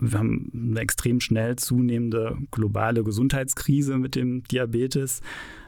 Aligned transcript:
wir 0.00 0.18
haben 0.18 0.50
eine 0.54 0.80
extrem 0.80 1.20
schnell 1.20 1.56
zunehmende 1.56 2.36
globale 2.50 3.04
Gesundheitskrise 3.04 3.98
mit 3.98 4.14
dem 4.14 4.42
Diabetes. 4.44 5.20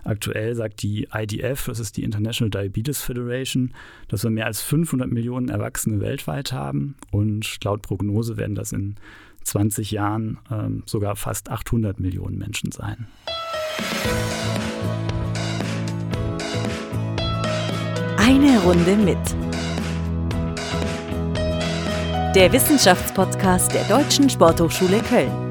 Aktuell 0.04 0.54
sagt 0.54 0.82
die 0.82 1.08
IDF, 1.12 1.66
das 1.66 1.78
ist 1.78 1.96
die 1.96 2.02
International 2.02 2.50
Diabetes 2.50 3.02
Federation, 3.02 3.72
dass 4.08 4.24
wir 4.24 4.30
mehr 4.30 4.46
als 4.46 4.62
500 4.62 5.10
Millionen 5.10 5.48
Erwachsene 5.48 6.00
weltweit 6.00 6.52
haben 6.52 6.96
und 7.10 7.62
laut 7.62 7.82
Prognose 7.82 8.36
werden 8.36 8.54
das 8.54 8.72
in 8.72 8.96
20 9.44 9.90
Jahren 9.90 10.38
ähm, 10.50 10.82
sogar 10.86 11.16
fast 11.16 11.50
800 11.50 12.00
Millionen 12.00 12.38
Menschen 12.38 12.72
sein. 12.72 13.06
Eine 18.16 18.60
Runde 18.62 18.96
mit. 18.96 19.51
Der 22.34 22.50
Wissenschaftspodcast 22.50 23.74
der 23.74 23.84
Deutschen 23.84 24.30
Sporthochschule 24.30 25.02
Köln. 25.02 25.50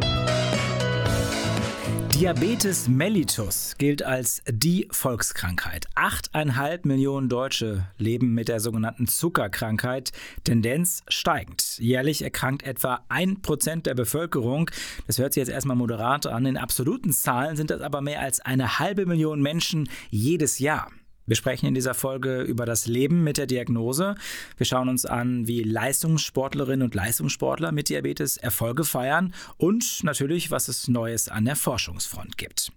Diabetes 2.16 2.88
mellitus 2.88 3.76
gilt 3.77 4.02
als 4.02 4.41
die 4.49 4.88
Volkskrankheit. 4.90 5.85
Achteinhalb 5.94 6.85
Millionen 6.85 7.30
Deutsche 7.30 7.85
leben 7.99 8.34
mit 8.34 8.48
der 8.48 8.59
sogenannten 8.59 9.05
Zuckerkrankheit, 9.05 10.12
Tendenz 10.44 11.04
steigend. 11.07 11.77
Jährlich 11.77 12.23
erkrankt 12.23 12.63
etwa 12.63 13.02
ein 13.09 13.43
Prozent 13.43 13.85
der 13.85 13.93
Bevölkerung. 13.93 14.71
Das 15.05 15.20
hört 15.20 15.35
sich 15.35 15.41
jetzt 15.41 15.54
erstmal 15.54 15.77
moderat 15.77 16.26
an. 16.26 16.48
In 16.48 16.57
absoluten 16.57 17.13
Zahlen 17.13 17.57
sind 17.57 17.70
das 17.70 17.82
aber 17.82 18.02
mehr 18.02 18.21
als 18.21 18.40
eine 18.40 18.79
halbe 18.79 19.05
Million 19.05 19.40
Menschen 19.40 19.88
jedes 20.09 20.57
Jahr. 20.57 20.90
Wir 21.31 21.38
sprechen 21.38 21.66
in 21.66 21.73
dieser 21.73 21.94
Folge 21.94 22.41
über 22.41 22.66
das 22.66 22.88
Leben 22.88 23.23
mit 23.23 23.38
der 23.38 23.45
Diagnose. 23.45 24.16
Wir 24.58 24.66
schauen 24.66 24.90
uns 24.90 25.05
an, 25.05 25.48
wie 25.48 25.63
Leistungssportlerinnen 25.63 26.84
und 26.84 26.94
Leistungssportler 26.94 27.71
mit 27.71 27.88
Diabetes 27.88 28.35
Erfolge 28.35 28.84
feiern 28.84 29.34
und 29.55 30.04
natürlich, 30.04 30.52
was 30.52 30.67
es 30.67 30.90
Neues 30.90 31.30
an 31.30 31.45
der 31.45 31.55
Forschungsfront 31.55 32.38
gibt. 32.38 32.73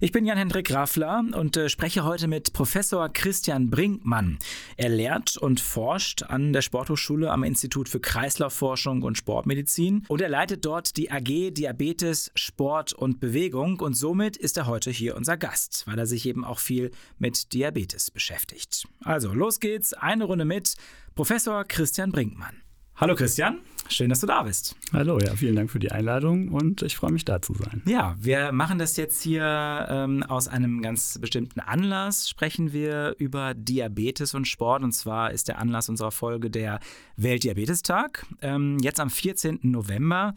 Ich 0.00 0.12
bin 0.12 0.26
Jan-Hendrik 0.26 0.70
Raffler 0.70 1.24
und 1.32 1.56
äh, 1.56 1.70
spreche 1.70 2.04
heute 2.04 2.28
mit 2.28 2.52
Professor 2.52 3.08
Christian 3.08 3.70
Brinkmann. 3.70 4.38
Er 4.76 4.90
lehrt 4.90 5.38
und 5.38 5.60
forscht 5.60 6.24
an 6.24 6.52
der 6.52 6.60
Sporthochschule 6.60 7.30
am 7.30 7.42
Institut 7.42 7.88
für 7.88 8.00
Kreislaufforschung 8.00 9.00
und 9.00 9.16
Sportmedizin 9.16 10.04
und 10.08 10.20
er 10.20 10.28
leitet 10.28 10.66
dort 10.66 10.98
die 10.98 11.10
AG 11.10 11.52
Diabetes, 11.52 12.32
Sport 12.34 12.92
und 12.92 13.18
Bewegung 13.18 13.80
und 13.80 13.94
somit 13.94 14.36
ist 14.36 14.58
er 14.58 14.66
heute 14.66 14.90
hier 14.90 15.16
unser 15.16 15.38
Gast, 15.38 15.84
weil 15.86 15.98
er 15.98 16.04
sich 16.04 16.26
eben 16.26 16.44
auch 16.44 16.58
viel 16.58 16.90
mit 17.18 17.54
Diabetes 17.54 17.93
Diabetes 17.94 18.10
beschäftigt. 18.10 18.86
Also, 19.04 19.32
los 19.32 19.60
geht's, 19.60 19.92
eine 19.94 20.24
Runde 20.24 20.44
mit 20.44 20.74
Professor 21.14 21.64
Christian 21.64 22.10
Brinkmann. 22.10 22.62
Hallo 22.96 23.16
Christian, 23.16 23.58
schön, 23.88 24.08
dass 24.08 24.20
du 24.20 24.26
da 24.28 24.44
bist. 24.44 24.76
Hallo, 24.92 25.18
ja, 25.18 25.34
vielen 25.34 25.56
Dank 25.56 25.68
für 25.68 25.80
die 25.80 25.90
Einladung 25.90 26.48
und 26.50 26.82
ich 26.82 26.96
freue 26.96 27.10
mich 27.10 27.24
da 27.24 27.42
zu 27.42 27.52
sein. 27.54 27.82
Ja, 27.86 28.14
wir 28.20 28.52
machen 28.52 28.78
das 28.78 28.96
jetzt 28.96 29.20
hier 29.20 29.86
ähm, 29.90 30.22
aus 30.22 30.46
einem 30.46 30.80
ganz 30.80 31.18
bestimmten 31.20 31.58
Anlass. 31.58 32.28
Sprechen 32.28 32.72
wir 32.72 33.16
über 33.18 33.54
Diabetes 33.54 34.34
und 34.34 34.46
Sport 34.46 34.84
und 34.84 34.92
zwar 34.92 35.32
ist 35.32 35.48
der 35.48 35.58
Anlass 35.58 35.88
unserer 35.88 36.12
Folge 36.12 36.50
der 36.50 36.78
Weltdiabetestag. 37.16 38.26
Ähm, 38.42 38.78
jetzt 38.80 39.00
am 39.00 39.10
14. 39.10 39.58
November. 39.62 40.34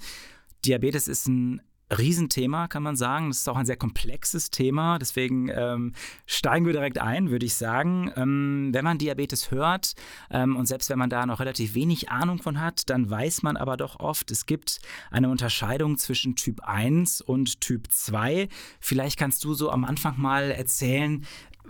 Diabetes 0.66 1.08
ist 1.08 1.28
ein 1.28 1.62
Riesenthema, 1.96 2.68
kann 2.68 2.84
man 2.84 2.96
sagen. 2.96 3.30
Das 3.30 3.40
ist 3.40 3.50
auch 3.50 3.56
ein 3.56 3.66
sehr 3.66 3.78
komplexes 3.78 4.50
Thema. 4.50 5.00
Deswegen 5.00 5.50
ähm, 5.50 5.94
steigen 6.26 6.66
wir 6.66 6.74
direkt 6.74 7.00
ein, 7.00 7.30
würde 7.30 7.46
ich 7.46 7.56
sagen. 7.56 8.12
Ähm, 8.16 8.70
wenn 8.74 8.84
man 8.84 8.98
Diabetes 8.98 9.52
hört 9.52 9.94
ähm, 10.30 10.56
und 10.56 10.66
selbst 10.66 10.90
wenn 10.90 11.00
man 11.00 11.10
da 11.10 11.26
noch 11.26 11.40
relativ 11.40 11.76
wenig 11.76 12.10
Ahnung 12.10 12.42
von 12.42 12.60
hat, 12.60 12.90
dann 12.90 13.10
weiß 13.10 13.44
man 13.44 13.58
aber 13.58 13.78
doch 13.78 14.00
oft, 14.00 14.32
es 14.32 14.46
gibt 14.46 14.80
eine 15.12 15.30
Unterscheidung 15.30 15.98
zwischen 15.98 16.36
Typ 16.36 16.62
1 16.62 17.22
und 17.22 17.62
Typ 17.62 17.92
2. 17.92 18.50
Vielleicht 18.80 19.18
kannst 19.18 19.44
du 19.44 19.54
so 19.54 19.72
am 19.72 19.86
Anfang 19.86 20.20
mal 20.20 20.52
erzählen, 20.52 21.26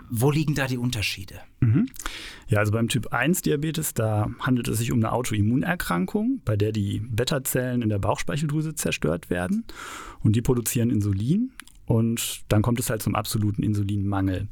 wo 0.10 0.32
liegen 0.32 0.56
da 0.56 0.68
die 0.68 0.78
Unterschiede? 0.78 1.36
Mhm. 1.60 1.88
Ja, 2.48 2.60
also 2.60 2.72
beim 2.72 2.88
Typ 2.88 3.14
1 3.14 3.42
Diabetes, 3.42 3.94
da 3.94 4.30
handelt 4.40 4.68
es 4.68 4.78
sich 4.78 4.92
um 4.92 5.00
eine 5.00 5.12
Autoimmunerkrankung, 5.12 6.42
bei 6.46 6.56
der 6.56 6.72
die 6.72 7.00
Beta-Zellen 7.00 7.82
in 7.82 7.90
der 7.90 8.00
Bauchspeicheldrüse 8.00 8.76
zerstört 8.76 9.30
werden 9.30 9.66
und 10.24 10.36
die 10.36 10.42
produzieren 10.42 10.90
Insulin 10.90 11.52
und 11.88 12.42
dann 12.50 12.62
kommt 12.62 12.80
es 12.80 12.90
halt 12.90 13.02
zum 13.02 13.16
absoluten 13.16 13.64
Insulinmangel. 13.64 14.48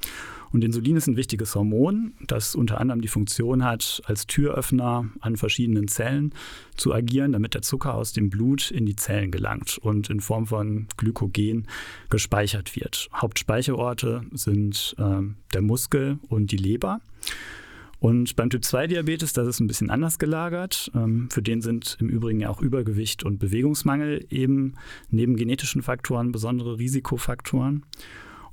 Und 0.52 0.64
Insulin 0.64 0.96
ist 0.96 1.08
ein 1.08 1.18
wichtiges 1.18 1.54
Hormon, 1.54 2.14
das 2.26 2.56
unter 2.56 2.80
anderem 2.80 3.02
die 3.02 3.10
Funktion 3.10 3.66
hat, 3.66 4.02
als 4.06 4.26
Türöffner 4.26 5.06
an 5.20 5.36
verschiedenen 5.36 5.90
Zellen 5.90 6.34
zu 6.78 6.94
agieren, 6.94 7.34
damit 7.34 7.56
der 7.56 7.62
Zucker 7.62 7.94
aus 7.94 8.14
dem 8.14 8.30
Blut 8.30 8.72
in 8.72 8.86
die 8.86 8.96
Zellen 8.96 9.32
gelangt 9.32 9.78
und 9.78 10.10
in 10.10 10.22
Form 10.22 10.48
von 10.48 10.88
Glykogen 10.96 11.68
gespeichert 12.10 12.74
wird. 12.78 13.10
Hauptspeicherorte 13.14 14.24
sind 14.32 14.96
äh, 14.98 15.22
der 15.54 15.62
Muskel 15.62 16.20
und 16.30 16.52
die 16.52 16.58
Leber. 16.58 17.02
Und 18.00 18.36
beim 18.36 18.50
Typ-2-Diabetes, 18.50 19.34
das 19.34 19.48
ist 19.48 19.60
ein 19.60 19.68
bisschen 19.68 19.90
anders 19.90 20.20
gelagert. 20.20 20.92
Ähm, 20.94 21.30
für 21.32 21.42
den 21.42 21.62
sind 21.62 21.98
im 22.00 22.10
Übrigen 22.10 22.46
auch 22.46 22.62
Übergewicht 22.62 23.24
und 23.24 23.40
Bewegungsmangel 23.40 24.26
eben 24.30 24.76
neben 25.10 25.36
genetischen 25.36 25.82
Faktoren 25.82 26.32
besondere 26.32 26.78
Risikofaktoren. 26.78 27.86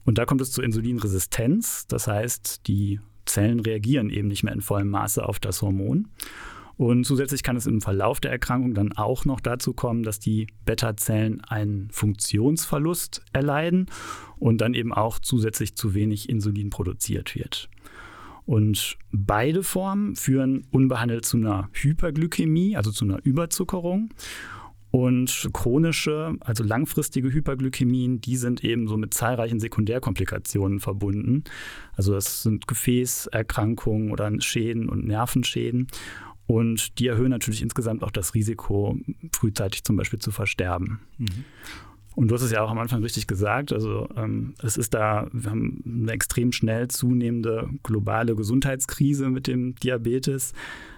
Und 0.04 0.19
da 0.19 0.25
kommt 0.25 0.41
es 0.41 0.50
zur 0.50 0.64
Insulinresistenz. 0.64 1.86
Das 1.86 2.06
heißt, 2.06 2.66
die 2.66 3.00
Zellen 3.25 3.60
reagieren 3.60 4.10
eben 4.10 4.28
nicht 4.28 4.42
mehr 4.42 4.53
in 4.53 4.60
vollem 4.60 4.88
Maße 4.91 5.26
auf 5.26 5.38
das 5.38 5.62
Hormon. 5.62 6.09
Und 6.76 7.04
zusätzlich 7.04 7.42
kann 7.42 7.56
es 7.56 7.66
im 7.66 7.80
Verlauf 7.80 8.19
der 8.19 8.32
Erkrankung 8.32 8.74
dann 8.74 8.92
auch 8.92 9.24
noch 9.24 9.41
dazu 9.41 9.72
kommen, 9.72 10.03
dass 10.03 10.19
die 10.19 10.48
Beta-Zellen 10.64 11.41
einen 11.42 11.91
Funktionsverlust 11.91 13.22
erleiden 13.32 13.86
und 14.38 14.60
dann 14.60 14.74
eben 14.74 14.92
auch 14.92 15.19
zusätzlich 15.19 15.76
zu 15.76 15.94
wenig 15.94 16.28
Insulin 16.28 16.70
produziert 16.70 17.34
wird. 17.34 17.69
Und 18.44 18.98
beide 19.12 19.62
Formen 19.62 20.16
führen 20.16 20.66
unbehandelt 20.70 21.25
zu 21.25 21.36
einer 21.36 21.69
Hyperglykämie, 21.72 22.76
also 22.76 22.91
zu 22.91 23.04
einer 23.04 23.25
Überzuckerung. 23.25 24.10
Und 24.91 25.48
chronische, 25.54 26.34
also 26.41 26.62
langfristige 26.64 27.32
Hyperglykämien, 27.32 28.20
die 28.20 28.36
sind 28.36 28.62
eben 28.62 28.88
so 28.88 28.98
mit 28.98 29.14
zahlreichen 29.14 29.58
Sekundärkomplikationen 29.58 30.80
verbunden. 30.80 31.44
Also 31.94 32.12
das 32.12 32.42
sind 32.42 32.69
Gefäßerkrankungen 32.69 34.10
oder 34.10 34.30
Schäden 34.41 34.91
und 34.91 35.06
Nervenschäden. 35.06 35.86
Und 36.47 36.98
die 36.98 37.06
erhöhen 37.06 37.30
natürlich 37.30 37.62
insgesamt 37.62 38.03
auch 38.03 38.10
das 38.10 38.34
Risiko, 38.34 38.98
frühzeitig 39.32 39.84
zum 39.84 39.97
Beispiel 39.97 40.19
zu 40.19 40.30
versterben. 40.30 41.00
Mhm. 41.16 41.44
Und 42.14 42.28
du 42.28 42.34
hast 42.34 42.42
es 42.42 42.50
ja 42.50 42.62
auch 42.62 42.70
am 42.70 42.78
Anfang 42.78 43.02
richtig 43.02 43.26
gesagt. 43.26 43.72
Also 43.72 44.08
ähm, 44.16 44.54
es 44.62 44.76
ist 44.76 44.92
da, 44.92 45.28
wir 45.32 45.50
haben 45.50 45.82
eine 45.86 46.12
extrem 46.12 46.52
schnell 46.52 46.88
zunehmende 46.88 47.68
globale 47.82 48.36
Gesundheitskrise 48.36 49.30
mit 49.30 49.46
dem 49.46 49.74
Diabetes. 49.76 50.52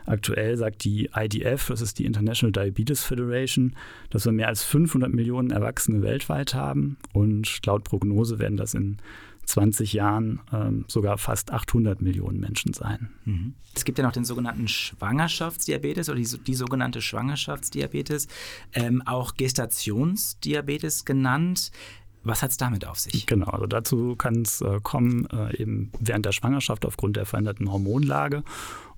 Aktuell 0.06 0.56
sagt 0.56 0.84
die 0.84 1.10
IDF, 1.14 1.69
das 1.69 1.80
ist 1.80 1.98
die 1.98 2.04
International 2.04 2.52
Diabetes 2.52 3.04
Federation, 3.04 3.75
dass 4.10 4.25
wir 4.25 4.32
mehr 4.32 4.48
als 4.48 4.64
500 4.64 5.12
Millionen 5.12 5.50
Erwachsene 5.50 6.02
weltweit 6.02 6.54
haben. 6.54 6.98
Und 7.12 7.64
laut 7.64 7.84
Prognose 7.84 8.38
werden 8.38 8.56
das 8.56 8.75
in 8.75 8.98
20 9.47 9.93
Jahren 9.93 10.41
ähm, 10.53 10.84
sogar 10.88 11.19
fast 11.19 11.53
800 11.53 12.00
Millionen 12.00 12.41
Menschen 12.41 12.72
sein. 12.72 13.10
Mhm. 13.25 13.55
Es 13.75 13.84
gibt 13.84 13.99
ja 13.99 14.05
noch 14.05 14.12
den 14.12 14.25
sogenannten 14.25 14.69
Schwangerschaftsdiabetes 14.69 16.09
oder 16.09 16.19
die, 16.19 16.38
die 16.47 16.55
sogenannte 16.55 17.00
Schwangerschaftsdiabetes, 17.00 18.28
ähm, 18.72 19.03
auch 19.06 19.34
Gestationsdiabetes 19.37 21.05
genannt. 21.05 21.71
Was 22.22 22.43
hat 22.43 22.53
es 22.53 22.56
damit 22.56 22.87
auf 22.87 22.99
sich? 22.99 23.27
Genau, 23.27 23.47
also 23.47 23.66
dazu 23.66 24.16
kann 24.16 24.43
es 24.43 24.62
äh, 24.62 24.81
kommen, 24.82 25.27
äh, 25.31 25.61
eben 25.61 25.93
während 26.00 26.25
der 26.25 26.32
Schwangerschaft 26.32 26.87
aufgrund 26.87 27.16
der 27.16 27.26
veränderten 27.26 27.71
Hormonlage. 27.71 28.43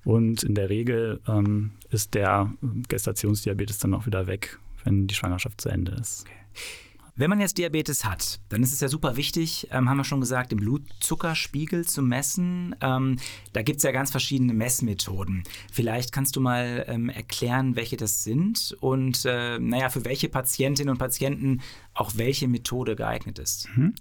Und 0.05 0.43
in 0.43 0.55
der 0.55 0.69
Regel 0.69 1.19
ähm, 1.27 1.71
ist 1.89 2.13
der 2.13 2.53
Gestationsdiabetes 2.87 3.79
dann 3.79 3.93
auch 3.93 4.05
wieder 4.05 4.27
weg, 4.27 4.59
wenn 4.85 5.07
die 5.07 5.15
Schwangerschaft 5.15 5.59
zu 5.59 5.67
Ende 5.67 5.91
ist. 5.93 6.25
Okay. 6.25 6.86
Wenn 7.19 7.31
man 7.31 7.41
jetzt 7.41 7.57
Diabetes 7.57 8.05
hat, 8.05 8.39
dann 8.49 8.61
ist 8.61 8.71
es 8.71 8.79
ja 8.79 8.87
super 8.87 9.17
wichtig, 9.17 9.67
ähm, 9.71 9.89
haben 9.89 9.97
wir 9.97 10.03
schon 10.03 10.19
gesagt, 10.19 10.51
den 10.51 10.59
Blutzuckerspiegel 10.59 11.83
zu 11.87 12.03
messen. 12.03 12.75
Ähm, 12.79 13.17
da 13.53 13.63
gibt 13.63 13.77
es 13.77 13.83
ja 13.83 13.91
ganz 13.91 14.11
verschiedene 14.11 14.53
Messmethoden. 14.53 15.43
Vielleicht 15.71 16.11
kannst 16.11 16.35
du 16.35 16.41
mal 16.41 16.85
ähm, 16.87 17.09
erklären, 17.09 17.75
welche 17.75 17.97
das 17.97 18.23
sind 18.23 18.77
und 18.81 19.25
äh, 19.25 19.57
naja, 19.57 19.89
für 19.89 20.05
welche 20.05 20.29
Patientinnen 20.29 20.91
und 20.91 20.99
Patienten 20.99 21.61
auch 21.95 22.11
welche 22.17 22.47
Methode 22.47 22.95
geeignet 22.95 23.39
ist. 23.39 23.67
Mhm. 23.75 23.95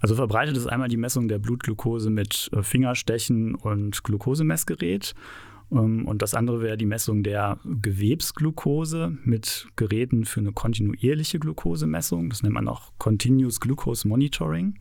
Also 0.00 0.16
verbreitet 0.16 0.56
ist 0.56 0.66
einmal 0.66 0.88
die 0.88 0.96
Messung 0.96 1.28
der 1.28 1.38
Blutglucose 1.38 2.10
mit 2.10 2.50
äh, 2.52 2.64
Fingerstechen 2.64 3.54
und 3.54 4.02
Glukosemessgerät. 4.02 5.14
Ähm, 5.72 6.06
und 6.06 6.22
das 6.22 6.34
andere 6.34 6.62
wäre 6.62 6.76
die 6.76 6.86
Messung 6.86 7.22
der 7.22 7.58
Gewebsglucose 7.64 9.16
mit 9.24 9.68
Geräten 9.76 10.24
für 10.24 10.40
eine 10.40 10.52
kontinuierliche 10.52 11.38
Glukosemessung. 11.38 12.30
Das 12.30 12.42
nennt 12.42 12.54
man 12.54 12.68
auch 12.68 12.92
Continuous 12.98 13.60
Glucose 13.60 14.06
Monitoring. 14.06 14.78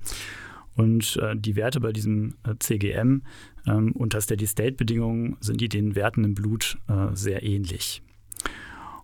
Und 0.75 1.17
äh, 1.17 1.35
die 1.35 1.55
Werte 1.55 1.79
bei 1.79 1.91
diesem 1.91 2.35
äh, 2.43 2.53
CGM 2.59 3.23
ähm, 3.65 3.91
unter 3.93 4.21
Steady-State-Bedingungen 4.21 5.37
sind 5.39 5.59
die 5.59 5.69
den 5.69 5.95
Werten 5.95 6.23
im 6.23 6.35
Blut 6.35 6.77
äh, 6.87 7.07
sehr 7.13 7.41
ähnlich. 7.43 8.03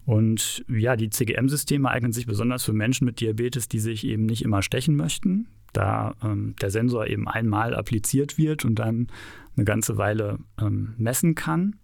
Und 0.06 0.66
ja, 0.68 0.96
die 0.96 1.10
CGM-Systeme 1.10 1.90
eignen 1.90 2.12
sich 2.12 2.26
besonders 2.26 2.64
für 2.64 2.74
Menschen 2.74 3.06
mit 3.06 3.22
Diabetes, 3.22 3.70
die 3.70 3.80
sich 3.80 4.06
eben 4.06 4.26
nicht 4.26 4.44
immer 4.44 4.62
stechen 4.62 4.96
möchten, 4.96 5.48
da 5.72 6.14
ähm, 6.22 6.56
der 6.62 6.70
Sensor 6.70 7.08
eben 7.08 7.28
einmal 7.28 7.74
appliziert 7.74 8.38
wird 8.38 8.66
und 8.66 8.76
dann 8.76 9.08
eine 9.56 9.66
ganze 9.66 9.98
Weile 9.98 10.40
ähm, 10.60 10.94
messen 10.98 11.36
kann. 11.36 11.76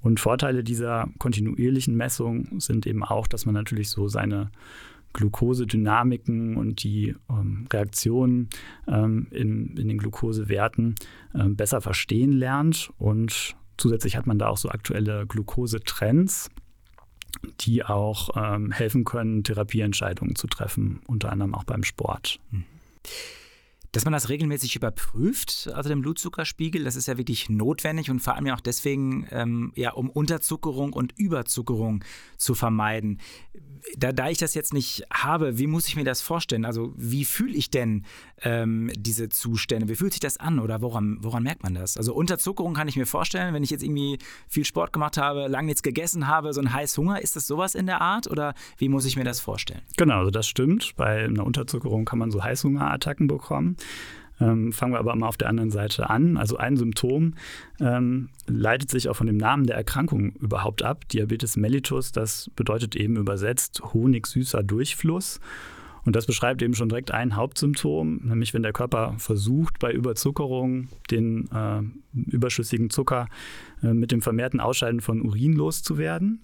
Und 0.00 0.20
Vorteile 0.20 0.62
dieser 0.62 1.08
kontinuierlichen 1.18 1.96
Messung 1.96 2.60
sind 2.60 2.86
eben 2.86 3.02
auch, 3.02 3.26
dass 3.26 3.46
man 3.46 3.54
natürlich 3.54 3.88
so 3.88 4.06
seine 4.06 4.50
Glukosedynamiken 5.14 6.56
und 6.56 6.82
die 6.82 7.14
ähm, 7.30 7.66
Reaktionen 7.72 8.50
ähm, 8.86 9.28
in, 9.30 9.76
in 9.76 9.88
den 9.88 9.96
Glukosewerten 9.96 10.96
ähm, 11.34 11.56
besser 11.56 11.80
verstehen 11.80 12.32
lernt. 12.32 12.90
Und 12.98 13.56
zusätzlich 13.78 14.16
hat 14.16 14.26
man 14.26 14.38
da 14.38 14.48
auch 14.48 14.58
so 14.58 14.68
aktuelle 14.68 15.24
Glukosetrends, 15.26 16.50
die 17.60 17.84
auch 17.84 18.30
ähm, 18.36 18.72
helfen 18.72 19.04
können, 19.04 19.42
Therapieentscheidungen 19.42 20.36
zu 20.36 20.48
treffen, 20.48 21.00
unter 21.06 21.32
anderem 21.32 21.54
auch 21.54 21.64
beim 21.64 21.84
Sport. 21.84 22.40
Mhm. 22.50 22.64
Dass 23.94 24.04
man 24.04 24.12
das 24.12 24.28
regelmäßig 24.28 24.74
überprüft, 24.74 25.70
also 25.72 25.88
den 25.88 26.02
Blutzuckerspiegel, 26.02 26.82
das 26.82 26.96
ist 26.96 27.06
ja 27.06 27.16
wirklich 27.16 27.48
notwendig 27.48 28.10
und 28.10 28.18
vor 28.18 28.34
allem 28.34 28.46
ja 28.46 28.56
auch 28.56 28.60
deswegen, 28.60 29.28
ähm, 29.30 29.72
ja, 29.76 29.92
um 29.92 30.10
Unterzuckerung 30.10 30.92
und 30.92 31.16
Überzuckerung 31.16 32.02
zu 32.36 32.56
vermeiden. 32.56 33.20
Da, 33.96 34.12
da 34.12 34.30
ich 34.30 34.38
das 34.38 34.54
jetzt 34.54 34.72
nicht 34.72 35.04
habe, 35.12 35.58
wie 35.58 35.68
muss 35.68 35.86
ich 35.86 35.94
mir 35.94 36.04
das 36.04 36.22
vorstellen? 36.22 36.64
Also 36.64 36.92
wie 36.96 37.24
fühle 37.24 37.54
ich 37.54 37.70
denn 37.70 38.04
ähm, 38.42 38.90
diese 38.96 39.28
Zustände? 39.28 39.88
Wie 39.88 39.94
fühlt 39.94 40.14
sich 40.14 40.20
das 40.20 40.38
an 40.38 40.58
oder 40.58 40.80
woran, 40.80 41.18
woran 41.20 41.42
merkt 41.44 41.62
man 41.62 41.74
das? 41.74 41.96
Also 41.96 42.14
Unterzuckerung 42.14 42.74
kann 42.74 42.88
ich 42.88 42.96
mir 42.96 43.06
vorstellen, 43.06 43.54
wenn 43.54 43.62
ich 43.62 43.70
jetzt 43.70 43.84
irgendwie 43.84 44.18
viel 44.48 44.64
Sport 44.64 44.92
gemacht 44.92 45.18
habe, 45.18 45.46
lange 45.46 45.66
nichts 45.66 45.82
gegessen 45.82 46.26
habe, 46.26 46.52
so 46.52 46.60
ein 46.60 46.72
Heißhunger, 46.72 47.22
ist 47.22 47.36
das 47.36 47.46
sowas 47.46 47.76
in 47.76 47.86
der 47.86 48.00
Art 48.00 48.28
oder 48.28 48.54
wie 48.78 48.88
muss 48.88 49.04
ich 49.04 49.16
mir 49.16 49.24
das 49.24 49.38
vorstellen? 49.38 49.82
Genau, 49.98 50.18
also 50.18 50.30
das 50.32 50.48
stimmt. 50.48 50.96
Bei 50.96 51.24
einer 51.24 51.44
Unterzuckerung 51.44 52.06
kann 52.06 52.18
man 52.18 52.32
so 52.32 52.42
Heißhungerattacken 52.42 53.28
bekommen. 53.28 53.76
Ähm, 54.40 54.72
fangen 54.72 54.92
wir 54.92 54.98
aber 54.98 55.14
mal 55.14 55.28
auf 55.28 55.36
der 55.36 55.48
anderen 55.48 55.70
Seite 55.70 56.10
an. 56.10 56.36
Also 56.36 56.56
ein 56.56 56.76
Symptom 56.76 57.34
ähm, 57.80 58.30
leitet 58.46 58.90
sich 58.90 59.08
auch 59.08 59.16
von 59.16 59.26
dem 59.26 59.36
Namen 59.36 59.66
der 59.66 59.76
Erkrankung 59.76 60.32
überhaupt 60.32 60.82
ab. 60.82 61.08
Diabetes 61.08 61.56
mellitus, 61.56 62.12
das 62.12 62.50
bedeutet 62.56 62.96
eben 62.96 63.16
übersetzt 63.16 63.82
honigsüßer 63.92 64.62
Durchfluss. 64.62 65.40
Und 66.04 66.16
das 66.16 66.26
beschreibt 66.26 66.60
eben 66.62 66.74
schon 66.74 66.90
direkt 66.90 67.12
ein 67.12 67.34
Hauptsymptom, 67.34 68.20
nämlich 68.24 68.52
wenn 68.52 68.62
der 68.62 68.74
Körper 68.74 69.14
versucht, 69.18 69.78
bei 69.78 69.90
Überzuckerung 69.90 70.88
den 71.10 71.48
äh, 71.50 71.80
überschüssigen 72.30 72.90
Zucker 72.90 73.26
äh, 73.82 73.94
mit 73.94 74.12
dem 74.12 74.20
vermehrten 74.20 74.60
Ausscheiden 74.60 75.00
von 75.00 75.22
Urin 75.22 75.54
loszuwerden. 75.54 76.40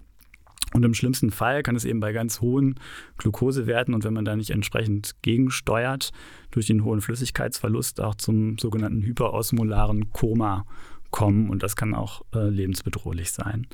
Und 0.72 0.84
im 0.84 0.94
schlimmsten 0.94 1.30
Fall 1.30 1.62
kann 1.62 1.76
es 1.76 1.84
eben 1.84 2.00
bei 2.00 2.12
ganz 2.12 2.40
hohen 2.40 2.78
Glukosewerten 3.18 3.94
und 3.94 4.04
wenn 4.04 4.14
man 4.14 4.24
da 4.24 4.36
nicht 4.36 4.50
entsprechend 4.50 5.16
gegensteuert, 5.22 6.12
durch 6.50 6.66
den 6.66 6.84
hohen 6.84 7.00
Flüssigkeitsverlust 7.00 8.00
auch 8.00 8.14
zum 8.14 8.58
sogenannten 8.58 9.02
hyperosmolaren 9.02 10.12
Koma 10.12 10.64
kommen. 11.10 11.50
Und 11.50 11.62
das 11.62 11.76
kann 11.76 11.94
auch 11.94 12.22
äh, 12.34 12.48
lebensbedrohlich 12.48 13.32
sein. 13.32 13.66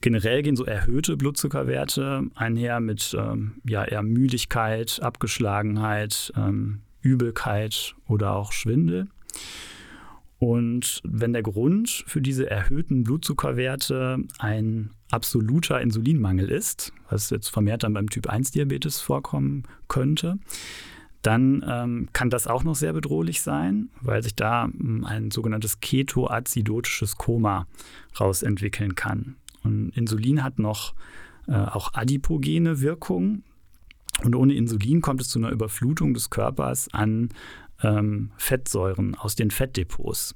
Generell 0.00 0.42
gehen 0.42 0.56
so 0.56 0.64
erhöhte 0.64 1.16
Blutzuckerwerte 1.16 2.24
einher 2.34 2.80
mit 2.80 3.16
ähm, 3.18 3.54
ja, 3.64 3.84
eher 3.84 4.02
Müdigkeit, 4.02 5.00
Abgeschlagenheit, 5.02 6.32
ähm, 6.36 6.80
Übelkeit 7.00 7.94
oder 8.06 8.34
auch 8.34 8.52
Schwindel. 8.52 9.08
Und 10.38 11.00
wenn 11.04 11.32
der 11.32 11.42
Grund 11.42 12.04
für 12.06 12.20
diese 12.20 12.50
erhöhten 12.50 13.04
Blutzuckerwerte 13.04 14.18
ein 14.38 14.90
absoluter 15.14 15.80
Insulinmangel 15.80 16.50
ist, 16.50 16.92
was 17.08 17.30
jetzt 17.30 17.48
vermehrt 17.48 17.84
dann 17.84 17.94
beim 17.94 18.10
Typ 18.10 18.26
1 18.28 18.50
Diabetes 18.50 19.00
vorkommen 19.00 19.62
könnte, 19.88 20.38
dann 21.22 21.64
ähm, 21.66 22.08
kann 22.12 22.30
das 22.30 22.46
auch 22.46 22.64
noch 22.64 22.74
sehr 22.74 22.92
bedrohlich 22.92 23.40
sein, 23.40 23.88
weil 24.02 24.22
sich 24.22 24.34
da 24.34 24.64
ähm, 24.64 25.04
ein 25.04 25.30
sogenanntes 25.30 25.80
ketoazidotisches 25.80 27.16
Koma 27.16 27.66
rausentwickeln 28.18 28.96
kann. 28.96 29.36
Und 29.62 29.90
Insulin 29.90 30.42
hat 30.42 30.58
noch 30.58 30.94
äh, 31.46 31.54
auch 31.54 31.94
adipogene 31.94 32.80
Wirkung. 32.80 33.44
Und 34.22 34.34
ohne 34.34 34.54
Insulin 34.54 35.00
kommt 35.00 35.20
es 35.20 35.28
zu 35.28 35.38
einer 35.38 35.50
Überflutung 35.50 36.12
des 36.12 36.28
Körpers 36.28 36.92
an 36.92 37.30
ähm, 37.82 38.32
Fettsäuren 38.36 39.14
aus 39.14 39.36
den 39.36 39.50
Fettdepots. 39.50 40.34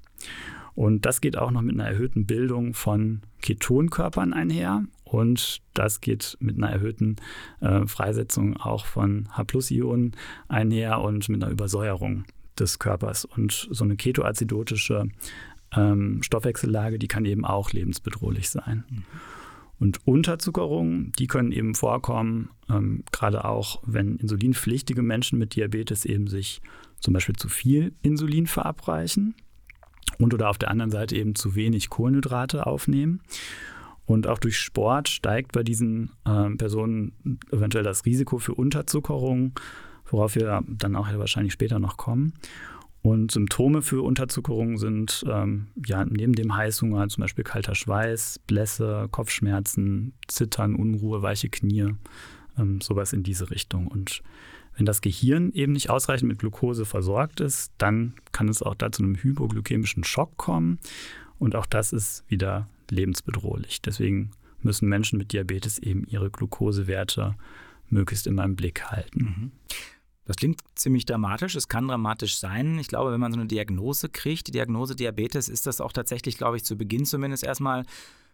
Und 0.78 1.06
das 1.06 1.20
geht 1.20 1.36
auch 1.36 1.50
noch 1.50 1.62
mit 1.62 1.74
einer 1.74 1.88
erhöhten 1.88 2.24
Bildung 2.24 2.72
von 2.72 3.22
Ketonkörpern 3.42 4.32
einher. 4.32 4.84
Und 5.02 5.60
das 5.74 6.00
geht 6.00 6.36
mit 6.38 6.56
einer 6.56 6.70
erhöhten 6.70 7.16
äh, 7.60 7.84
Freisetzung 7.88 8.56
auch 8.58 8.86
von 8.86 9.28
H-Ionen 9.36 10.12
einher 10.46 11.00
und 11.00 11.28
mit 11.30 11.42
einer 11.42 11.50
Übersäuerung 11.50 12.26
des 12.56 12.78
Körpers. 12.78 13.24
Und 13.24 13.66
so 13.72 13.82
eine 13.82 13.96
ketoazidotische 13.96 15.08
ähm, 15.74 16.22
Stoffwechsellage, 16.22 17.00
die 17.00 17.08
kann 17.08 17.24
eben 17.24 17.44
auch 17.44 17.72
lebensbedrohlich 17.72 18.48
sein. 18.48 18.84
Mhm. 18.88 19.04
Und 19.80 20.06
Unterzuckerungen, 20.06 21.10
die 21.18 21.26
können 21.26 21.50
eben 21.50 21.74
vorkommen, 21.74 22.50
ähm, 22.70 23.02
gerade 23.10 23.44
auch 23.46 23.82
wenn 23.84 24.14
insulinpflichtige 24.14 25.02
Menschen 25.02 25.40
mit 25.40 25.56
Diabetes 25.56 26.04
eben 26.04 26.28
sich 26.28 26.62
zum 27.00 27.14
Beispiel 27.14 27.34
zu 27.34 27.48
viel 27.48 27.96
Insulin 28.00 28.46
verabreichen 28.46 29.34
und 30.18 30.34
oder 30.34 30.50
auf 30.50 30.58
der 30.58 30.70
anderen 30.70 30.90
Seite 30.90 31.16
eben 31.16 31.34
zu 31.34 31.54
wenig 31.54 31.90
Kohlenhydrate 31.90 32.66
aufnehmen. 32.66 33.20
Und 34.06 34.26
auch 34.26 34.38
durch 34.38 34.58
Sport 34.58 35.08
steigt 35.08 35.52
bei 35.52 35.62
diesen 35.62 36.12
äh, 36.24 36.50
Personen 36.56 37.38
eventuell 37.52 37.84
das 37.84 38.06
Risiko 38.06 38.38
für 38.38 38.54
Unterzuckerung, 38.54 39.52
worauf 40.10 40.34
wir 40.34 40.62
dann 40.66 40.96
auch 40.96 41.08
ja 41.08 41.18
wahrscheinlich 41.18 41.52
später 41.52 41.78
noch 41.78 41.98
kommen. 41.98 42.32
Und 43.02 43.30
Symptome 43.30 43.82
für 43.82 44.02
Unterzuckerung 44.02 44.76
sind 44.76 45.24
ähm, 45.28 45.68
ja 45.86 46.04
neben 46.04 46.32
dem 46.32 46.56
Heißhunger 46.56 47.08
zum 47.08 47.20
Beispiel 47.20 47.44
kalter 47.44 47.74
Schweiß, 47.74 48.40
Blässe, 48.46 49.08
Kopfschmerzen, 49.10 50.14
Zittern, 50.26 50.74
Unruhe, 50.74 51.22
weiche 51.22 51.48
Knie, 51.48 51.94
ähm, 52.58 52.80
sowas 52.80 53.12
in 53.12 53.22
diese 53.22 53.50
Richtung. 53.50 53.86
Und 53.86 54.22
wenn 54.78 54.86
das 54.86 55.00
Gehirn 55.00 55.50
eben 55.52 55.72
nicht 55.72 55.90
ausreichend 55.90 56.28
mit 56.28 56.38
Glucose 56.38 56.86
versorgt 56.86 57.40
ist, 57.40 57.72
dann 57.78 58.14
kann 58.30 58.48
es 58.48 58.62
auch 58.62 58.76
da 58.76 58.92
zu 58.92 59.02
einem 59.02 59.16
hypoglykämischen 59.16 60.04
Schock 60.04 60.36
kommen. 60.36 60.78
Und 61.40 61.56
auch 61.56 61.66
das 61.66 61.92
ist 61.92 62.24
wieder 62.28 62.68
lebensbedrohlich. 62.88 63.82
Deswegen 63.82 64.30
müssen 64.62 64.88
Menschen 64.88 65.18
mit 65.18 65.32
Diabetes 65.32 65.80
eben 65.80 66.06
ihre 66.06 66.30
Glukosewerte 66.30 67.34
möglichst 67.88 68.28
immer 68.28 68.44
im 68.44 68.54
Blick 68.54 68.84
halten. 68.84 69.20
Mhm. 69.20 69.52
Das 70.26 70.36
klingt 70.36 70.60
ziemlich 70.76 71.06
dramatisch. 71.06 71.56
Es 71.56 71.68
kann 71.68 71.88
dramatisch 71.88 72.38
sein. 72.38 72.78
Ich 72.78 72.86
glaube, 72.86 73.10
wenn 73.10 73.20
man 73.20 73.32
so 73.32 73.40
eine 73.40 73.48
Diagnose 73.48 74.08
kriegt, 74.08 74.46
die 74.46 74.52
Diagnose 74.52 74.94
Diabetes, 74.94 75.48
ist 75.48 75.66
das 75.66 75.80
auch 75.80 75.92
tatsächlich, 75.92 76.38
glaube 76.38 76.56
ich, 76.56 76.64
zu 76.64 76.76
Beginn 76.76 77.04
zumindest 77.04 77.42
erstmal 77.42 77.84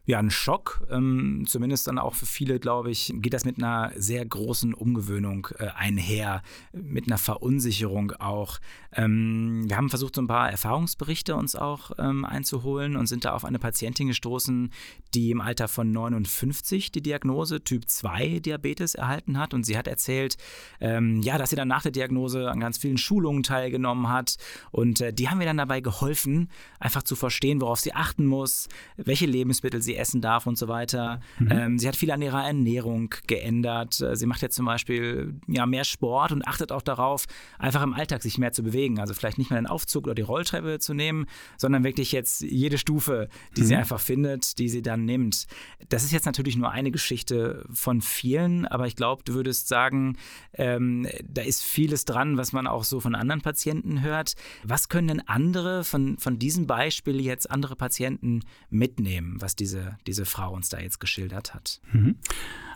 ja, 0.07 0.19
ein 0.19 0.31
Schock. 0.31 0.87
Ähm, 0.91 1.45
zumindest 1.47 1.87
dann 1.87 1.99
auch 1.99 2.15
für 2.15 2.27
viele, 2.27 2.61
glaube 2.61 2.91
ich, 2.91 3.13
geht 3.17 3.33
das 3.33 3.47
mit 3.47 3.57
einer 3.57 3.91
sehr 3.97 4.25
großen 4.25 4.75
Umgewöhnung 4.75 5.49
äh, 5.59 5.69
einher, 5.69 6.43
mit 6.73 7.07
einer 7.07 7.17
Verunsicherung 7.17 8.13
auch. 8.13 8.59
Ähm, 8.93 9.65
wir 9.67 9.77
haben 9.79 9.89
versucht, 9.89 10.17
so 10.17 10.23
ein 10.23 10.27
paar 10.27 10.51
Erfahrungsberichte 10.51 11.35
uns 11.35 11.57
auch 11.57 11.93
ähm, 11.99 12.27
einzuholen 12.27 12.97
und 12.97 13.07
sind 13.07 13.25
da 13.25 13.33
auf 13.33 13.47
eine 13.47 13.59
Patientin 13.59 14.09
gestoßen, 14.09 14.71
die 15.15 15.31
im 15.31 15.41
Alter 15.41 15.69
von 15.69 15.91
59 15.91 16.93
die 16.93 17.03
Diagnose 17.03 17.65
Typ 17.65 17.89
2 17.89 18.41
Diabetes 18.41 18.95
erhalten 18.95 19.39
hat. 19.39 19.55
Und 19.55 19.65
sie 19.65 19.79
hat 19.79 19.89
erzählt, 19.89 20.37
ähm, 20.81 21.23
ja, 21.23 21.39
dass 21.39 21.51
sie 21.51 21.57
dann 21.57 21.69
nach 21.69 21.83
der 21.83 21.93
Diagnose 21.93 22.51
an 22.51 22.61
ganz 22.61 22.77
vielen 22.77 22.99
Schulungen 22.99 23.43
teilgenommen 23.43 24.11
hat. 24.11 24.37
Und 24.71 25.01
äh, 25.01 25.15
die 25.15 25.31
haben 25.31 25.39
mir 25.39 25.47
dann 25.47 25.57
dabei 25.57 25.81
geholfen, 25.81 26.51
einfach 26.79 27.03
zu 27.03 27.17
verstehen, 27.17 27.63
worauf 27.63 27.81
sie 27.81 27.95
achten 27.95 28.27
muss, 28.27 28.69
welche 28.97 29.25
Lebensmittel 29.25 29.81
sie 29.81 29.94
essen 29.97 30.21
darf 30.21 30.47
und 30.47 30.59
so 30.59 30.69
weiter. 30.69 31.21
Mhm. 31.39 31.49
Ähm, 31.51 31.79
sie 31.79 31.89
hat 31.89 31.97
viel 31.97 32.11
an 32.11 32.23
ihrer 32.23 32.45
Ernährung 32.45 33.15
geändert. 33.27 34.01
Äh, 34.01 34.17
sie 34.17 34.27
macht 34.27 34.43
jetzt 34.43 34.57
zum 34.57 34.67
Beispiel 34.67 35.35
ja, 35.47 35.67
mehr 35.67 35.85
Sport 35.85 36.33
und 36.33 36.47
achtet 36.47 36.73
auch 36.73 36.83
darauf, 36.83 37.27
einfach 37.59 37.83
im 37.83 37.95
Alltag 37.95 38.23
sich 38.23 38.39
mehr 38.39 38.53
zu 38.53 38.63
bewegen. 38.63 38.99
Also 39.01 39.15
vielleicht 39.15 39.39
nicht 39.39 39.51
mehr 39.51 39.61
den 39.61 39.67
Aufzug 39.67 40.05
oder 40.05 40.15
die 40.15 40.23
Rolltreppe 40.23 40.79
zu 40.79 40.95
nehmen, 40.95 41.27
sondern 41.57 41.85
wirklich 41.85 42.13
jetzt 42.13 42.43
jede 42.43 42.79
Stufe, 42.79 43.29
die 43.57 43.63
mhm. 43.63 43.67
sie 43.67 43.77
einfach 43.77 44.01
findet, 44.01 44.59
die 44.59 44.69
sie 44.69 44.83
dann 44.83 45.05
nimmt. 45.05 45.47
Das 45.89 46.05
ist 46.05 46.13
jetzt 46.13 46.27
natürlich 46.27 46.57
nur 46.57 46.71
eine 46.71 46.91
Geschichte 46.91 47.65
von 47.73 48.01
vielen, 48.01 48.67
aber 48.67 48.87
ich 48.87 48.97
glaube, 48.97 49.23
du 49.25 49.35
würdest 49.35 49.69
sagen, 49.69 50.17
ähm, 50.55 51.07
da 51.29 51.43
ist 51.43 51.63
vieles 51.63 52.05
dran, 52.05 52.37
was 52.37 52.53
man 52.53 52.67
auch 52.67 52.85
so 52.85 53.01
von 53.01 53.15
anderen 53.15 53.41
Patienten 53.41 54.03
hört. 54.03 54.35
Was 54.63 54.89
können 54.89 55.09
denn 55.09 55.29
andere 55.29 55.85
von, 55.85 56.19
von 56.19 56.39
diesem 56.39 56.67
Beispiel 56.67 57.21
jetzt 57.21 57.51
andere 57.51 57.77
Patienten 57.77 58.41
mitnehmen, 58.71 59.41
was 59.41 59.57
diese 59.57 59.84
diese, 60.07 60.25
Frau 60.25 60.53
uns 60.53 60.69
da 60.69 60.79
jetzt 60.79 61.01
geschildert 61.01 61.55
hat. 61.55 61.81
Mhm. 61.93 62.17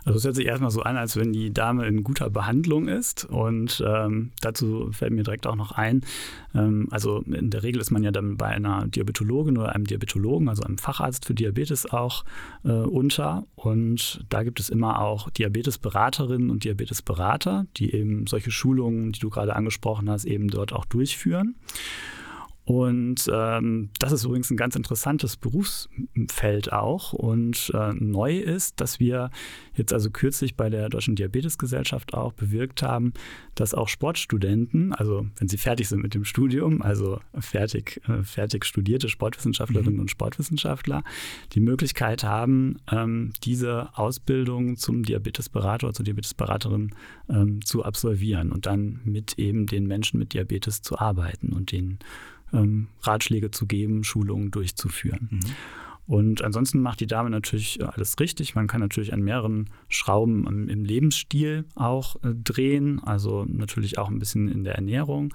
Also 0.05 0.17
es 0.17 0.25
hört 0.25 0.35
sich 0.35 0.45
erstmal 0.45 0.71
so 0.71 0.81
an, 0.81 0.97
als 0.97 1.17
wenn 1.17 1.33
die 1.33 1.51
Dame 1.53 1.85
in 1.85 2.03
guter 2.03 2.29
Behandlung 2.29 2.87
ist. 2.87 3.25
Und 3.25 3.83
ähm, 3.85 4.31
dazu 4.41 4.91
fällt 4.91 5.13
mir 5.13 5.23
direkt 5.23 5.45
auch 5.45 5.55
noch 5.55 5.71
ein, 5.71 6.01
ähm, 6.55 6.87
also 6.91 7.19
in 7.21 7.49
der 7.49 7.63
Regel 7.63 7.81
ist 7.81 7.91
man 7.91 8.03
ja 8.03 8.11
dann 8.11 8.37
bei 8.37 8.47
einer 8.47 8.87
Diabetologin 8.87 9.57
oder 9.57 9.75
einem 9.75 9.85
Diabetologen, 9.85 10.49
also 10.49 10.63
einem 10.63 10.77
Facharzt 10.77 11.25
für 11.25 11.33
Diabetes 11.33 11.85
auch 11.91 12.23
äh, 12.63 12.69
unter. 12.69 13.45
Und 13.55 14.25
da 14.29 14.43
gibt 14.43 14.59
es 14.59 14.69
immer 14.69 14.99
auch 15.01 15.29
Diabetesberaterinnen 15.29 16.49
und 16.49 16.63
Diabetesberater, 16.63 17.65
die 17.77 17.93
eben 17.93 18.25
solche 18.27 18.51
Schulungen, 18.51 19.11
die 19.11 19.19
du 19.19 19.29
gerade 19.29 19.55
angesprochen 19.55 20.09
hast, 20.09 20.25
eben 20.25 20.47
dort 20.47 20.73
auch 20.73 20.85
durchführen. 20.85 21.55
Und 22.69 23.27
ähm, 23.33 23.89
das 23.97 24.11
ist 24.11 24.25
übrigens 24.25 24.51
ein 24.51 24.55
ganz 24.55 24.75
interessantes 24.75 25.37
Berufsfeld 25.37 26.71
auch. 26.71 27.13
Und 27.13 27.71
äh, 27.73 27.93
neu 27.93 28.37
ist, 28.37 28.79
dass 28.79 28.99
wir 28.99 29.31
jetzt 29.73 29.91
also 29.91 30.11
kürzlich 30.11 30.55
bei 30.55 30.69
der 30.69 30.87
Deutschen 30.89 31.15
Diabetesgesellschaft 31.15 32.13
auch 32.13 32.31
bewirkt 32.31 32.83
haben, 32.83 33.13
dass 33.55 33.73
auch 33.73 33.87
Sportstudenten, 33.87 34.93
also 34.93 35.25
wenn 35.37 35.47
sie 35.47 35.57
fertig 35.57 35.89
sind 35.89 36.03
mit 36.03 36.13
dem 36.13 36.25
Studium, 36.25 36.83
also 36.83 37.19
fertig, 37.39 38.03
äh, 38.07 38.21
fertig 38.21 38.65
studierte 38.65 39.09
Sportwissenschaftlerinnen 39.09 39.95
mhm. 39.95 40.01
und 40.01 40.11
Sportwissenschaftler, 40.11 41.03
die 41.53 41.61
Möglichkeit 41.61 42.23
haben, 42.23 42.77
ähm, 42.91 43.33
diese 43.43 43.97
Ausbildung 43.97 44.77
zum 44.77 45.01
Diabetesberater 45.01 45.87
oder 45.87 45.95
zur 45.95 46.05
Diabetesberaterin 46.05 46.91
ähm, 47.29 47.65
zu 47.65 47.83
absolvieren 47.83 48.51
und 48.51 48.67
dann 48.67 48.99
mit 49.05 49.39
eben 49.39 49.65
den 49.65 49.87
Menschen 49.87 50.19
mit 50.19 50.33
Diabetes 50.33 50.83
zu 50.83 50.99
arbeiten 50.99 51.51
und 51.51 51.71
den 51.71 51.97
ähm, 52.53 52.87
Ratschläge 53.01 53.51
zu 53.51 53.65
geben, 53.65 54.03
Schulungen 54.03 54.51
durchzuführen. 54.51 55.29
Mhm. 55.31 55.39
Und 56.09 56.41
ansonsten 56.43 56.81
macht 56.81 57.01
die 57.01 57.05
Dame 57.05 57.29
natürlich 57.29 57.85
alles 57.85 58.19
richtig. 58.19 58.55
Man 58.55 58.65
kann 58.65 58.81
natürlich 58.81 59.13
an 59.13 59.21
mehreren 59.21 59.69
Schrauben 59.89 60.47
im, 60.47 60.67
im 60.67 60.83
Lebensstil 60.83 61.65
auch 61.75 62.15
äh, 62.23 62.33
drehen, 62.33 62.99
also 63.03 63.45
natürlich 63.47 63.99
auch 63.99 64.09
ein 64.09 64.17
bisschen 64.17 64.47
in 64.47 64.63
der 64.63 64.73
Ernährung 64.73 65.31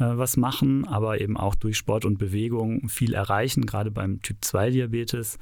äh, 0.00 0.04
was 0.04 0.36
machen, 0.36 0.84
aber 0.84 1.20
eben 1.20 1.36
auch 1.36 1.54
durch 1.54 1.76
Sport 1.76 2.04
und 2.04 2.18
Bewegung 2.18 2.88
viel 2.88 3.14
erreichen, 3.14 3.66
gerade 3.66 3.92
beim 3.92 4.20
Typ-2-Diabetes, 4.20 5.38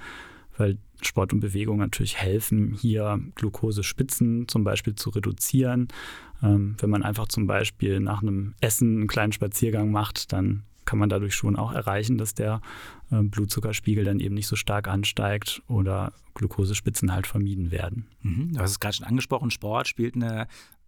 weil 0.59 0.77
Sport 1.01 1.33
und 1.33 1.41
Bewegung 1.41 1.79
natürlich 1.79 2.19
helfen, 2.19 2.75
hier 2.79 3.21
Glukosespitzen 3.37 4.49
zum 4.49 4.65
Beispiel 4.65 4.95
zu 4.95 5.09
reduzieren. 5.09 5.89
Ähm, 6.43 6.77
wenn 6.79 6.91
man 6.91 7.03
einfach 7.03 7.29
zum 7.29 7.47
Beispiel 7.47 8.01
nach 8.01 8.21
einem 8.21 8.53
Essen 8.61 8.99
einen 8.99 9.07
kleinen 9.07 9.33
Spaziergang 9.33 9.91
macht, 9.91 10.35
dann 10.35 10.65
kann 10.85 10.99
man 10.99 11.09
dadurch 11.09 11.35
schon 11.35 11.57
auch 11.57 11.73
erreichen, 11.73 12.19
dass 12.19 12.35
der 12.35 12.61
äh, 13.11 13.23
Blutzuckerspiegel 13.23 14.05
dann 14.05 14.21
eben 14.21 14.35
nicht 14.35 14.47
so 14.47 14.57
stark 14.57 14.89
ansteigt 14.89 15.63
oder 15.69 16.13
Glukosespitzen 16.35 17.13
halt 17.13 17.27
vermieden 17.27 17.71
werden. 17.71 18.09
Mhm. 18.23 18.53
Du 18.55 18.61
hast 18.61 18.73
es 18.73 18.81
gerade 18.81 18.97
schon 18.97 19.07
angesprochen, 19.07 19.51
Sport 19.51 19.89
spielt 19.89 20.15
eine 20.17 20.47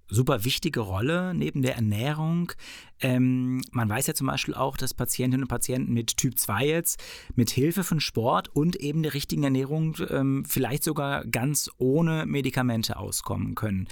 super 0.09 0.45
wichtige 0.45 0.81
Rolle 0.81 1.35
neben 1.35 1.63
der 1.63 1.75
Ernährung. 1.75 2.53
Ähm, 3.01 3.63
man 3.73 3.89
weiß 3.89 4.07
ja 4.07 4.15
zum 4.15 4.27
Beispiel 4.27 4.55
auch, 4.55 4.77
dass 4.77 4.95
Patientinnen 4.95 5.45
und 5.45 5.49
Patienten 5.49 5.93
mit 5.93 6.17
Typ 6.17 6.39
2 6.39 6.67
jetzt 6.67 7.03
mit 7.35 7.51
Hilfe 7.51 7.85
von 7.85 8.01
Sport 8.01 8.49
und 8.49 8.77
eben 8.77 9.03
der 9.03 9.15
richtigen 9.15 9.45
Ernährung 9.45 9.97
ähm, 10.09 10.45
vielleicht 10.47 10.85
sogar 10.85 11.25
ganz 11.27 11.71
ohne 11.79 12.25
Medikamente 12.27 12.97
auskommen 12.97 13.55
können. 13.55 13.89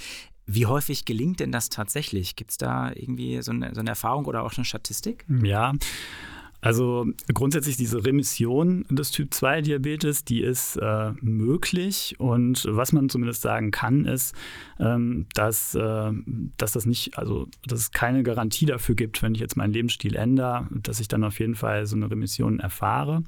Wie 0.47 0.67
häufig 0.67 1.05
gelingt 1.05 1.41
denn 1.41 1.53
das 1.53 1.71
tatsächlich? 1.71 2.37
Gibt 2.37 2.51
es 2.53 2.59
da 2.59 2.93
irgendwie 2.95 3.41
so 3.43 3.53
eine, 3.53 3.75
so 3.75 3.81
eine 3.81 3.91
Erfahrung 3.91 4.27
oder 4.27 4.43
auch 4.43 4.55
eine 4.57 4.65
Statistik? 4.65 5.25
Ja, 5.43 5.73
also 6.65 7.07
grundsätzlich 7.35 7.77
diese 7.77 8.07
Remission 8.07 8.87
des 8.89 9.11
Typ-2-Diabetes, 9.11 10.25
die 10.25 10.41
ist 10.41 10.77
äh, 10.77 11.13
möglich. 11.21 12.15
Und 12.17 12.67
was 12.67 12.95
man 12.95 13.11
zumindest 13.11 13.43
sagen 13.43 13.71
kann, 13.71 14.07
ist, 14.07 14.35
ähm, 14.81 15.27
dass, 15.35 15.75
äh, 15.75 16.11
dass 16.57 16.73
das 16.73 16.87
nicht, 16.87 17.19
also 17.19 17.49
dass 17.67 17.81
es 17.81 17.91
keine 17.91 18.23
Garantie 18.23 18.65
dafür 18.65 18.95
gibt, 18.95 19.23
wenn 19.23 19.35
ich 19.35 19.43
jetzt 19.43 19.59
meinen 19.59 19.75
Lebensstil 19.75 20.17
ändere, 20.17 20.67
dass 20.71 21.01
ich 21.01 21.09
dann 21.09 21.23
auf 21.23 21.39
jeden 21.39 21.55
Fall 21.55 21.85
so 21.85 21.97
eine 21.97 22.11
Remission 22.11 22.61
erfahre. 22.61 23.25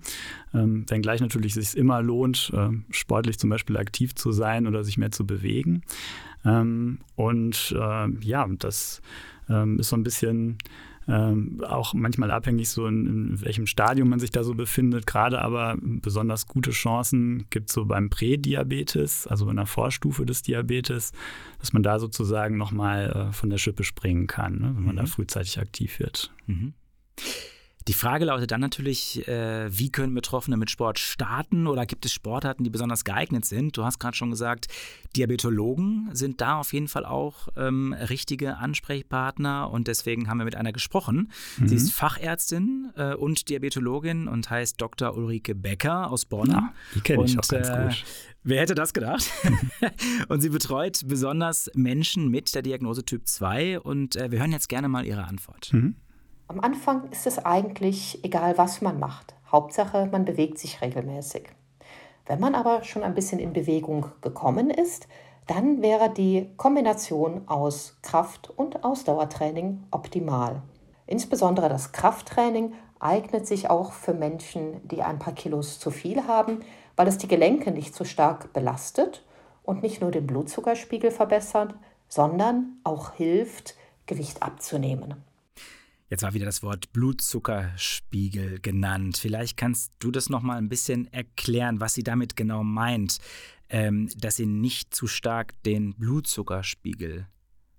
Ähm, 0.54 0.86
wenngleich 0.88 1.20
natürlich 1.20 1.52
sich 1.52 1.76
immer 1.76 2.00
lohnt, 2.00 2.50
äh, 2.54 2.70
sportlich 2.88 3.38
zum 3.38 3.50
Beispiel 3.50 3.76
aktiv 3.76 4.14
zu 4.14 4.32
sein 4.32 4.66
oder 4.66 4.82
sich 4.82 4.96
mehr 4.96 5.10
zu 5.10 5.26
bewegen. 5.26 5.82
Ähm, 6.46 6.98
und 7.16 7.74
äh, 7.76 8.08
ja, 8.20 8.46
das 8.58 9.02
ähm, 9.48 9.78
ist 9.78 9.88
so 9.88 9.96
ein 9.96 10.04
bisschen 10.04 10.58
ähm, 11.08 11.62
auch 11.64 11.94
manchmal 11.94 12.30
abhängig, 12.30 12.68
so 12.68 12.86
in, 12.86 13.06
in, 13.06 13.40
welchem 13.40 13.66
Stadium 13.66 14.08
man 14.08 14.18
sich 14.18 14.30
da 14.30 14.42
so 14.42 14.54
befindet. 14.54 15.06
Gerade 15.06 15.40
aber 15.40 15.76
besonders 15.80 16.46
gute 16.46 16.70
Chancen 16.70 17.46
gibt 17.50 17.68
es 17.68 17.74
so 17.74 17.84
beim 17.84 18.10
Prädiabetes, 18.10 19.26
also 19.26 19.48
in 19.48 19.56
der 19.56 19.66
Vorstufe 19.66 20.26
des 20.26 20.42
Diabetes, 20.42 21.12
dass 21.60 21.72
man 21.72 21.82
da 21.82 21.98
sozusagen 21.98 22.56
nochmal 22.56 23.28
äh, 23.28 23.32
von 23.32 23.50
der 23.50 23.58
Schippe 23.58 23.84
springen 23.84 24.26
kann, 24.26 24.58
ne, 24.58 24.72
wenn 24.74 24.84
man 24.84 24.96
mhm. 24.96 25.00
da 25.00 25.06
frühzeitig 25.06 25.60
aktiv 25.60 26.00
wird. 26.00 26.32
Mhm. 26.46 26.74
Die 27.88 27.92
Frage 27.92 28.24
lautet 28.24 28.50
dann 28.50 28.60
natürlich, 28.60 29.28
äh, 29.28 29.68
wie 29.70 29.90
können 29.90 30.12
Betroffene 30.12 30.56
mit 30.56 30.70
Sport 30.70 30.98
starten 30.98 31.68
oder 31.68 31.86
gibt 31.86 32.04
es 32.04 32.12
Sportarten, 32.12 32.64
die 32.64 32.70
besonders 32.70 33.04
geeignet 33.04 33.44
sind? 33.44 33.76
Du 33.76 33.84
hast 33.84 34.00
gerade 34.00 34.16
schon 34.16 34.30
gesagt, 34.30 34.66
Diabetologen 35.14 36.10
sind 36.12 36.40
da 36.40 36.58
auf 36.58 36.72
jeden 36.72 36.88
Fall 36.88 37.04
auch 37.04 37.46
ähm, 37.56 37.92
richtige 37.92 38.56
Ansprechpartner 38.56 39.70
und 39.70 39.86
deswegen 39.86 40.28
haben 40.28 40.38
wir 40.38 40.44
mit 40.44 40.56
einer 40.56 40.72
gesprochen. 40.72 41.30
Mhm. 41.58 41.68
Sie 41.68 41.76
ist 41.76 41.92
Fachärztin 41.92 42.90
äh, 42.96 43.14
und 43.14 43.48
Diabetologin 43.48 44.26
und 44.26 44.50
heißt 44.50 44.80
Dr. 44.80 45.16
Ulrike 45.16 45.54
Becker 45.54 46.10
aus 46.10 46.24
Bonn. 46.24 46.50
Ja, 46.50 46.74
die 46.96 47.00
kenne 47.00 47.24
ich 47.24 47.38
auch 47.38 47.46
ganz 47.46 47.68
äh, 47.68 47.82
gut. 47.84 48.04
Wer 48.42 48.62
hätte 48.62 48.74
das 48.74 48.94
gedacht? 48.94 49.30
und 50.28 50.40
sie 50.40 50.50
betreut 50.50 51.02
besonders 51.06 51.70
Menschen 51.74 52.30
mit 52.30 52.52
der 52.54 52.62
Diagnose 52.62 53.04
Typ 53.04 53.28
2 53.28 53.78
und 53.78 54.16
äh, 54.16 54.32
wir 54.32 54.40
hören 54.40 54.52
jetzt 54.52 54.68
gerne 54.68 54.88
mal 54.88 55.06
ihre 55.06 55.24
Antwort. 55.24 55.72
Mhm. 55.72 55.94
Am 56.48 56.60
Anfang 56.60 57.10
ist 57.10 57.26
es 57.26 57.44
eigentlich 57.44 58.24
egal, 58.24 58.56
was 58.56 58.80
man 58.80 59.00
macht. 59.00 59.34
Hauptsache, 59.50 60.08
man 60.12 60.24
bewegt 60.24 60.58
sich 60.58 60.80
regelmäßig. 60.80 61.48
Wenn 62.24 62.38
man 62.38 62.54
aber 62.54 62.84
schon 62.84 63.02
ein 63.02 63.14
bisschen 63.14 63.40
in 63.40 63.52
Bewegung 63.52 64.06
gekommen 64.20 64.70
ist, 64.70 65.08
dann 65.48 65.82
wäre 65.82 66.08
die 66.08 66.52
Kombination 66.56 67.48
aus 67.48 67.98
Kraft- 68.02 68.50
und 68.50 68.84
Ausdauertraining 68.84 69.82
optimal. 69.90 70.62
Insbesondere 71.08 71.68
das 71.68 71.90
Krafttraining 71.90 72.74
eignet 73.00 73.46
sich 73.48 73.68
auch 73.68 73.90
für 73.90 74.14
Menschen, 74.14 74.86
die 74.86 75.02
ein 75.02 75.18
paar 75.18 75.34
Kilos 75.34 75.80
zu 75.80 75.90
viel 75.90 76.28
haben, 76.28 76.60
weil 76.94 77.08
es 77.08 77.18
die 77.18 77.28
Gelenke 77.28 77.72
nicht 77.72 77.94
so 77.94 78.04
stark 78.04 78.52
belastet 78.52 79.24
und 79.64 79.82
nicht 79.82 80.00
nur 80.00 80.12
den 80.12 80.28
Blutzuckerspiegel 80.28 81.10
verbessert, 81.10 81.74
sondern 82.08 82.78
auch 82.84 83.12
hilft, 83.14 83.74
Gewicht 84.06 84.44
abzunehmen. 84.44 85.25
Jetzt 86.08 86.22
war 86.22 86.34
wieder 86.34 86.46
das 86.46 86.62
Wort 86.62 86.92
Blutzuckerspiegel 86.92 88.60
genannt. 88.60 89.16
Vielleicht 89.16 89.56
kannst 89.56 89.92
du 89.98 90.10
das 90.10 90.30
noch 90.30 90.42
mal 90.42 90.56
ein 90.56 90.68
bisschen 90.68 91.12
erklären, 91.12 91.80
was 91.80 91.94
sie 91.94 92.04
damit 92.04 92.36
genau 92.36 92.62
meint, 92.62 93.18
ähm, 93.68 94.08
dass 94.16 94.36
sie 94.36 94.46
nicht 94.46 94.94
zu 94.94 95.08
stark 95.08 95.60
den 95.64 95.94
Blutzuckerspiegel 95.94 97.26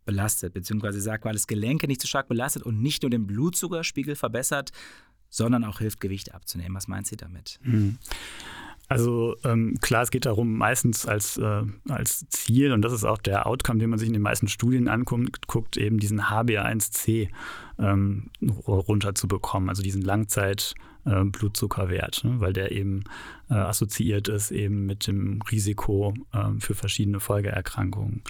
belastet, 0.06 0.54
beziehungsweise 0.54 1.00
sagt, 1.00 1.26
weil 1.26 1.36
es 1.36 1.48
Gelenke 1.48 1.88
nicht 1.88 2.02
zu 2.02 2.08
stark 2.08 2.28
belastet 2.28 2.64
und 2.64 2.82
nicht 2.82 3.04
nur 3.04 3.10
den 3.10 3.28
Blutzuckerspiegel 3.28 4.16
verbessert, 4.16 4.72
sondern 5.30 5.64
auch 5.64 5.80
hilft, 5.80 6.02
Gewicht 6.02 6.34
abzunehmen. 6.34 6.76
Was 6.76 6.88
meint 6.88 7.08
sie 7.08 7.18
damit? 7.18 7.60
Mhm. 7.62 7.98
Also 8.90 9.36
ähm, 9.44 9.76
klar, 9.82 10.04
es 10.04 10.12
geht 10.12 10.26
darum, 10.26 10.58
meistens 10.58 11.06
als, 11.06 11.38
äh, 11.38 11.64
als 11.90 12.26
Ziel, 12.30 12.72
und 12.72 12.84
das 12.84 12.94
ist 12.94 13.04
auch 13.04 13.18
der 13.18 13.46
Outcome, 13.46 13.80
den 13.80 13.90
man 13.90 14.00
sich 14.00 14.08
in 14.08 14.14
den 14.14 14.22
meisten 14.22 14.48
Studien 14.48 14.88
anguckt, 14.88 15.46
guckt, 15.48 15.76
eben 15.76 16.00
diesen 16.00 16.22
HbA1c 16.22 17.28
ähm, 17.80 18.30
runterzubekommen, 18.66 19.68
also 19.70 19.84
diesen 19.84 20.04
Langzeit-Blutzuckerwert, 20.04 22.24
äh, 22.24 22.28
ne, 22.28 22.40
weil 22.40 22.54
der 22.54 22.72
eben 22.72 23.04
äh, 23.50 23.56
assoziiert 23.56 24.30
ist 24.30 24.52
eben 24.52 24.86
mit 24.86 25.08
dem 25.08 25.42
Risiko 25.52 26.14
äh, 26.32 26.52
für 26.60 26.76
verschiedene 26.76 27.20
Folgeerkrankungen. 27.20 28.22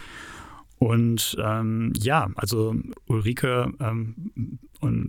Und 0.80 1.36
ähm, 1.44 1.92
ja, 1.98 2.30
also 2.36 2.76
Ulrike 3.08 3.74
ähm, 3.80 4.32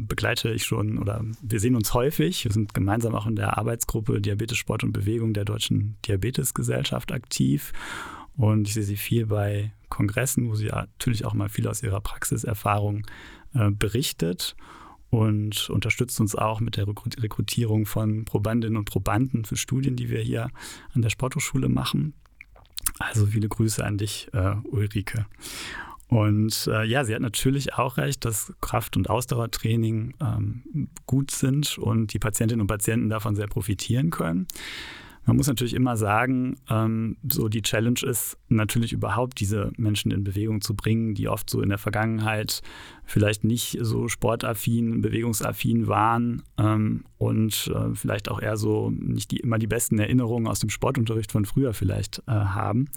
begleite 0.08 0.50
ich 0.50 0.64
schon 0.64 0.98
oder 0.98 1.22
wir 1.42 1.60
sehen 1.60 1.74
uns 1.74 1.92
häufig. 1.92 2.44
Wir 2.44 2.52
sind 2.52 2.72
gemeinsam 2.72 3.14
auch 3.14 3.26
in 3.26 3.36
der 3.36 3.58
Arbeitsgruppe 3.58 4.20
Diabetes, 4.20 4.56
Sport 4.56 4.82
und 4.82 4.92
Bewegung 4.92 5.34
der 5.34 5.44
Deutschen 5.44 5.96
Diabetesgesellschaft 6.06 7.12
aktiv. 7.12 7.72
Und 8.36 8.68
ich 8.68 8.74
sehe 8.74 8.82
sie 8.82 8.96
viel 8.96 9.26
bei 9.26 9.72
Kongressen, 9.90 10.48
wo 10.48 10.54
sie 10.54 10.66
natürlich 10.66 11.24
auch 11.24 11.34
mal 11.34 11.48
viel 11.48 11.68
aus 11.68 11.82
ihrer 11.82 12.00
Praxiserfahrung 12.00 13.06
äh, 13.52 13.70
berichtet 13.70 14.56
und 15.10 15.70
unterstützt 15.70 16.20
uns 16.20 16.34
auch 16.34 16.60
mit 16.60 16.76
der 16.76 16.86
Rekrutierung 16.86 17.86
von 17.86 18.24
Probandinnen 18.24 18.76
und 18.76 18.84
Probanden 18.84 19.44
für 19.44 19.56
Studien, 19.56 19.96
die 19.96 20.10
wir 20.10 20.20
hier 20.20 20.50
an 20.92 21.02
der 21.02 21.10
Sporthochschule 21.10 21.68
machen. 21.68 22.14
Also 22.98 23.26
viele 23.26 23.48
Grüße 23.48 23.84
an 23.84 23.98
dich, 23.98 24.28
äh, 24.32 24.54
Ulrike. 24.64 25.26
Und 26.08 26.66
äh, 26.72 26.84
ja, 26.84 27.04
sie 27.04 27.14
hat 27.14 27.20
natürlich 27.20 27.74
auch 27.74 27.98
recht, 27.98 28.24
dass 28.24 28.54
Kraft- 28.62 28.96
und 28.96 29.10
Ausdauertraining 29.10 30.14
ähm, 30.20 30.88
gut 31.06 31.30
sind 31.30 31.76
und 31.76 32.14
die 32.14 32.18
Patientinnen 32.18 32.62
und 32.62 32.66
Patienten 32.66 33.10
davon 33.10 33.36
sehr 33.36 33.46
profitieren 33.46 34.08
können. 34.08 34.46
Man 35.28 35.36
muss 35.36 35.46
natürlich 35.46 35.74
immer 35.74 35.98
sagen, 35.98 36.56
ähm, 36.70 37.18
so 37.28 37.50
die 37.50 37.60
Challenge 37.60 38.00
ist 38.02 38.38
natürlich 38.48 38.94
überhaupt 38.94 39.38
diese 39.40 39.72
Menschen 39.76 40.10
in 40.10 40.24
Bewegung 40.24 40.62
zu 40.62 40.74
bringen, 40.74 41.14
die 41.14 41.28
oft 41.28 41.50
so 41.50 41.60
in 41.60 41.68
der 41.68 41.76
Vergangenheit 41.76 42.62
vielleicht 43.04 43.44
nicht 43.44 43.76
so 43.82 44.08
sportaffin, 44.08 45.02
bewegungsaffin 45.02 45.86
waren 45.86 46.44
ähm, 46.56 47.04
und 47.18 47.70
äh, 47.74 47.94
vielleicht 47.94 48.30
auch 48.30 48.40
eher 48.40 48.56
so 48.56 48.88
nicht 48.88 49.30
die, 49.30 49.40
immer 49.40 49.58
die 49.58 49.66
besten 49.66 49.98
Erinnerungen 49.98 50.46
aus 50.46 50.60
dem 50.60 50.70
Sportunterricht 50.70 51.30
von 51.30 51.44
früher 51.44 51.74
vielleicht 51.74 52.20
äh, 52.20 52.30
haben. 52.30 52.88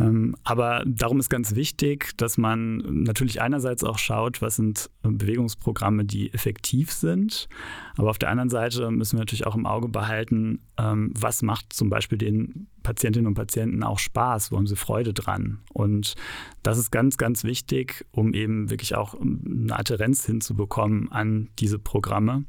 Ähm, 0.00 0.36
aber 0.44 0.84
darum 0.86 1.18
ist 1.18 1.28
ganz 1.28 1.54
wichtig, 1.54 2.16
dass 2.16 2.38
man 2.38 2.78
natürlich 3.02 3.40
einerseits 3.40 3.84
auch 3.84 3.98
schaut, 3.98 4.40
was 4.40 4.56
sind 4.56 4.90
äh, 5.02 5.08
Bewegungsprogramme, 5.08 6.04
die 6.04 6.32
effektiv 6.32 6.92
sind. 6.92 7.48
Aber 7.96 8.10
auf 8.10 8.18
der 8.18 8.30
anderen 8.30 8.50
Seite 8.50 8.90
müssen 8.90 9.16
wir 9.16 9.20
natürlich 9.20 9.46
auch 9.46 9.56
im 9.56 9.66
Auge 9.66 9.88
behalten, 9.88 10.60
ähm, 10.78 11.12
was 11.18 11.42
macht 11.42 11.72
zum 11.72 11.90
Beispiel 11.90 12.18
den 12.18 12.68
Patientinnen 12.82 13.26
und 13.26 13.34
Patienten 13.34 13.82
auch 13.82 13.98
Spaß, 13.98 14.52
wo 14.52 14.56
haben 14.56 14.66
sie 14.66 14.76
Freude 14.76 15.12
dran. 15.12 15.58
Und 15.72 16.14
das 16.62 16.78
ist 16.78 16.90
ganz, 16.90 17.16
ganz 17.16 17.44
wichtig, 17.44 18.06
um 18.12 18.34
eben 18.34 18.70
wirklich 18.70 18.94
auch 18.94 19.14
ähm, 19.20 19.64
eine 19.64 19.78
Adherenz 19.78 20.24
hinzubekommen 20.24 21.10
an 21.10 21.48
diese 21.58 21.78
Programme 21.78 22.44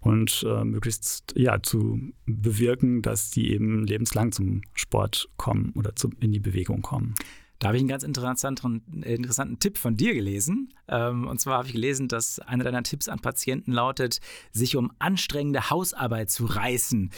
und 0.00 0.44
äh, 0.48 0.64
möglichst 0.64 1.34
ja, 1.36 1.62
zu 1.62 2.00
bewirken, 2.26 3.02
dass 3.02 3.30
die 3.30 3.52
eben 3.52 3.84
lebenslang 3.84 4.32
zum 4.32 4.62
Sport 4.74 5.28
kommen 5.36 5.72
oder 5.76 5.94
zu, 5.94 6.10
in 6.20 6.32
die 6.32 6.40
Bewegung 6.40 6.82
kommen. 6.82 7.14
Da 7.58 7.68
habe 7.68 7.76
ich 7.76 7.82
einen 7.82 7.88
ganz 7.88 8.04
interessanten, 8.04 9.02
interessanten 9.02 9.58
Tipp 9.58 9.76
von 9.76 9.94
dir 9.94 10.14
gelesen. 10.14 10.72
Ähm, 10.88 11.28
und 11.28 11.40
zwar 11.40 11.58
habe 11.58 11.66
ich 11.66 11.74
gelesen, 11.74 12.08
dass 12.08 12.38
einer 12.38 12.64
deiner 12.64 12.82
Tipps 12.82 13.06
an 13.06 13.18
Patienten 13.18 13.72
lautet, 13.72 14.20
sich 14.50 14.76
um 14.76 14.90
anstrengende 14.98 15.68
Hausarbeit 15.68 16.30
zu 16.30 16.46
reißen. 16.46 17.10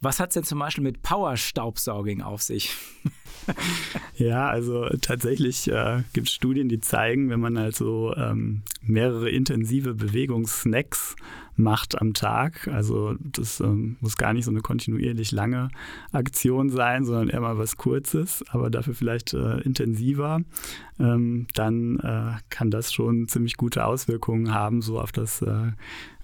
Was 0.00 0.20
hat 0.20 0.30
es 0.30 0.34
denn 0.34 0.44
zum 0.44 0.60
Beispiel 0.60 0.84
mit 0.84 1.02
Power-Staubsauging 1.02 2.22
auf 2.22 2.42
sich? 2.42 2.76
ja, 4.16 4.48
also 4.48 4.88
tatsächlich 5.00 5.68
äh, 5.68 6.04
gibt 6.12 6.28
es 6.28 6.34
Studien, 6.34 6.68
die 6.68 6.78
zeigen, 6.78 7.30
wenn 7.30 7.40
man 7.40 7.56
also 7.56 8.14
ähm, 8.14 8.62
mehrere 8.80 9.28
intensive 9.28 9.94
Bewegungssnacks 9.94 11.16
macht 11.58 12.00
am 12.00 12.14
Tag, 12.14 12.68
also 12.68 13.16
das 13.18 13.58
ähm, 13.58 13.96
muss 14.00 14.16
gar 14.16 14.32
nicht 14.32 14.44
so 14.44 14.50
eine 14.50 14.60
kontinuierlich 14.60 15.32
lange 15.32 15.70
Aktion 16.12 16.70
sein, 16.70 17.04
sondern 17.04 17.28
eher 17.28 17.40
mal 17.40 17.58
was 17.58 17.76
Kurzes, 17.76 18.44
aber 18.50 18.70
dafür 18.70 18.94
vielleicht 18.94 19.34
äh, 19.34 19.58
intensiver, 19.62 20.40
ähm, 21.00 21.48
dann 21.54 21.98
äh, 21.98 22.38
kann 22.48 22.70
das 22.70 22.92
schon 22.92 23.26
ziemlich 23.26 23.56
gute 23.56 23.84
Auswirkungen 23.84 24.54
haben, 24.54 24.82
so 24.82 25.00
auf 25.00 25.10
das 25.10 25.42
äh, 25.42 25.72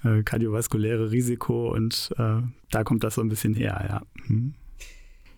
äh, 0.04 0.22
kardiovaskuläre 0.22 1.10
Risiko 1.10 1.74
und 1.74 2.14
äh, 2.16 2.40
da 2.70 2.84
kommt 2.84 3.02
das 3.02 3.16
so 3.16 3.20
ein 3.20 3.28
bisschen 3.28 3.54
her, 3.54 3.84
ja. 3.88 4.02
Hm. 4.26 4.54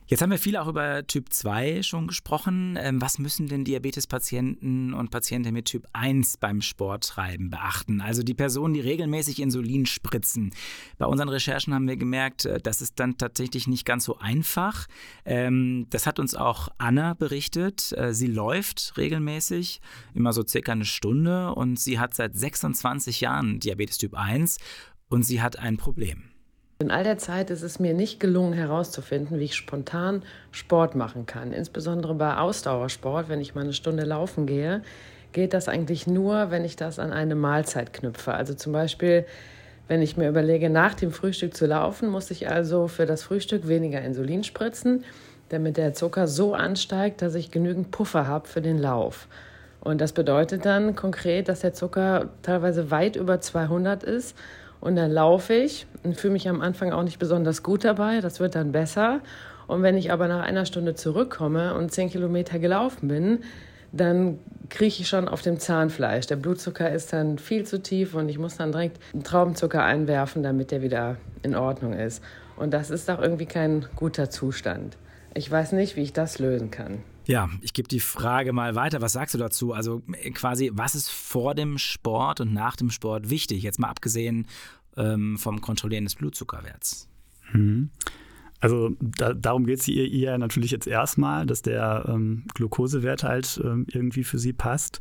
Jetzt 0.09 0.23
haben 0.23 0.31
wir 0.31 0.39
viel 0.39 0.57
auch 0.57 0.69
über 0.69 1.05
Typ 1.09 1.33
2 1.33 1.83
schon 1.83 2.07
gesprochen. 2.07 2.79
Ähm, 2.81 3.03
was 3.03 3.19
müssen 3.19 3.49
denn 3.49 3.65
Diabetespatienten 3.65 4.95
und 4.95 5.11
Patienten 5.11 5.53
mit 5.53 5.65
Typ 5.65 5.85
1 5.95 6.37
beim 6.37 6.63
Sporttreiben 6.63 7.51
beachten? 7.51 8.01
Also 8.01 8.23
die 8.23 8.35
Personen, 8.35 8.75
die 8.75 8.81
regelmäßig 8.81 9.41
Insulin 9.41 9.85
spritzen. 9.85 10.55
Bei 10.99 11.07
unseren 11.07 11.29
Recherchen 11.29 11.75
haben 11.75 11.89
wir 11.89 11.97
gemerkt, 11.97 12.45
äh, 12.45 12.61
das 12.61 12.83
ist 12.83 13.01
dann 13.01 13.19
tatsächlich 13.19 13.67
nicht 13.67 13.85
ganz 13.85 14.05
so 14.05 14.17
einfach. 14.19 14.87
Ähm, 15.25 15.89
das 15.91 16.07
hat 16.07 16.21
uns 16.21 16.37
auch 16.37 16.69
Anna 16.79 17.15
berichtet. 17.15 17.93
Äh, 17.97 18.15
sie 18.15 18.29
läuft 18.29 18.93
regelmäßig, 18.97 19.81
immer 20.15 20.33
so 20.33 20.47
circa 20.47 20.71
eine 20.71 20.85
Stunde 20.85 21.53
und 21.53 21.81
sie 21.81 21.99
hat 21.99 22.15
seit 22.15 22.37
26 22.37 23.23
Jahren 23.23 23.59
Diabetes 23.59 23.99
Typ 23.99 24.15
1 24.15 24.59
und 25.09 25.25
sie 25.25 25.43
hat 25.43 25.59
ein 25.59 25.79
Problem. 25.79 26.36
In 26.79 26.91
all 26.91 27.05
der 27.05 27.17
Zeit 27.17 27.49
ist 27.49 27.63
es 27.63 27.79
mir 27.79 27.95
nicht 27.95 28.21
gelungen 28.21 28.53
herauszufinden, 28.53 29.39
wie 29.39 29.45
ich 29.45 29.55
spontan 29.55 30.23
Sport 30.51 30.95
machen 30.95 31.25
kann. 31.25 31.55
Insbesondere 31.55 32.15
bei 32.15 32.37
Ausdauersport, 32.37 33.31
wenn 33.31 33.41
ich 33.41 33.55
mal 33.55 33.63
eine 33.63 33.73
Stunde 33.73 34.05
laufen 34.05 34.45
gehe, 34.45 34.83
geht 35.33 35.55
das 35.55 35.69
eigentlich 35.69 36.07
nur, 36.07 36.51
wenn 36.51 36.67
ich 36.67 36.77
das 36.77 36.99
an 36.99 37.15
eine 37.15 37.35
Mahlzeit 37.35 37.95
knüpfe. 37.95 38.35
Also 38.35 38.53
zum 38.53 38.75
Beispiel, 38.75 39.25
wenn 39.89 40.03
ich 40.03 40.19
mir 40.19 40.29
überlege, 40.29 40.69
nach 40.69 40.93
dem 40.93 41.13
Frühstück 41.13 41.57
zu 41.57 41.65
laufen, 41.65 42.11
muss 42.11 42.31
ich 42.31 42.51
also 42.51 42.89
für 42.89 43.07
das 43.07 43.23
Frühstück 43.23 43.69
weniger 43.69 44.03
Insulin 44.03 44.45
spritzen, 44.45 45.05
damit 45.49 45.79
der 45.79 45.95
Zucker 45.95 46.29
so 46.29 46.53
ansteigt, 46.53 47.23
dass 47.23 47.35
ich 47.37 47.51
genügend 47.51 47.91
Puffer 47.91 48.27
habe 48.27 48.49
für 48.49 48.61
den 48.61 48.77
Lauf. 48.77 49.29
Und 49.81 50.03
das 50.03 50.13
bedeutet 50.13 50.67
dann 50.67 50.95
konkret, 50.95 51.49
dass 51.49 51.61
der 51.61 51.73
Zucker 51.73 52.31
teilweise 52.43 52.91
weit 52.91 53.17
über 53.17 53.41
200 53.41 54.03
ist 54.03 54.37
und 54.87 54.95
dann 54.95 55.11
laufe 55.11 55.53
ich 55.53 55.85
und 56.05 56.17
fühle 56.17 56.35
mich 56.35 56.49
am 56.49 56.61
Anfang 56.61 56.93
auch 56.93 57.03
nicht 57.03 57.19
besonders 57.19 57.65
gut 57.65 57.85
dabei. 57.85 58.21
Das 58.21 58.39
wird 58.39 58.55
dann 58.55 58.71
besser. 58.71 59.21
Und 59.67 59.83
wenn 59.83 59.97
ich 59.97 60.13
aber 60.13 60.29
nach 60.29 60.45
einer 60.45 60.65
Stunde 60.65 60.95
zurückkomme 60.95 61.75
und 61.75 61.91
zehn 61.91 62.09
Kilometer 62.09 62.61
gelaufen 62.61 63.09
bin, 63.09 63.41
dann 63.91 64.39
krieche 64.69 65.03
ich 65.03 65.09
schon 65.09 65.27
auf 65.27 65.43
dem 65.43 65.59
Zahnfleisch. 65.59 66.29
Der 66.29 66.37
Blutzucker 66.37 66.89
ist 66.89 67.13
dann 67.13 67.39
viel 67.39 67.65
zu 67.65 67.83
tief 67.83 68.15
und 68.15 68.29
ich 68.29 68.39
muss 68.39 68.59
dann 68.59 68.71
direkt 68.71 69.01
Traubenzucker 69.25 69.83
einwerfen, 69.83 70.45
damit 70.45 70.71
der 70.71 70.83
wieder 70.83 71.17
in 71.43 71.57
Ordnung 71.57 71.93
ist. 71.93 72.23
Und 72.57 72.73
das 72.73 72.91
ist 72.91 73.11
auch 73.11 73.21
irgendwie 73.21 73.47
kein 73.47 73.87
guter 73.97 74.31
Zustand. 74.31 74.97
Ich 75.35 75.51
weiß 75.51 75.73
nicht, 75.73 75.97
wie 75.97 76.03
ich 76.03 76.13
das 76.13 76.39
lösen 76.39 76.71
kann. 76.71 77.03
Ja, 77.27 77.51
ich 77.61 77.73
gebe 77.73 77.89
die 77.89 78.01
Frage 78.01 78.53
mal 78.53 78.75
weiter. 78.75 79.01
Was 79.01 79.13
sagst 79.13 79.35
du 79.35 79.39
dazu? 79.39 79.73
Also 79.73 80.03
quasi, 80.35 80.71
was 80.73 80.95
ist 80.95 81.11
vor 81.11 81.55
dem 81.55 81.77
Sport 81.77 82.41
und 82.41 82.53
nach 82.53 82.77
dem 82.77 82.91
Sport 82.91 83.31
wichtig? 83.31 83.63
Jetzt 83.63 83.79
mal 83.79 83.89
abgesehen 83.89 84.47
ähm, 84.97 85.37
vom 85.37 85.61
Kontrollieren 85.61 86.05
des 86.05 86.15
Blutzuckerwerts. 86.15 87.09
Mhm. 87.53 87.91
Also 88.61 88.97
da, 89.01 89.35
darum 89.35 89.67
geht 89.67 89.81
es 89.81 89.89
ihr, 89.89 90.07
ihr 90.07 90.39
natürlich 90.39 90.71
jetzt 90.71 90.87
erstmal, 90.87 91.47
dass 91.47 91.63
der 91.63 92.07
ähm, 92.09 92.45
Glukosewert 92.55 93.25
halt 93.25 93.61
ähm, 93.63 93.87
irgendwie 93.91 94.25
für 94.25 94.39
sie 94.39 94.53
passt. 94.53 95.01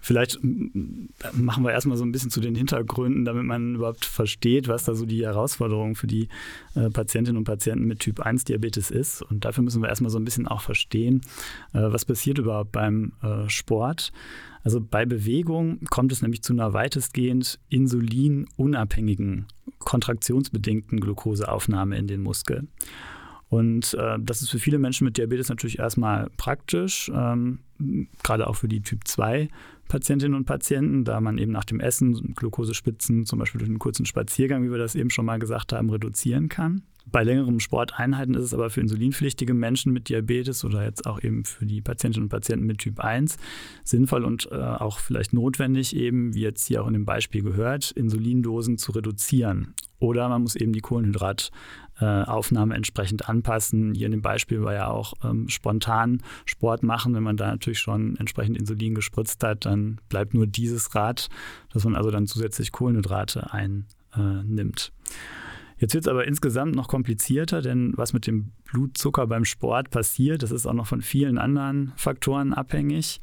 Vielleicht 0.00 0.38
machen 0.42 1.64
wir 1.64 1.72
erstmal 1.72 1.96
so 1.96 2.04
ein 2.04 2.12
bisschen 2.12 2.30
zu 2.30 2.40
den 2.40 2.54
Hintergründen, 2.54 3.24
damit 3.24 3.44
man 3.44 3.74
überhaupt 3.74 4.04
versteht, 4.04 4.68
was 4.68 4.84
da 4.84 4.94
so 4.94 5.06
die 5.06 5.24
Herausforderung 5.24 5.96
für 5.96 6.06
die 6.06 6.28
äh, 6.74 6.90
Patientinnen 6.90 7.36
und 7.36 7.44
Patienten 7.44 7.86
mit 7.86 8.00
Typ 8.00 8.20
1 8.20 8.44
Diabetes 8.44 8.90
ist. 8.90 9.22
Und 9.22 9.44
dafür 9.44 9.64
müssen 9.64 9.82
wir 9.82 9.88
erstmal 9.88 10.10
so 10.10 10.18
ein 10.18 10.24
bisschen 10.24 10.46
auch 10.46 10.60
verstehen, 10.60 11.22
äh, 11.72 11.80
was 11.80 12.04
passiert 12.04 12.38
überhaupt 12.38 12.72
beim 12.72 13.12
äh, 13.22 13.48
Sport. 13.48 14.12
Also 14.62 14.80
bei 14.80 15.06
Bewegung 15.06 15.80
kommt 15.90 16.12
es 16.12 16.22
nämlich 16.22 16.42
zu 16.42 16.52
einer 16.52 16.72
weitestgehend 16.72 17.58
insulinunabhängigen, 17.68 19.46
kontraktionsbedingten 19.78 21.00
Glukoseaufnahme 21.00 21.96
in 21.96 22.06
den 22.06 22.22
Muskel. 22.22 22.66
Und 23.48 23.94
äh, 23.94 24.18
das 24.20 24.42
ist 24.42 24.50
für 24.50 24.58
viele 24.58 24.78
Menschen 24.78 25.04
mit 25.04 25.16
Diabetes 25.16 25.48
natürlich 25.48 25.78
erstmal 25.78 26.28
praktisch, 26.36 27.10
ähm, 27.14 27.60
gerade 28.22 28.46
auch 28.46 28.56
für 28.56 28.68
die 28.68 28.82
Typ 28.82 29.06
2 29.06 29.48
Patientinnen 29.88 30.36
und 30.36 30.44
Patienten, 30.44 31.04
da 31.04 31.20
man 31.20 31.38
eben 31.38 31.52
nach 31.52 31.64
dem 31.64 31.80
Essen 31.80 32.34
Glukosespitzen 32.34 33.24
zum 33.24 33.38
Beispiel 33.38 33.58
durch 33.58 33.70
einen 33.70 33.78
kurzen 33.78 34.06
Spaziergang, 34.06 34.62
wie 34.62 34.70
wir 34.70 34.78
das 34.78 34.94
eben 34.94 35.10
schon 35.10 35.24
mal 35.24 35.38
gesagt 35.38 35.72
haben, 35.72 35.90
reduzieren 35.90 36.48
kann. 36.48 36.82
Bei 37.10 37.22
längeren 37.22 37.58
Sporteinheiten 37.58 38.34
ist 38.34 38.44
es 38.44 38.54
aber 38.54 38.68
für 38.68 38.82
insulinpflichtige 38.82 39.54
Menschen 39.54 39.94
mit 39.94 40.10
Diabetes 40.10 40.62
oder 40.62 40.84
jetzt 40.84 41.06
auch 41.06 41.22
eben 41.22 41.46
für 41.46 41.64
die 41.64 41.80
Patientinnen 41.80 42.24
und 42.24 42.28
Patienten 42.28 42.66
mit 42.66 42.78
Typ 42.78 43.00
1 43.00 43.38
sinnvoll 43.82 44.24
und 44.24 44.50
äh, 44.52 44.56
auch 44.56 44.98
vielleicht 44.98 45.32
notwendig, 45.32 45.96
eben, 45.96 46.34
wie 46.34 46.42
jetzt 46.42 46.66
hier 46.66 46.82
auch 46.82 46.86
in 46.86 46.92
dem 46.92 47.06
Beispiel 47.06 47.42
gehört, 47.42 47.92
Insulindosen 47.92 48.76
zu 48.76 48.92
reduzieren. 48.92 49.74
Oder 50.00 50.28
man 50.28 50.42
muss 50.42 50.54
eben 50.54 50.74
die 50.74 50.80
Kohlenhydrataufnahme 51.98 52.74
entsprechend 52.74 53.28
anpassen. 53.28 53.94
Hier 53.94 54.06
in 54.06 54.12
dem 54.12 54.22
Beispiel 54.22 54.62
war 54.62 54.74
ja 54.74 54.88
auch 54.88 55.14
ähm, 55.24 55.48
spontan 55.48 56.22
Sport 56.44 56.82
machen. 56.82 57.14
Wenn 57.14 57.22
man 57.22 57.36
da 57.36 57.48
natürlich 57.48 57.78
schon 57.80 58.16
entsprechend 58.16 58.56
Insulin 58.56 58.94
gespritzt 58.94 59.42
hat, 59.42 59.66
dann 59.66 60.00
bleibt 60.08 60.34
nur 60.34 60.46
dieses 60.46 60.94
Rad, 60.94 61.28
dass 61.72 61.84
man 61.84 61.96
also 61.96 62.10
dann 62.10 62.26
zusätzlich 62.26 62.72
Kohlenhydrate 62.72 63.52
einnimmt. 63.52 64.92
Äh, 64.94 65.18
Jetzt 65.80 65.94
wird 65.94 66.06
es 66.06 66.08
aber 66.08 66.26
insgesamt 66.26 66.74
noch 66.74 66.88
komplizierter, 66.88 67.62
denn 67.62 67.92
was 67.94 68.12
mit 68.12 68.26
dem 68.26 68.50
Blutzucker 68.64 69.28
beim 69.28 69.44
Sport 69.44 69.90
passiert, 69.90 70.42
das 70.42 70.50
ist 70.50 70.66
auch 70.66 70.72
noch 70.72 70.88
von 70.88 71.02
vielen 71.02 71.38
anderen 71.38 71.92
Faktoren 71.94 72.52
abhängig. 72.52 73.20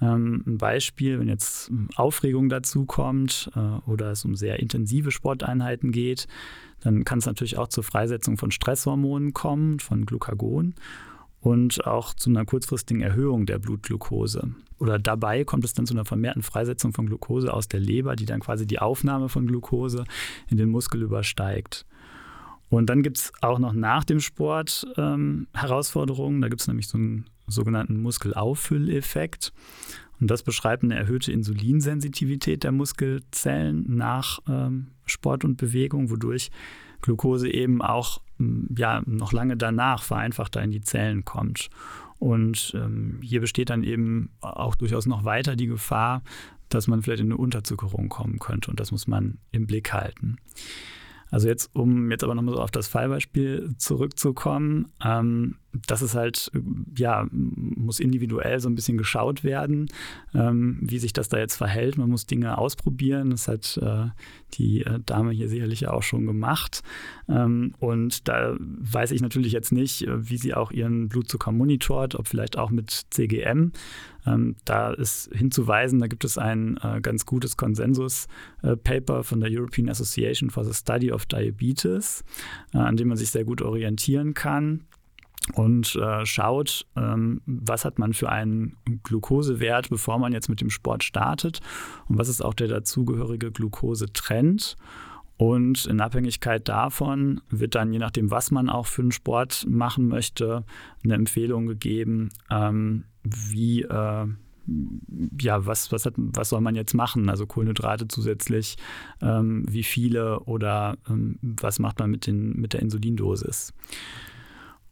Ähm, 0.00 0.44
ein 0.46 0.58
Beispiel, 0.58 1.18
wenn 1.18 1.28
jetzt 1.28 1.70
Aufregung 1.96 2.48
dazu 2.48 2.86
kommt 2.86 3.50
äh, 3.54 3.90
oder 3.90 4.12
es 4.12 4.24
um 4.24 4.36
sehr 4.36 4.60
intensive 4.60 5.10
Sporteinheiten 5.10 5.92
geht, 5.92 6.26
dann 6.80 7.04
kann 7.04 7.18
es 7.18 7.26
natürlich 7.26 7.58
auch 7.58 7.68
zur 7.68 7.84
Freisetzung 7.84 8.36
von 8.36 8.50
Stresshormonen 8.50 9.32
kommen, 9.32 9.80
von 9.80 10.06
Glucagon 10.06 10.74
und 11.40 11.86
auch 11.86 12.14
zu 12.14 12.30
einer 12.30 12.44
kurzfristigen 12.44 13.02
Erhöhung 13.02 13.46
der 13.46 13.58
Blutglucose. 13.58 14.54
Oder 14.78 14.98
dabei 14.98 15.44
kommt 15.44 15.64
es 15.64 15.72
dann 15.72 15.86
zu 15.86 15.94
einer 15.94 16.04
vermehrten 16.04 16.42
Freisetzung 16.42 16.92
von 16.92 17.06
Glucose 17.06 17.52
aus 17.52 17.66
der 17.66 17.80
Leber, 17.80 18.14
die 18.14 18.26
dann 18.26 18.40
quasi 18.40 18.66
die 18.66 18.78
Aufnahme 18.78 19.28
von 19.28 19.46
Glucose 19.46 20.04
in 20.48 20.56
den 20.56 20.68
Muskel 20.68 21.02
übersteigt. 21.02 21.84
Und 22.70 22.86
dann 22.90 23.02
gibt 23.02 23.18
es 23.18 23.32
auch 23.40 23.58
noch 23.58 23.72
nach 23.72 24.04
dem 24.04 24.20
Sport 24.20 24.86
ähm, 24.96 25.48
Herausforderungen. 25.54 26.40
Da 26.40 26.48
gibt 26.48 26.60
es 26.60 26.68
nämlich 26.68 26.88
so 26.88 26.98
einen 26.98 27.26
sogenannten 27.46 28.00
Muskelauffülleffekt. 28.00 29.52
Und 30.20 30.30
das 30.30 30.42
beschreibt 30.42 30.82
eine 30.82 30.96
erhöhte 30.96 31.32
Insulinsensitivität 31.32 32.64
der 32.64 32.72
Muskelzellen 32.72 33.96
nach 33.96 34.40
ähm, 34.48 34.88
Sport 35.06 35.44
und 35.44 35.56
Bewegung, 35.56 36.10
wodurch 36.10 36.50
Glucose 37.00 37.48
eben 37.48 37.80
auch 37.80 38.20
ja, 38.76 39.02
noch 39.06 39.32
lange 39.32 39.56
danach 39.56 40.02
vereinfachter 40.02 40.62
in 40.62 40.70
die 40.70 40.80
Zellen 40.80 41.24
kommt. 41.24 41.70
Und 42.18 42.72
ähm, 42.74 43.20
hier 43.22 43.40
besteht 43.40 43.70
dann 43.70 43.84
eben 43.84 44.30
auch 44.40 44.74
durchaus 44.74 45.06
noch 45.06 45.24
weiter 45.24 45.56
die 45.56 45.66
Gefahr, 45.66 46.22
dass 46.68 46.88
man 46.88 47.02
vielleicht 47.02 47.20
in 47.20 47.28
eine 47.28 47.36
Unterzuckerung 47.36 48.08
kommen 48.08 48.38
könnte. 48.38 48.70
Und 48.70 48.80
das 48.80 48.90
muss 48.90 49.06
man 49.06 49.38
im 49.52 49.66
Blick 49.66 49.92
halten. 49.92 50.36
Also 51.30 51.48
jetzt, 51.48 51.70
um 51.74 52.10
jetzt 52.10 52.24
aber 52.24 52.34
nochmal 52.34 52.54
so 52.54 52.60
auf 52.62 52.70
das 52.70 52.88
Fallbeispiel 52.88 53.74
zurückzukommen, 53.78 54.92
ähm, 55.04 55.56
das 55.72 56.02
ist 56.02 56.14
halt, 56.14 56.50
ja, 56.96 57.26
muss 57.30 58.00
individuell 58.00 58.58
so 58.58 58.68
ein 58.68 58.74
bisschen 58.74 58.96
geschaut 58.96 59.44
werden, 59.44 59.88
ähm, 60.34 60.78
wie 60.80 60.98
sich 60.98 61.12
das 61.12 61.28
da 61.28 61.38
jetzt 61.38 61.56
verhält. 61.56 61.98
Man 61.98 62.08
muss 62.08 62.26
Dinge 62.26 62.56
ausprobieren. 62.56 63.30
Das 63.30 63.48
hat 63.48 63.78
äh, 63.82 64.06
die 64.54 64.82
äh, 64.82 64.98
Dame 65.04 65.32
hier 65.32 65.48
sicherlich 65.48 65.86
auch 65.88 66.02
schon 66.02 66.26
gemacht. 66.26 66.82
Ähm, 67.28 67.74
und 67.78 68.28
da 68.28 68.56
weiß 68.58 69.10
ich 69.10 69.20
natürlich 69.20 69.52
jetzt 69.52 69.72
nicht, 69.72 70.02
äh, 70.02 70.28
wie 70.28 70.38
sie 70.38 70.54
auch 70.54 70.70
ihren 70.70 71.08
Blutzucker 71.08 71.52
monitort, 71.52 72.14
ob 72.14 72.28
vielleicht 72.28 72.56
auch 72.56 72.70
mit 72.70 73.06
CGM. 73.10 73.72
Ähm, 74.26 74.56
da 74.64 74.92
ist 74.92 75.30
hinzuweisen, 75.34 76.00
da 76.00 76.06
gibt 76.06 76.24
es 76.24 76.38
ein 76.38 76.78
äh, 76.82 77.00
ganz 77.00 77.26
gutes 77.26 77.56
Konsensus-Paper 77.56 79.22
von 79.22 79.40
der 79.40 79.50
European 79.50 79.88
Association 79.88 80.50
for 80.50 80.64
the 80.64 80.74
Study 80.74 81.12
of 81.12 81.26
Diabetes, 81.26 82.24
äh, 82.72 82.78
an 82.78 82.96
dem 82.96 83.08
man 83.08 83.16
sich 83.16 83.30
sehr 83.30 83.44
gut 83.44 83.62
orientieren 83.62 84.34
kann 84.34 84.87
und 85.54 85.96
äh, 85.96 86.26
schaut, 86.26 86.86
ähm, 86.96 87.40
was 87.46 87.84
hat 87.84 87.98
man 87.98 88.12
für 88.12 88.28
einen 88.28 88.76
Glukosewert, 89.02 89.90
bevor 89.90 90.18
man 90.18 90.32
jetzt 90.32 90.48
mit 90.48 90.60
dem 90.60 90.70
Sport 90.70 91.04
startet 91.04 91.60
und 92.08 92.18
was 92.18 92.28
ist 92.28 92.44
auch 92.44 92.54
der 92.54 92.68
dazugehörige 92.68 93.50
Glukosetrend. 93.50 94.76
Und 95.36 95.86
in 95.86 96.00
Abhängigkeit 96.00 96.68
davon 96.68 97.40
wird 97.48 97.76
dann, 97.76 97.92
je 97.92 98.00
nachdem, 98.00 98.32
was 98.32 98.50
man 98.50 98.68
auch 98.68 98.86
für 98.86 99.02
einen 99.02 99.12
Sport 99.12 99.66
machen 99.68 100.08
möchte, 100.08 100.64
eine 101.04 101.14
Empfehlung 101.14 101.66
gegeben, 101.66 102.30
ähm, 102.50 103.04
wie, 103.22 103.82
äh, 103.82 104.26
ja, 105.40 105.64
was, 105.64 105.92
was, 105.92 106.06
hat, 106.06 106.14
was 106.16 106.48
soll 106.48 106.60
man 106.60 106.74
jetzt 106.74 106.92
machen? 106.92 107.28
Also 107.28 107.46
Kohlenhydrate 107.46 108.08
zusätzlich, 108.08 108.76
ähm, 109.22 109.64
wie 109.68 109.84
viele 109.84 110.40
oder 110.40 110.98
ähm, 111.08 111.38
was 111.40 111.78
macht 111.78 112.00
man 112.00 112.10
mit, 112.10 112.26
den, 112.26 112.54
mit 112.54 112.72
der 112.72 112.82
Insulindosis? 112.82 113.72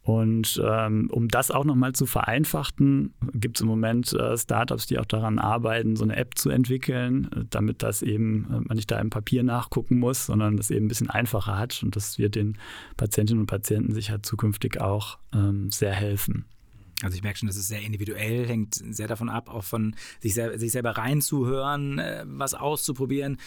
Und 0.07 0.61
ähm, 0.65 1.09
um 1.11 1.27
das 1.27 1.51
auch 1.51 1.65
nochmal 1.65 1.91
zu 1.91 2.05
vereinfachen, 2.05 3.13
gibt 3.33 3.57
es 3.57 3.61
im 3.61 3.67
Moment 3.67 4.13
äh, 4.13 4.37
Startups, 4.37 4.87
die 4.87 4.99
auch 4.99 5.05
daran 5.05 5.37
arbeiten, 5.37 5.97
so 5.97 6.05
eine 6.05 6.15
App 6.15 6.37
zu 6.37 6.49
entwickeln, 6.49 7.29
äh, 7.35 7.43
damit 7.49 7.83
das 7.83 8.03
eben, 8.03 8.45
äh, 8.45 8.61
man 8.61 8.77
nicht 8.77 8.89
da 8.89 9.01
im 9.01 9.09
Papier 9.09 9.43
nachgucken 9.43 9.99
muss, 9.99 10.27
sondern 10.27 10.55
das 10.55 10.71
eben 10.71 10.85
ein 10.85 10.87
bisschen 10.87 11.09
einfacher 11.09 11.57
hat. 11.57 11.83
Und 11.83 11.97
das 11.97 12.17
wird 12.17 12.35
den 12.35 12.57
Patientinnen 12.95 13.41
und 13.41 13.47
Patienten 13.47 13.93
sicher 13.93 14.23
zukünftig 14.23 14.79
auch 14.79 15.17
ähm, 15.33 15.71
sehr 15.71 15.91
helfen. 15.91 16.45
Also 17.03 17.15
ich 17.15 17.21
merke 17.21 17.37
schon, 17.37 17.47
das 17.47 17.57
ist 17.57 17.67
sehr 17.67 17.81
individuell, 17.81 18.47
hängt 18.47 18.75
sehr 18.75 19.07
davon 19.07 19.29
ab, 19.29 19.49
auch 19.49 19.65
von 19.65 19.93
sich, 20.21 20.33
sel 20.33 20.57
sich 20.57 20.71
selber 20.71 20.91
reinzuhören, 20.91 21.99
äh, 21.99 22.23
was 22.25 22.53
auszuprobieren 22.53 23.37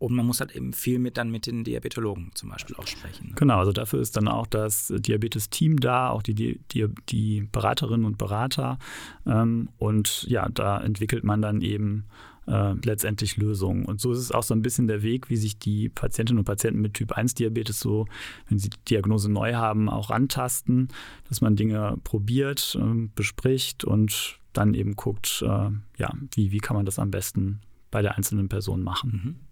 und 0.00 0.14
man 0.14 0.24
muss 0.24 0.40
halt 0.40 0.56
eben 0.56 0.72
viel 0.72 0.98
mit 0.98 1.18
dann 1.18 1.30
mit 1.30 1.46
den 1.46 1.62
Diabetologen 1.62 2.30
zum 2.34 2.48
Beispiel 2.48 2.74
auch 2.76 2.86
sprechen. 2.86 3.34
Genau, 3.36 3.58
also 3.58 3.70
dafür 3.70 4.00
ist 4.00 4.16
dann 4.16 4.28
auch 4.28 4.46
das 4.46 4.90
Diabetes-Team 4.96 5.78
da, 5.78 6.08
auch 6.08 6.22
die, 6.22 6.58
die, 6.72 6.86
die 7.10 7.42
Beraterinnen 7.52 8.06
und 8.06 8.16
Berater. 8.16 8.78
Ähm, 9.26 9.68
und 9.76 10.22
ja, 10.22 10.48
da 10.48 10.80
entwickelt 10.80 11.22
man 11.22 11.42
dann 11.42 11.60
eben 11.60 12.06
äh, 12.46 12.72
letztendlich 12.82 13.36
Lösungen. 13.36 13.84
Und 13.84 14.00
so 14.00 14.12
ist 14.12 14.20
es 14.20 14.32
auch 14.32 14.42
so 14.42 14.54
ein 14.54 14.62
bisschen 14.62 14.88
der 14.88 15.02
Weg, 15.02 15.28
wie 15.28 15.36
sich 15.36 15.58
die 15.58 15.90
Patientinnen 15.90 16.38
und 16.38 16.46
Patienten 16.46 16.80
mit 16.80 16.94
Typ 16.94 17.12
1 17.12 17.34
Diabetes 17.34 17.78
so, 17.78 18.06
wenn 18.48 18.58
sie 18.58 18.70
die 18.70 18.78
Diagnose 18.88 19.30
neu 19.30 19.52
haben, 19.52 19.90
auch 19.90 20.08
rantasten, 20.08 20.88
dass 21.28 21.42
man 21.42 21.56
Dinge 21.56 21.98
probiert, 22.04 22.78
äh, 22.80 23.08
bespricht 23.14 23.84
und 23.84 24.38
dann 24.54 24.72
eben 24.72 24.96
guckt, 24.96 25.42
äh, 25.42 25.70
ja, 25.98 26.14
wie, 26.32 26.52
wie 26.52 26.58
kann 26.58 26.74
man 26.74 26.86
das 26.86 26.98
am 26.98 27.10
besten 27.10 27.60
bei 27.90 28.00
der 28.00 28.16
einzelnen 28.16 28.48
Person 28.48 28.82
machen. 28.82 29.10
Mhm. 29.12 29.49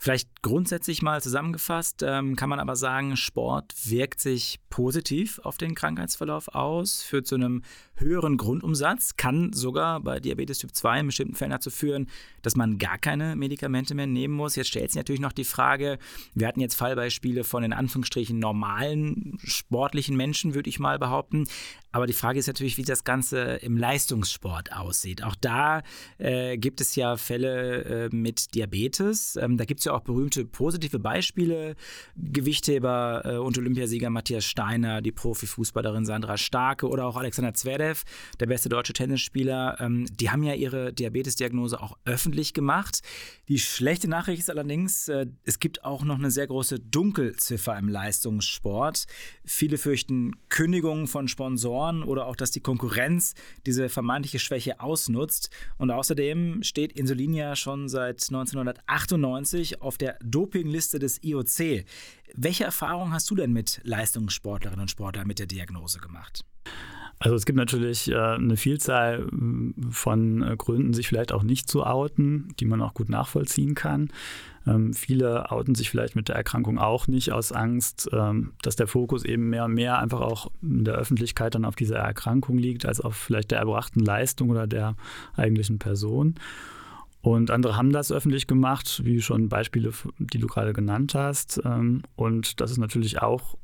Vielleicht 0.00 0.42
grundsätzlich 0.42 1.02
mal 1.02 1.20
zusammengefasst 1.20 2.04
ähm, 2.06 2.36
kann 2.36 2.48
man 2.48 2.60
aber 2.60 2.76
sagen, 2.76 3.16
Sport 3.16 3.74
wirkt 3.84 4.20
sich 4.20 4.60
positiv 4.70 5.40
auf 5.42 5.58
den 5.58 5.74
Krankheitsverlauf 5.74 6.54
aus, 6.54 7.02
führt 7.02 7.26
zu 7.26 7.34
einem 7.34 7.62
höheren 7.96 8.36
Grundumsatz, 8.36 9.16
kann 9.16 9.52
sogar 9.52 9.98
bei 10.00 10.20
Diabetes 10.20 10.58
Typ 10.58 10.72
2 10.72 11.00
in 11.00 11.06
bestimmten 11.06 11.34
Fällen 11.34 11.50
dazu 11.50 11.70
führen, 11.70 12.08
dass 12.48 12.56
man 12.56 12.78
gar 12.78 12.96
keine 12.96 13.36
Medikamente 13.36 13.94
mehr 13.94 14.06
nehmen 14.06 14.32
muss. 14.32 14.56
Jetzt 14.56 14.68
stellt 14.68 14.90
sich 14.90 14.96
natürlich 14.96 15.20
noch 15.20 15.34
die 15.34 15.44
Frage, 15.44 15.98
wir 16.32 16.46
hatten 16.48 16.60
jetzt 16.60 16.76
Fallbeispiele 16.76 17.44
von 17.44 17.62
in 17.62 17.74
Anführungsstrichen 17.74 18.38
normalen 18.38 19.36
sportlichen 19.44 20.16
Menschen, 20.16 20.54
würde 20.54 20.70
ich 20.70 20.78
mal 20.78 20.98
behaupten. 20.98 21.46
Aber 21.92 22.06
die 22.06 22.14
Frage 22.14 22.38
ist 22.38 22.46
natürlich, 22.46 22.78
wie 22.78 22.84
das 22.84 23.04
Ganze 23.04 23.56
im 23.56 23.76
Leistungssport 23.76 24.72
aussieht. 24.72 25.24
Auch 25.24 25.34
da 25.34 25.82
äh, 26.16 26.56
gibt 26.56 26.80
es 26.80 26.96
ja 26.96 27.18
Fälle 27.18 27.84
äh, 27.84 28.16
mit 28.16 28.54
Diabetes. 28.54 29.36
Ähm, 29.36 29.58
da 29.58 29.66
gibt 29.66 29.80
es 29.80 29.84
ja 29.84 29.92
auch 29.92 30.00
berühmte 30.00 30.46
positive 30.46 30.98
Beispiele. 30.98 31.76
Gewichtheber 32.16 33.22
äh, 33.26 33.36
und 33.36 33.58
Olympiasieger 33.58 34.08
Matthias 34.08 34.46
Steiner, 34.46 35.02
die 35.02 35.12
Profifußballerin 35.12 36.06
Sandra 36.06 36.38
Starke 36.38 36.88
oder 36.88 37.04
auch 37.04 37.16
Alexander 37.16 37.52
Zverev, 37.52 38.04
der 38.40 38.46
beste 38.46 38.70
deutsche 38.70 38.94
Tennisspieler. 38.94 39.78
Ähm, 39.80 40.06
die 40.10 40.30
haben 40.30 40.42
ja 40.42 40.54
ihre 40.54 40.94
Diabetesdiagnose 40.94 41.82
auch 41.82 41.98
öffentlich 42.04 42.37
gemacht. 42.54 43.00
Die 43.48 43.58
schlechte 43.58 44.08
Nachricht 44.08 44.40
ist 44.40 44.50
allerdings, 44.50 45.08
äh, 45.08 45.26
es 45.44 45.58
gibt 45.58 45.84
auch 45.84 46.04
noch 46.04 46.18
eine 46.18 46.30
sehr 46.30 46.46
große 46.46 46.80
Dunkelziffer 46.80 47.78
im 47.78 47.88
Leistungssport. 47.88 49.06
Viele 49.44 49.78
fürchten 49.78 50.36
Kündigungen 50.48 51.06
von 51.06 51.28
Sponsoren 51.28 52.02
oder 52.02 52.26
auch, 52.26 52.36
dass 52.36 52.50
die 52.50 52.60
Konkurrenz 52.60 53.34
diese 53.66 53.88
vermeintliche 53.88 54.38
Schwäche 54.38 54.80
ausnutzt. 54.80 55.50
Und 55.78 55.90
außerdem 55.90 56.62
steht 56.62 56.92
Insulin 56.92 57.34
ja 57.34 57.56
schon 57.56 57.88
seit 57.88 58.22
1998 58.28 59.82
auf 59.82 59.98
der 59.98 60.18
Dopingliste 60.22 60.98
des 60.98 61.22
IOC. 61.22 61.84
Welche 62.34 62.64
Erfahrungen 62.64 63.12
hast 63.12 63.30
du 63.30 63.34
denn 63.34 63.52
mit 63.52 63.80
Leistungssportlerinnen 63.84 64.82
und 64.82 64.90
Sportlern 64.90 65.26
mit 65.26 65.38
der 65.38 65.46
Diagnose 65.46 65.98
gemacht? 65.98 66.44
Also 67.20 67.34
es 67.34 67.46
gibt 67.46 67.56
natürlich 67.56 68.10
äh, 68.10 68.16
eine 68.16 68.56
Vielzahl 68.56 69.26
äh, 69.26 69.72
von 69.90 70.42
äh, 70.42 70.56
Gründen, 70.56 70.94
sich 70.94 71.08
vielleicht 71.08 71.32
auch 71.32 71.42
nicht 71.42 71.68
zu 71.68 71.84
outen, 71.84 72.54
die 72.60 72.64
man 72.64 72.80
auch 72.80 72.94
gut 72.94 73.08
nachvollziehen 73.08 73.74
kann. 73.74 74.10
Ähm, 74.66 74.92
viele 74.92 75.50
outen 75.50 75.74
sich 75.74 75.90
vielleicht 75.90 76.14
mit 76.14 76.28
der 76.28 76.36
Erkrankung 76.36 76.78
auch 76.78 77.08
nicht 77.08 77.32
aus 77.32 77.50
Angst, 77.52 78.08
ähm, 78.12 78.52
dass 78.62 78.76
der 78.76 78.86
Fokus 78.86 79.24
eben 79.24 79.48
mehr 79.50 79.64
und 79.64 79.74
mehr 79.74 79.98
einfach 79.98 80.20
auch 80.20 80.50
in 80.62 80.84
der 80.84 80.94
Öffentlichkeit 80.94 81.54
dann 81.54 81.64
auf 81.64 81.74
dieser 81.74 81.98
Erkrankung 81.98 82.58
liegt, 82.58 82.86
als 82.86 83.00
auf 83.00 83.16
vielleicht 83.16 83.50
der 83.50 83.58
erbrachten 83.58 84.00
Leistung 84.00 84.50
oder 84.50 84.66
der 84.66 84.94
eigentlichen 85.34 85.78
Person. 85.78 86.36
Und 87.20 87.50
andere 87.50 87.76
haben 87.76 87.92
das 87.92 88.12
öffentlich 88.12 88.46
gemacht, 88.46 89.02
wie 89.04 89.20
schon 89.20 89.48
Beispiele, 89.48 89.92
die 90.18 90.38
du 90.38 90.46
gerade 90.46 90.72
genannt 90.72 91.14
hast. 91.14 91.60
Ähm, 91.64 92.02
und 92.14 92.60
das 92.60 92.70
ist 92.70 92.78
natürlich 92.78 93.20
auch 93.20 93.56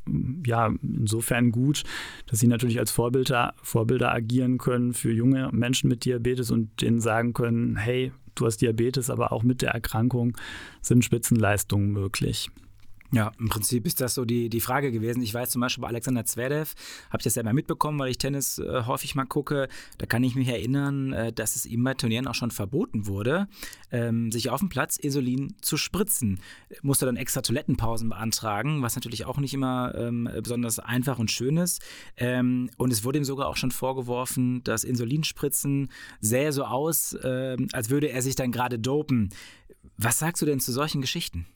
ja, 0.45 0.73
insofern 0.83 1.53
gut, 1.53 1.85
dass 2.27 2.41
sie 2.41 2.49
natürlich 2.49 2.79
als 2.79 2.91
Vorbilder, 2.91 3.55
Vorbilder 3.63 4.13
agieren 4.13 4.59
können 4.59 4.93
für 4.93 5.13
junge 5.13 5.51
Menschen 5.53 5.89
mit 5.89 6.05
Diabetes 6.05 6.51
und 6.51 6.83
denen 6.83 7.01
sagen 7.01 7.33
können, 7.33 7.77
hey, 7.77 8.13
du 8.35 8.47
hast 8.47 8.59
Diabetes, 8.59 9.09
aber 9.09 9.33
auch 9.33 9.45
mit 9.45 9.63
der 9.63 9.71
Erkrankung 9.71 10.37
sind 10.83 11.05
Spitzenleistungen 11.05 11.93
möglich. 11.93 12.51
Ja, 13.15 13.31
im 13.39 13.49
Prinzip 13.49 13.87
ist 13.87 14.01
das 14.01 14.15
so 14.15 14.25
die, 14.25 14.49
die 14.49 14.61
Frage 14.61 14.91
gewesen. 14.91 15.23
Ich 15.23 15.33
weiß 15.33 15.51
zum 15.51 15.61
Beispiel 15.61 15.83
bei 15.83 15.89
Alexander 15.89 16.25
Zverev, 16.25 16.75
habe 17.11 17.21
ich 17.21 17.23
das 17.23 17.35
selber 17.35 17.53
mitbekommen, 17.53 17.97
weil 18.01 18.11
ich 18.11 18.19
Tennis 18.19 18.59
äh, 18.59 18.83
häufig 18.87 19.15
mal 19.15 19.25
gucke. 19.25 19.69
Da 19.99 20.07
kann 20.07 20.25
ich 20.25 20.35
mich 20.35 20.49
erinnern, 20.49 21.13
äh, 21.13 21.33
dass 21.33 21.55
es 21.55 21.65
ihm 21.65 21.85
bei 21.85 21.95
Turnieren 21.95 22.27
auch 22.27 22.35
schon 22.35 22.51
verboten 22.51 23.07
wurde, 23.07 23.47
ähm, 23.93 24.33
sich 24.33 24.51
auf 24.51 24.59
dem 24.59 24.69
Platz 24.69 24.97
Insulin 24.97 25.55
zu 25.61 25.77
spritzen. 25.77 26.41
Musste 26.83 27.07
dann 27.07 27.17
extra 27.17 27.41
Toilettenpausen 27.41 28.09
beantragen, 28.09 28.83
was 28.83 28.97
natürlich 28.97 29.27
auch 29.27 29.39
nicht 29.39 29.55
immer 29.55 29.95
ähm, 29.95 30.29
besonders 30.43 30.81
einfach 30.81 31.21
und 31.21 31.31
schön 31.31 31.57
ist. 31.57 31.83
Ähm, 32.17 32.69
und 32.79 32.93
es 32.93 33.05
wurde 33.05 33.19
ihm 33.19 33.25
sogar 33.25 33.47
auch 33.47 33.57
schon 33.57 33.71
vorgeworfen, 33.71 34.65
dass 34.65 34.83
Insulinspritzen 34.83 35.89
sähe 36.21 36.53
so 36.53 36.65
aus, 36.65 37.13
äh, 37.13 37.57
als 37.71 37.91
würde 37.91 38.09
er 38.09 38.23
sich 38.23 38.35
dann 38.35 38.51
gerade 38.51 38.81
dopen. 38.81 39.29
Was 39.99 40.19
sagst 40.19 40.43
du 40.43 40.47
denn 40.47 40.59
zu 40.59 40.73
solchen 40.73 41.01
Geschichten? 41.01 41.47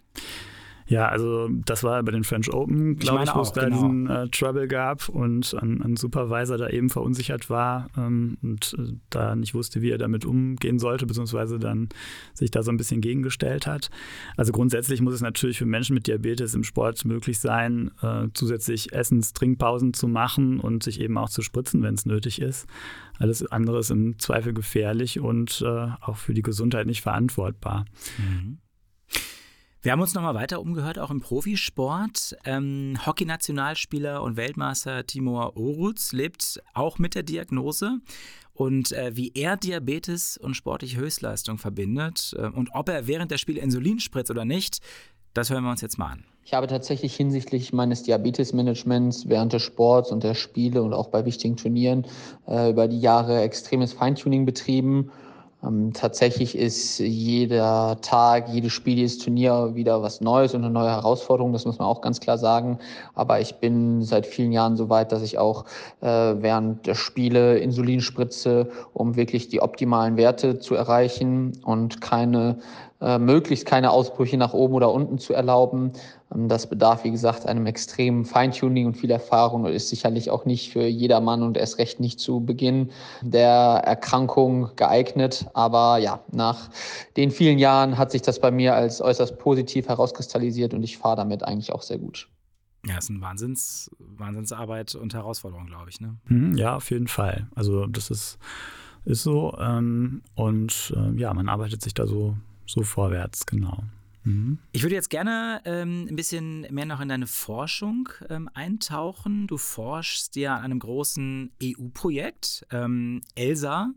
Ja, 0.88 1.06
also 1.06 1.48
das 1.50 1.84
war 1.84 2.02
bei 2.02 2.12
den 2.12 2.24
French 2.24 2.52
Open, 2.52 2.96
glaube 2.96 3.24
ich, 3.24 3.34
wo 3.34 3.42
es 3.42 3.52
da 3.52 3.64
genau. 3.64 3.76
diesen 3.76 4.08
äh, 4.08 4.28
Trouble 4.28 4.66
gab 4.68 5.10
und 5.10 5.54
ein, 5.60 5.82
ein, 5.82 5.96
Supervisor 5.96 6.56
da 6.56 6.70
eben 6.70 6.88
verunsichert 6.88 7.50
war 7.50 7.90
ähm, 7.98 8.38
und 8.42 8.74
äh, 8.78 8.94
da 9.10 9.36
nicht 9.36 9.54
wusste, 9.54 9.82
wie 9.82 9.90
er 9.90 9.98
damit 9.98 10.24
umgehen 10.24 10.78
sollte, 10.78 11.04
beziehungsweise 11.04 11.58
dann 11.58 11.90
sich 12.32 12.50
da 12.50 12.62
so 12.62 12.70
ein 12.70 12.78
bisschen 12.78 13.02
gegengestellt 13.02 13.66
hat. 13.66 13.90
Also 14.38 14.50
grundsätzlich 14.50 15.02
muss 15.02 15.12
es 15.12 15.20
natürlich 15.20 15.58
für 15.58 15.66
Menschen 15.66 15.92
mit 15.92 16.06
Diabetes 16.06 16.54
im 16.54 16.64
Sport 16.64 17.04
möglich 17.04 17.38
sein, 17.38 17.90
äh, 18.00 18.28
zusätzlich 18.32 18.94
Essens-, 18.94 19.34
Trinkpausen 19.34 19.92
zu 19.92 20.08
machen 20.08 20.58
und 20.58 20.82
sich 20.82 21.00
eben 21.00 21.18
auch 21.18 21.28
zu 21.28 21.42
spritzen, 21.42 21.82
wenn 21.82 21.94
es 21.94 22.06
nötig 22.06 22.40
ist. 22.40 22.66
Alles 23.18 23.44
andere 23.46 23.80
ist 23.80 23.90
im 23.90 24.18
Zweifel 24.18 24.54
gefährlich 24.54 25.20
und 25.20 25.62
äh, 25.66 25.88
auch 26.00 26.16
für 26.16 26.32
die 26.32 26.42
Gesundheit 26.42 26.86
nicht 26.86 27.02
verantwortbar. 27.02 27.84
Mhm. 28.16 28.58
Wir 29.80 29.92
haben 29.92 30.00
uns 30.00 30.12
nochmal 30.12 30.34
weiter 30.34 30.60
umgehört, 30.60 30.98
auch 30.98 31.12
im 31.12 31.20
Profisport. 31.20 32.36
Ähm, 32.44 32.98
Hockey-Nationalspieler 33.06 34.22
und 34.24 34.36
Weltmeister 34.36 35.06
Timur 35.06 35.56
Oruz 35.56 36.12
lebt 36.12 36.60
auch 36.74 36.98
mit 36.98 37.14
der 37.14 37.22
Diagnose. 37.22 38.00
Und 38.54 38.90
äh, 38.90 39.14
wie 39.14 39.30
er 39.36 39.56
Diabetes 39.56 40.36
und 40.36 40.54
sportliche 40.54 40.98
Höchstleistung 40.98 41.58
verbindet 41.58 42.34
äh, 42.36 42.48
und 42.48 42.70
ob 42.72 42.88
er 42.88 43.06
während 43.06 43.30
der 43.30 43.38
Spiele 43.38 43.60
Insulin 43.60 44.00
spritzt 44.00 44.32
oder 44.32 44.44
nicht, 44.44 44.80
das 45.32 45.48
hören 45.50 45.62
wir 45.62 45.70
uns 45.70 45.80
jetzt 45.80 45.96
mal 45.96 46.10
an. 46.10 46.24
Ich 46.44 46.54
habe 46.54 46.66
tatsächlich 46.66 47.14
hinsichtlich 47.14 47.72
meines 47.72 48.02
Diabetes-Managements 48.02 49.28
während 49.28 49.52
des 49.52 49.62
Sports 49.62 50.10
und 50.10 50.24
der 50.24 50.34
Spiele 50.34 50.82
und 50.82 50.92
auch 50.92 51.08
bei 51.10 51.24
wichtigen 51.24 51.56
Turnieren 51.56 52.04
äh, 52.48 52.70
über 52.70 52.88
die 52.88 52.98
Jahre 52.98 53.42
extremes 53.42 53.92
Feintuning 53.92 54.44
betrieben 54.44 55.12
ähm, 55.64 55.92
tatsächlich 55.92 56.56
ist 56.56 56.98
jeder 57.00 57.98
Tag, 58.00 58.48
jedes 58.48 58.72
Spiel, 58.72 58.96
jedes 58.96 59.18
Turnier 59.18 59.74
wieder 59.74 60.02
was 60.02 60.20
Neues 60.20 60.54
und 60.54 60.62
eine 60.62 60.72
neue 60.72 60.90
Herausforderung, 60.90 61.52
das 61.52 61.64
muss 61.64 61.78
man 61.78 61.88
auch 61.88 62.00
ganz 62.00 62.20
klar 62.20 62.38
sagen. 62.38 62.78
Aber 63.14 63.40
ich 63.40 63.56
bin 63.56 64.02
seit 64.02 64.26
vielen 64.26 64.52
Jahren 64.52 64.76
so 64.76 64.88
weit, 64.88 65.10
dass 65.10 65.22
ich 65.22 65.38
auch 65.38 65.64
äh, 66.00 66.06
während 66.06 66.86
der 66.86 66.94
Spiele 66.94 67.58
Insulin 67.58 68.00
spritze, 68.00 68.70
um 68.92 69.16
wirklich 69.16 69.48
die 69.48 69.60
optimalen 69.60 70.16
Werte 70.16 70.60
zu 70.60 70.76
erreichen 70.76 71.58
und 71.64 72.00
keine 72.00 72.58
äh, 73.00 73.18
möglichst 73.18 73.64
keine 73.64 73.90
Ausbrüche 73.90 74.36
nach 74.36 74.54
oben 74.54 74.74
oder 74.74 74.92
unten 74.92 75.18
zu 75.18 75.32
erlauben. 75.32 75.92
Ähm, 76.34 76.48
das 76.48 76.68
bedarf, 76.68 77.04
wie 77.04 77.10
gesagt, 77.10 77.46
einem 77.46 77.66
extremen 77.66 78.24
Feintuning 78.24 78.86
und 78.86 78.96
viel 78.96 79.10
Erfahrung 79.10 79.64
und 79.64 79.72
ist 79.72 79.88
sicherlich 79.88 80.30
auch 80.30 80.44
nicht 80.44 80.72
für 80.72 80.86
jedermann 80.86 81.42
und 81.42 81.56
erst 81.56 81.78
recht 81.78 82.00
nicht 82.00 82.20
zu 82.20 82.40
Beginn 82.40 82.90
der 83.22 83.82
Erkrankung 83.84 84.70
geeignet. 84.76 85.46
Aber 85.54 85.98
ja, 85.98 86.20
nach 86.32 86.70
den 87.16 87.30
vielen 87.30 87.58
Jahren 87.58 87.98
hat 87.98 88.10
sich 88.10 88.22
das 88.22 88.40
bei 88.40 88.50
mir 88.50 88.74
als 88.74 89.00
äußerst 89.00 89.38
positiv 89.38 89.88
herauskristallisiert 89.88 90.74
und 90.74 90.82
ich 90.82 90.98
fahre 90.98 91.16
damit 91.16 91.42
eigentlich 91.42 91.72
auch 91.72 91.82
sehr 91.82 91.98
gut. 91.98 92.28
Ja, 92.86 92.96
ist 92.98 93.10
eine 93.10 93.20
Wahnsinns, 93.20 93.90
Wahnsinnsarbeit 93.98 94.94
und 94.94 95.12
Herausforderung, 95.12 95.66
glaube 95.66 95.90
ich. 95.90 96.00
Ne? 96.00 96.16
Mhm, 96.26 96.56
ja, 96.56 96.76
auf 96.76 96.90
jeden 96.90 97.08
Fall. 97.08 97.48
Also 97.54 97.86
das 97.86 98.10
ist, 98.10 98.38
ist 99.04 99.22
so. 99.22 99.56
Ähm, 99.58 100.22
und 100.34 100.94
äh, 100.96 101.18
ja, 101.18 101.34
man 101.34 101.48
arbeitet 101.48 101.82
sich 101.82 101.92
da 101.92 102.06
so, 102.06 102.36
so 102.66 102.82
vorwärts, 102.82 103.46
genau. 103.46 103.82
Mhm. 104.28 104.58
Ich 104.72 104.82
würde 104.82 104.94
jetzt 104.94 105.10
gerne 105.10 105.62
ähm, 105.64 106.06
ein 106.08 106.16
bisschen 106.16 106.66
mehr 106.70 106.84
noch 106.84 107.00
in 107.00 107.08
deine 107.08 107.26
Forschung 107.26 108.10
ähm, 108.28 108.50
eintauchen. 108.52 109.46
Du 109.46 109.56
forschst 109.56 110.36
ja 110.36 110.56
an 110.56 110.64
einem 110.64 110.80
großen 110.80 111.50
EU-Projekt, 111.62 112.66
ähm, 112.70 113.22
ELSA 113.34 113.92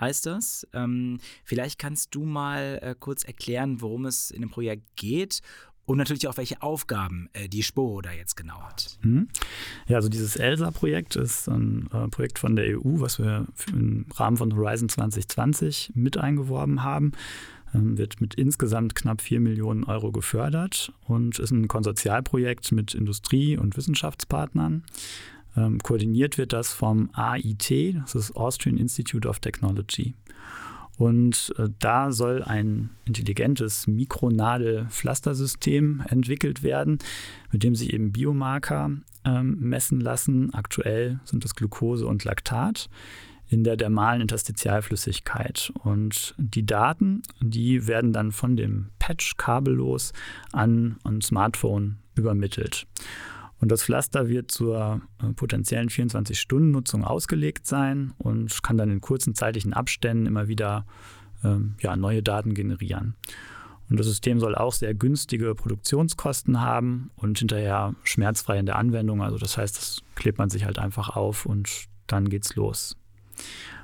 heißt 0.00 0.26
das. 0.26 0.66
Ähm, 0.72 1.18
vielleicht 1.44 1.78
kannst 1.78 2.14
du 2.14 2.24
mal 2.24 2.78
äh, 2.82 2.94
kurz 2.98 3.24
erklären, 3.24 3.80
worum 3.80 4.06
es 4.06 4.30
in 4.30 4.40
dem 4.40 4.50
Projekt 4.50 4.96
geht 4.96 5.40
und 5.86 5.98
natürlich 5.98 6.26
auch, 6.26 6.36
welche 6.36 6.62
Aufgaben 6.62 7.28
äh, 7.32 7.48
die 7.48 7.62
SPO 7.62 8.00
da 8.02 8.12
jetzt 8.12 8.36
genau 8.36 8.60
hat. 8.62 8.98
Mhm. 9.02 9.28
Ja, 9.86 9.96
also 9.96 10.08
dieses 10.08 10.36
ELSA-Projekt 10.36 11.16
ist 11.16 11.48
ein 11.48 11.88
äh, 11.92 12.08
Projekt 12.08 12.38
von 12.38 12.56
der 12.56 12.78
EU, 12.78 13.00
was 13.00 13.18
wir 13.18 13.46
im 13.72 14.06
Rahmen 14.14 14.36
von 14.36 14.54
Horizon 14.54 14.88
2020 14.88 15.92
mit 15.94 16.18
eingeworben 16.18 16.82
haben. 16.82 17.12
Ähm, 17.76 17.98
wird 17.98 18.20
mit 18.20 18.34
insgesamt 18.34 18.94
knapp 18.94 19.20
4 19.20 19.40
Millionen 19.40 19.84
Euro 19.84 20.12
gefördert 20.12 20.92
und 21.06 21.38
ist 21.38 21.50
ein 21.50 21.68
Konsortialprojekt 21.68 22.72
mit 22.72 22.94
Industrie- 22.94 23.56
und 23.56 23.76
Wissenschaftspartnern. 23.76 24.84
Ähm, 25.56 25.78
koordiniert 25.78 26.38
wird 26.38 26.52
das 26.52 26.72
vom 26.72 27.10
AIT, 27.12 27.96
das 28.02 28.14
ist 28.14 28.36
Austrian 28.36 28.76
Institute 28.76 29.28
of 29.28 29.40
Technology. 29.40 30.14
Und 30.98 31.54
äh, 31.58 31.68
da 31.78 32.10
soll 32.10 32.42
ein 32.42 32.90
intelligentes 33.04 33.86
Mikronadel-Pflastersystem 33.86 36.02
entwickelt 36.08 36.62
werden, 36.62 36.98
mit 37.52 37.62
dem 37.62 37.74
sich 37.74 37.92
eben 37.92 38.12
Biomarker 38.12 38.92
ähm, 39.24 39.58
messen 39.60 40.00
lassen. 40.00 40.54
Aktuell 40.54 41.20
sind 41.24 41.44
es 41.44 41.54
Glucose 41.54 42.06
und 42.06 42.24
Laktat 42.24 42.88
in 43.48 43.64
der 43.64 43.76
dermalen 43.76 44.22
Interstitialflüssigkeit. 44.22 45.72
Und 45.82 46.34
die 46.38 46.66
Daten, 46.66 47.22
die 47.40 47.86
werden 47.86 48.12
dann 48.12 48.32
von 48.32 48.56
dem 48.56 48.90
Patch 48.98 49.36
kabellos 49.36 50.12
an 50.52 50.96
ein 51.04 51.20
Smartphone 51.20 51.98
übermittelt. 52.14 52.86
Und 53.58 53.72
das 53.72 53.84
Pflaster 53.84 54.28
wird 54.28 54.50
zur 54.50 55.00
äh, 55.22 55.32
potenziellen 55.32 55.88
24-Stunden-Nutzung 55.88 57.04
ausgelegt 57.04 57.66
sein 57.66 58.12
und 58.18 58.62
kann 58.62 58.76
dann 58.76 58.90
in 58.90 59.00
kurzen 59.00 59.34
zeitlichen 59.34 59.72
Abständen 59.72 60.26
immer 60.26 60.48
wieder 60.48 60.84
ähm, 61.42 61.74
ja, 61.80 61.96
neue 61.96 62.22
Daten 62.22 62.54
generieren. 62.54 63.14
Und 63.88 63.98
das 63.98 64.06
System 64.06 64.40
soll 64.40 64.56
auch 64.56 64.72
sehr 64.72 64.94
günstige 64.94 65.54
Produktionskosten 65.54 66.60
haben 66.60 67.10
und 67.16 67.38
hinterher 67.38 67.94
schmerzfrei 68.02 68.58
in 68.58 68.66
der 68.66 68.76
Anwendung. 68.76 69.22
Also 69.22 69.38
das 69.38 69.56
heißt, 69.56 69.76
das 69.76 70.02
klebt 70.16 70.38
man 70.38 70.50
sich 70.50 70.64
halt 70.64 70.78
einfach 70.78 71.14
auf 71.16 71.46
und 71.46 71.86
dann 72.08 72.28
geht's 72.28 72.56
los. 72.56 72.96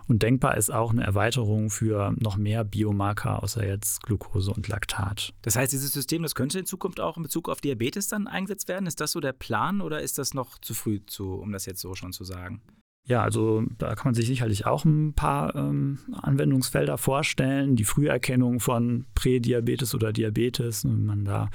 Und 0.08 0.22
denkbar 0.22 0.56
ist 0.56 0.70
auch 0.70 0.90
eine 0.90 1.04
Erweiterung 1.04 1.70
für 1.70 2.14
noch 2.18 2.36
mehr 2.36 2.64
Biomarker 2.64 3.42
außer 3.42 3.66
jetzt 3.66 4.02
Glucose 4.02 4.50
und 4.50 4.68
Laktat. 4.68 5.32
Das 5.42 5.56
heißt, 5.56 5.72
dieses 5.72 5.92
System, 5.92 6.22
das 6.22 6.34
könnte 6.34 6.58
in 6.58 6.66
Zukunft 6.66 7.00
auch 7.00 7.16
in 7.16 7.22
Bezug 7.22 7.48
auf 7.48 7.60
Diabetes 7.60 8.08
dann 8.08 8.26
eingesetzt 8.26 8.68
werden? 8.68 8.86
Ist 8.86 9.00
das 9.00 9.12
so 9.12 9.20
der 9.20 9.32
Plan 9.32 9.80
oder 9.80 10.02
ist 10.02 10.18
das 10.18 10.34
noch 10.34 10.58
zu 10.58 10.74
früh, 10.74 11.00
zu, 11.06 11.34
um 11.34 11.52
das 11.52 11.66
jetzt 11.66 11.80
so 11.80 11.94
schon 11.94 12.12
zu 12.12 12.24
sagen? 12.24 12.60
Ja, 13.04 13.22
also 13.22 13.64
da 13.78 13.96
kann 13.96 14.08
man 14.08 14.14
sich 14.14 14.26
sicherlich 14.26 14.64
auch 14.64 14.84
ein 14.84 15.12
paar 15.12 15.56
ähm, 15.56 15.98
Anwendungsfelder 16.12 16.98
vorstellen. 16.98 17.74
Die 17.74 17.84
Früherkennung 17.84 18.60
von 18.60 19.06
Prädiabetes 19.16 19.94
oder 19.94 20.12
Diabetes. 20.12 20.84
Wenn 20.84 21.04
man 21.04 21.24
da 21.24 21.44
ein 21.44 21.50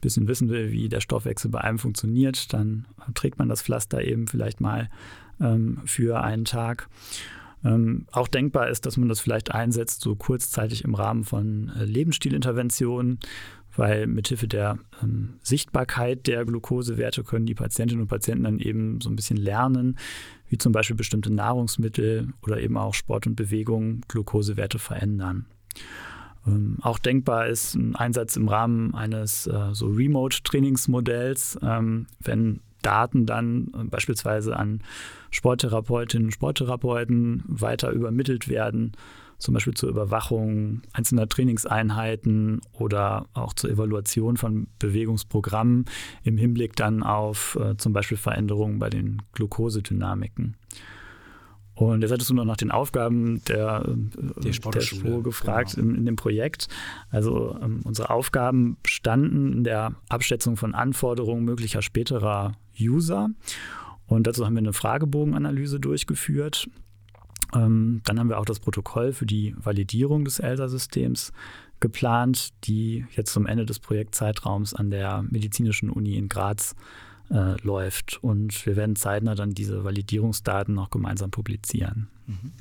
bisschen 0.00 0.28
wissen 0.28 0.48
will, 0.48 0.70
wie 0.70 0.88
der 0.88 1.00
Stoffwechsel 1.00 1.50
bei 1.50 1.60
einem 1.60 1.80
funktioniert, 1.80 2.52
dann 2.52 2.86
trägt 3.14 3.38
man 3.38 3.48
das 3.48 3.62
Pflaster 3.62 4.04
eben 4.04 4.28
vielleicht 4.28 4.60
mal 4.60 4.90
ähm, 5.40 5.80
für 5.86 6.20
einen 6.20 6.44
Tag. 6.44 6.88
Ähm, 7.64 8.06
auch 8.10 8.28
denkbar 8.28 8.68
ist, 8.68 8.86
dass 8.86 8.96
man 8.96 9.08
das 9.08 9.20
vielleicht 9.20 9.52
einsetzt, 9.52 10.00
so 10.00 10.16
kurzzeitig 10.16 10.84
im 10.84 10.94
Rahmen 10.94 11.24
von 11.24 11.70
äh, 11.78 11.84
Lebensstilinterventionen, 11.84 13.20
weil 13.76 14.06
mithilfe 14.06 14.48
der 14.48 14.78
ähm, 15.02 15.34
Sichtbarkeit 15.42 16.26
der 16.26 16.44
Glukosewerte 16.44 17.24
können 17.24 17.46
die 17.46 17.54
Patientinnen 17.54 18.02
und 18.02 18.08
Patienten 18.08 18.44
dann 18.44 18.58
eben 18.58 19.00
so 19.00 19.08
ein 19.08 19.16
bisschen 19.16 19.36
lernen, 19.36 19.98
wie 20.48 20.58
zum 20.58 20.72
Beispiel 20.72 20.96
bestimmte 20.96 21.32
Nahrungsmittel 21.32 22.32
oder 22.42 22.60
eben 22.60 22.76
auch 22.76 22.94
Sport 22.94 23.26
und 23.26 23.36
Bewegung 23.36 24.02
Glukosewerte 24.08 24.78
verändern. 24.78 25.46
Ähm, 26.46 26.78
auch 26.82 26.98
denkbar 26.98 27.46
ist 27.46 27.74
ein 27.74 27.94
Einsatz 27.94 28.36
im 28.36 28.48
Rahmen 28.48 28.94
eines 28.94 29.46
äh, 29.46 29.70
so 29.72 29.86
Remote-Trainingsmodells, 29.86 31.58
ähm, 31.62 32.06
wenn 32.20 32.60
Daten 32.82 33.26
dann 33.26 33.68
äh, 33.74 33.84
beispielsweise 33.84 34.56
an 34.56 34.82
Sporttherapeutinnen 35.30 36.26
und 36.26 36.32
Sporttherapeuten 36.32 37.42
weiter 37.46 37.90
übermittelt 37.90 38.48
werden, 38.48 38.92
zum 39.38 39.54
Beispiel 39.54 39.74
zur 39.74 39.88
Überwachung 39.88 40.82
einzelner 40.92 41.28
Trainingseinheiten 41.28 42.60
oder 42.72 43.26
auch 43.34 43.54
zur 43.54 43.70
Evaluation 43.70 44.36
von 44.36 44.68
Bewegungsprogrammen 44.78 45.86
im 46.22 46.36
Hinblick 46.36 46.76
dann 46.76 47.02
auf 47.02 47.58
äh, 47.60 47.76
zum 47.76 47.92
Beispiel 47.92 48.18
Veränderungen 48.18 48.78
bei 48.78 48.90
den 48.90 49.22
Glukosedynamiken. 49.32 50.56
Und 51.74 52.02
jetzt 52.02 52.12
hattest 52.12 52.28
du 52.28 52.34
noch 52.34 52.44
nach 52.44 52.56
den 52.56 52.70
Aufgaben 52.70 53.42
der, 53.44 53.84
äh, 53.86 54.40
der 54.40 54.52
Sportschule 54.52 55.10
der 55.10 55.22
gefragt 55.22 55.74
genau. 55.74 55.90
in, 55.90 55.96
in, 55.96 56.06
dem 56.06 56.16
Projekt. 56.16 56.68
Also 57.10 57.58
ähm, 57.62 57.80
unsere 57.84 58.10
Aufgaben 58.10 58.76
bestanden 58.82 59.52
in 59.52 59.64
der 59.64 59.94
Abschätzung 60.08 60.56
von 60.56 60.74
Anforderungen 60.74 61.44
möglicher 61.44 61.80
späterer 61.80 62.52
User. 62.78 63.30
Und 64.06 64.26
dazu 64.26 64.44
haben 64.44 64.54
wir 64.54 64.58
eine 64.58 64.74
Fragebogenanalyse 64.74 65.80
durchgeführt. 65.80 66.68
Ähm, 67.54 68.02
dann 68.04 68.18
haben 68.18 68.28
wir 68.28 68.38
auch 68.38 68.44
das 68.44 68.60
Protokoll 68.60 69.12
für 69.12 69.26
die 69.26 69.54
Validierung 69.58 70.24
des 70.24 70.40
ELSA-Systems 70.40 71.32
geplant, 71.80 72.50
die 72.64 73.06
jetzt 73.12 73.32
zum 73.32 73.46
Ende 73.46 73.66
des 73.66 73.78
Projektzeitraums 73.78 74.74
an 74.74 74.90
der 74.90 75.22
Medizinischen 75.22 75.90
Uni 75.90 76.16
in 76.16 76.28
Graz 76.28 76.72
äh, 76.72 77.11
läuft. 77.62 78.22
Und 78.22 78.66
wir 78.66 78.76
werden 78.76 78.96
zeitnah 78.96 79.34
dann 79.34 79.54
diese 79.54 79.84
Validierungsdaten 79.84 80.74
noch 80.74 80.90
gemeinsam 80.90 81.30
publizieren. 81.30 82.08
Mhm. 82.26 82.52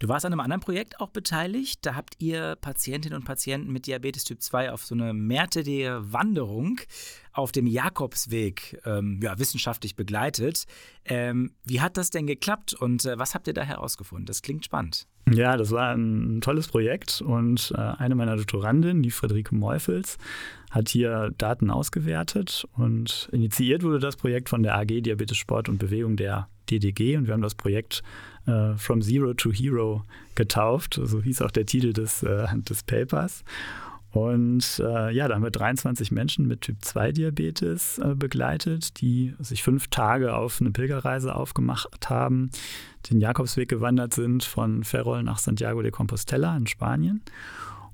Du 0.00 0.08
warst 0.08 0.24
an 0.24 0.32
einem 0.32 0.40
anderen 0.40 0.62
Projekt 0.62 0.98
auch 0.98 1.10
beteiligt. 1.10 1.84
Da 1.84 1.94
habt 1.94 2.14
ihr 2.20 2.56
Patientinnen 2.56 3.18
und 3.18 3.26
Patienten 3.26 3.70
mit 3.70 3.86
Diabetes 3.86 4.24
Typ 4.24 4.40
2 4.40 4.72
auf 4.72 4.82
so 4.82 4.94
eine 4.94 5.12
mehrtägige 5.12 6.00
Wanderung 6.00 6.80
auf 7.34 7.52
dem 7.52 7.66
Jakobsweg 7.66 8.80
ähm, 8.86 9.20
ja, 9.22 9.38
wissenschaftlich 9.38 9.96
begleitet. 9.96 10.64
Ähm, 11.04 11.52
wie 11.64 11.82
hat 11.82 11.98
das 11.98 12.08
denn 12.08 12.26
geklappt 12.26 12.72
und 12.72 13.04
äh, 13.04 13.18
was 13.18 13.34
habt 13.34 13.46
ihr 13.46 13.52
da 13.52 13.62
herausgefunden? 13.62 14.24
Das 14.24 14.40
klingt 14.40 14.64
spannend. 14.64 15.06
Ja, 15.30 15.58
das 15.58 15.70
war 15.70 15.94
ein 15.94 16.40
tolles 16.40 16.68
Projekt 16.68 17.20
und 17.20 17.70
äh, 17.76 17.78
eine 17.78 18.14
meiner 18.14 18.36
Doktorandinnen, 18.36 19.02
die 19.02 19.10
Friederike 19.10 19.54
Meufels, 19.54 20.16
hat 20.70 20.88
hier 20.88 21.30
Daten 21.36 21.70
ausgewertet 21.70 22.66
und 22.72 23.28
initiiert 23.32 23.82
wurde 23.82 23.98
das 23.98 24.16
Projekt 24.16 24.48
von 24.48 24.62
der 24.62 24.76
AG 24.78 25.02
Diabetes 25.02 25.36
Sport 25.36 25.68
und 25.68 25.76
Bewegung 25.76 26.16
der 26.16 26.48
DDG 26.70 27.16
und 27.16 27.26
wir 27.26 27.34
haben 27.34 27.42
das 27.42 27.54
Projekt 27.54 28.02
äh, 28.46 28.74
From 28.76 29.02
Zero 29.02 29.34
to 29.34 29.52
Hero 29.52 30.04
getauft, 30.34 31.00
so 31.02 31.22
hieß 31.22 31.42
auch 31.42 31.50
der 31.50 31.66
Titel 31.66 31.92
des, 31.92 32.22
äh, 32.22 32.46
des 32.56 32.82
Papers. 32.82 33.44
Und 34.12 34.82
äh, 34.84 35.12
ja, 35.12 35.28
da 35.28 35.36
haben 35.36 35.44
wir 35.44 35.52
23 35.52 36.10
Menschen 36.10 36.48
mit 36.48 36.62
Typ-2-Diabetes 36.62 37.98
äh, 37.98 38.14
begleitet, 38.16 39.00
die 39.00 39.34
sich 39.38 39.62
fünf 39.62 39.86
Tage 39.86 40.34
auf 40.34 40.60
eine 40.60 40.72
Pilgerreise 40.72 41.34
aufgemacht 41.34 42.10
haben, 42.10 42.50
den 43.08 43.20
Jakobsweg 43.20 43.68
gewandert 43.68 44.12
sind 44.12 44.42
von 44.42 44.82
Ferrol 44.82 45.22
nach 45.22 45.38
Santiago 45.38 45.80
de 45.82 45.92
Compostela 45.92 46.56
in 46.56 46.66
Spanien. 46.66 47.22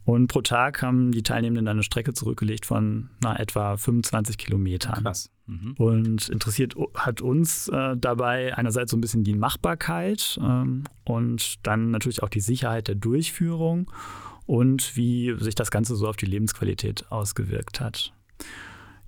Und 0.07 0.29
pro 0.29 0.41
Tag 0.41 0.83
haben 0.83 1.11
die 1.11 1.25
Teilnehmenden 1.25 1.67
eine 1.67 1.83
Strecke 1.83 2.15
zurückgelegt 2.15 2.65
von 2.65 3.11
na, 3.23 3.37
etwa 3.41 3.77
25 3.77 4.39
Kilometern. 4.39 5.03
Krass. 5.03 5.33
Mhm. 5.47 5.75
Und 5.79 6.29
interessiert 6.29 6.77
hat 6.95 7.21
uns 7.21 7.67
äh, 7.69 7.97
dabei 7.97 8.57
einerseits 8.57 8.93
so 8.93 8.97
ein 8.97 9.01
bisschen 9.01 9.25
die 9.25 9.35
Machbarkeit 9.35 10.39
ähm, 10.41 10.85
und 11.05 11.67
dann 11.67 11.91
natürlich 11.91 12.23
auch 12.23 12.29
die 12.29 12.41
Sicherheit 12.41 12.87
der 12.87 12.95
Durchführung 12.95 13.91
und 14.47 14.97
wie 14.97 15.35
sich 15.41 15.57
das 15.57 15.73
Ganze 15.73 15.97
so 15.97 16.07
auf 16.07 16.17
die 16.17 16.27
Lebensqualität 16.27 17.11
ausgewirkt 17.11 17.81
hat. 17.81 18.13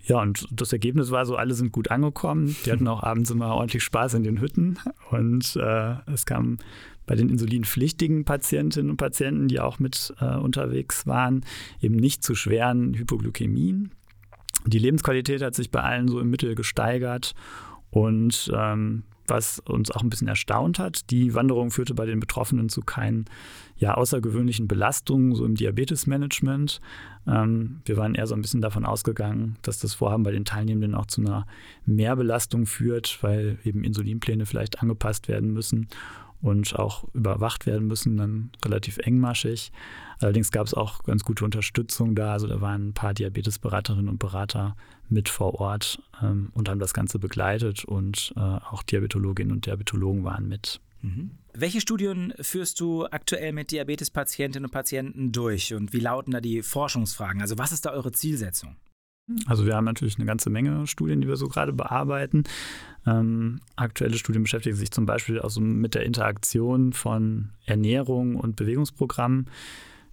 Ja, 0.05 0.21
und 0.21 0.49
das 0.51 0.73
Ergebnis 0.73 1.13
war 1.13 1.27
so, 1.27 1.37
alle 1.37 1.55
sind 1.55 1.71
gut 1.71 1.93
angekommen. 1.93 2.57
Die 2.67 2.73
hatten 2.73 2.89
auch 2.89 3.05
abends 3.05 3.31
immer 3.31 3.55
ordentlich 3.55 3.85
Spaß 3.85 4.15
in 4.15 4.25
den 4.25 4.41
Hütten. 4.41 4.81
Und 5.11 5.55
äh, 5.55 5.95
es 6.13 6.27
kam 6.27 6.59
bei 7.09 7.17
den 7.17 7.29
insulinpflichtigen 7.29 8.25
Patientinnen 8.25 8.91
und 8.91 8.97
Patienten, 8.99 9.49
die 9.49 9.59
auch 9.59 9.81
mit 9.81 10.15
äh, 10.21 10.37
unterwegs 10.37 11.07
waren, 11.07 11.45
eben 11.81 11.97
nicht 11.97 12.23
zu 12.23 12.37
schweren 12.37 12.95
Hypoglykämien. 12.95 13.91
Die 14.67 14.79
Lebensqualität 14.79 15.43
hat 15.43 15.57
sich 15.57 15.73
bei 15.73 15.81
allen 15.83 16.07
so 16.07 16.21
im 16.21 16.31
Mittel 16.31 16.55
gesteigert. 16.55 17.35
Und 17.91 18.53
ähm, 18.55 19.03
was 19.29 19.61
uns 19.61 19.91
auch 19.91 20.03
ein 20.03 20.11
bisschen 20.11 20.29
erstaunt 20.29 20.79
hat. 20.79 21.11
Die 21.11 21.35
Wanderung 21.35 21.71
führte 21.71 21.95
bei 21.95 22.07
den 22.07 22.21
Betroffenen 22.21 22.69
zu 22.69 22.81
keinen 22.81 23.27
ja, 23.77 23.95
außergewöhnlichen 23.95 24.67
Belastungen, 24.67 25.35
so 25.35 25.45
im 25.45 25.55
Diabetesmanagement. 25.55 26.81
Ähm, 27.27 27.81
wir 27.85 27.97
waren 27.97 28.15
eher 28.15 28.27
so 28.27 28.35
ein 28.35 28.43
bisschen 28.43 28.61
davon 28.61 28.85
ausgegangen, 28.85 29.57
dass 29.63 29.79
das 29.79 29.95
Vorhaben 29.95 30.23
bei 30.23 30.33
den 30.33 30.45
Teilnehmenden 30.45 30.95
auch 30.95 31.07
zu 31.07 31.21
einer 31.21 31.47
Mehrbelastung 31.87 32.67
führt, 32.67 33.19
weil 33.23 33.59
eben 33.65 33.85
Insulinpläne 33.85 34.47
vielleicht 34.47 34.81
angepasst 34.81 35.29
werden 35.29 35.53
müssen 35.53 35.89
und 36.41 36.79
auch 36.79 37.05
überwacht 37.15 37.67
werden 37.67 37.87
müssen, 37.87 38.17
dann 38.17 38.51
relativ 38.65 38.99
engmaschig. 38.99 39.73
Allerdings 40.21 40.51
gab 40.51 40.67
es 40.67 40.75
auch 40.75 41.03
ganz 41.05 41.25
gute 41.25 41.45
Unterstützung 41.45 42.15
da. 42.15 42.33
Also 42.33 42.47
da 42.47 42.61
waren 42.61 42.89
ein 42.89 42.95
paar 42.95 43.15
Diabetesberaterinnen 43.15 44.09
und 44.09 44.19
Berater 44.19 44.77
mit 45.09 45.29
vor 45.29 45.55
Ort 45.55 46.03
ähm, 46.23 46.51
und 46.55 46.69
haben 46.69 46.81
das 46.81 46.95
Ganze 46.95 47.19
begleitet 47.19 47.85
und 47.85 48.33
äh, 48.37 48.41
auch 48.41 48.83
Diabetologinnen 48.83 49.53
und 49.53 49.67
Diabetologen 49.67 50.25
waren 50.25 50.49
mit. 50.49 50.81
Mhm. 51.03 51.31
Welche 51.55 51.81
Studien 51.81 52.35
führst 52.41 52.79
du 52.81 53.07
aktuell 53.07 53.53
mit 53.53 53.71
Diabetespatientinnen 53.71 54.67
und 54.67 54.73
Patienten 54.73 55.33
durch 55.33 55.75
und 55.75 55.93
wie 55.93 56.01
lauten 56.01 56.33
da 56.33 56.41
die 56.41 56.63
Forschungsfragen? 56.63 57.41
Also 57.41 57.59
was 57.59 57.73
ist 57.73 57.87
da 57.87 57.91
eure 57.91 58.13
Zielsetzung? 58.13 58.77
Also 59.47 59.67
wir 59.67 59.77
haben 59.77 59.85
natürlich 59.85 60.17
eine 60.17 60.27
ganze 60.27 60.51
Menge 60.51 60.87
Studien, 60.87 61.21
die 61.21 61.29
wir 61.29 61.37
so 61.37 61.49
gerade 61.49 61.73
bearbeiten. 61.73 62.45
Ähm, 63.07 63.61
aktuelle 63.77 64.17
Studien 64.17 64.43
beschäftigen 64.43 64.77
sich 64.77 64.91
zum 64.91 65.07
Beispiel 65.07 65.41
auch 65.41 65.51
so 65.51 65.61
mit 65.61 65.95
der 65.95 66.05
Interaktion 66.05 66.93
von 66.93 67.51
Ernährung 67.65 68.37
und 68.37 68.57
Bewegungsprogrammen. 68.57 69.51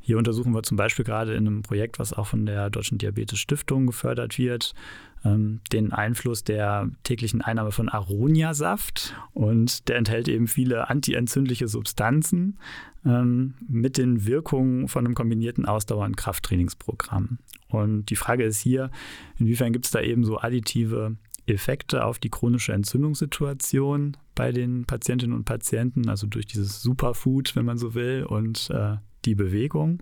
Hier 0.06 0.20
untersuchen 0.20 0.54
wir 0.54 0.62
zum 0.62 0.78
Beispiel 0.78 1.04
gerade 1.04 1.34
in 1.34 1.48
einem 1.48 1.63
Projekt, 1.63 1.98
was 1.98 2.13
auch 2.13 2.28
von 2.28 2.46
der 2.46 2.70
Deutschen 2.70 3.00
Diabetes 3.00 3.39
Stiftung 3.39 3.88
gefördert 3.88 4.38
wird, 4.38 4.76
ähm, 5.24 5.62
den 5.74 5.94
Einfluss 5.94 6.44
der 6.44 6.91
täglichen 7.02 7.41
Einnahme 7.41 7.72
von 7.72 7.89
Aronia-Saft. 7.89 9.15
Und 9.34 9.89
der 9.89 9.96
enthält 9.96 10.28
eben 10.28 10.46
viele 10.46 10.91
antientzündliche 10.91 11.68
Substanzen 11.68 12.60
ähm, 13.04 13.56
mit 13.68 13.98
den 13.98 14.28
Wirkungen 14.28 14.89
von 14.89 15.08
einem 15.08 15.15
kombinierten 15.15 15.65
Ausdauer- 15.65 16.06
und 16.06 16.18
Krafttrainingsprogramm. 16.18 17.39
Und 17.70 18.12
die 18.12 18.15
Frage 18.15 18.44
ist 18.44 18.62
hier, 18.62 18.91
inwiefern 19.39 19.74
gibt 19.74 19.86
es 19.86 19.91
da 19.91 20.02
eben 20.02 20.24
so 20.24 20.38
additive 20.38 21.15
Effekte 21.48 22.06
auf 22.06 22.20
die 22.20 22.30
chronische 22.30 22.74
Entzündungssituation 22.74 24.18
bei 24.36 24.52
den 24.52 24.86
Patientinnen 24.86 25.36
und 25.36 25.46
Patienten, 25.46 26.10
also 26.10 26.28
durch 26.28 26.46
dieses 26.46 26.84
Superfood, 26.84 27.56
wenn 27.56 27.65
man 27.65 27.80
so 27.80 27.96
will, 27.96 28.24
und 28.24 28.70
äh, 28.70 28.98
die 29.26 29.36
Bewegung. 29.36 30.00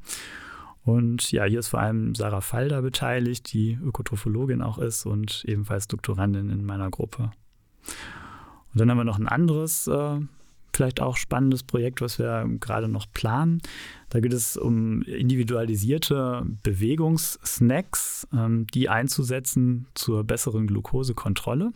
Und 0.86 1.32
ja, 1.32 1.46
hier 1.46 1.60
ist 1.60 1.70
vor 1.70 1.80
allem 1.80 2.14
Sarah 2.14 2.42
Falder 2.42 2.82
beteiligt, 2.82 3.54
die 3.54 3.80
Ökotrophologin 3.82 4.62
auch 4.62 4.80
ist 4.80 5.06
und 5.06 5.46
ebenfalls 5.48 5.88
Doktorandin 5.88 6.50
in 6.50 6.66
meiner 6.66 6.90
Gruppe. 6.90 7.32
Und 8.74 8.80
dann 8.80 8.90
haben 8.90 8.98
wir 8.98 9.06
noch 9.06 9.20
ein 9.20 9.28
anderes, 9.28 9.88
äh, 9.88 10.20
vielleicht 10.74 11.02
auch 11.02 11.16
spannendes 11.16 11.64
Projekt, 11.64 12.02
was 12.02 12.20
wir 12.20 12.46
gerade 12.60 12.90
noch 12.90 13.06
planen. 13.14 13.62
Da 14.10 14.20
geht 14.20 14.34
es 14.34 14.58
um 14.58 15.04
individualisierte 15.04 16.46
Bewegungssnacks, 16.64 18.28
ähm, 18.34 18.68
die 18.74 18.90
einzusetzen 18.90 19.88
zur 19.94 20.24
besseren 20.24 20.68
Glukosekontrolle. 20.68 21.72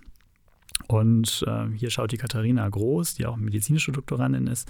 Und 0.88 1.46
äh, 1.48 1.68
hier 1.76 1.92
schaut 1.92 2.12
die 2.12 2.18
Katharina 2.18 2.68
Groß, 2.68 3.16
die 3.16 3.26
auch 3.26 3.38
medizinische 3.38 3.92
Doktorandin 3.92 4.48
ist, 4.48 4.70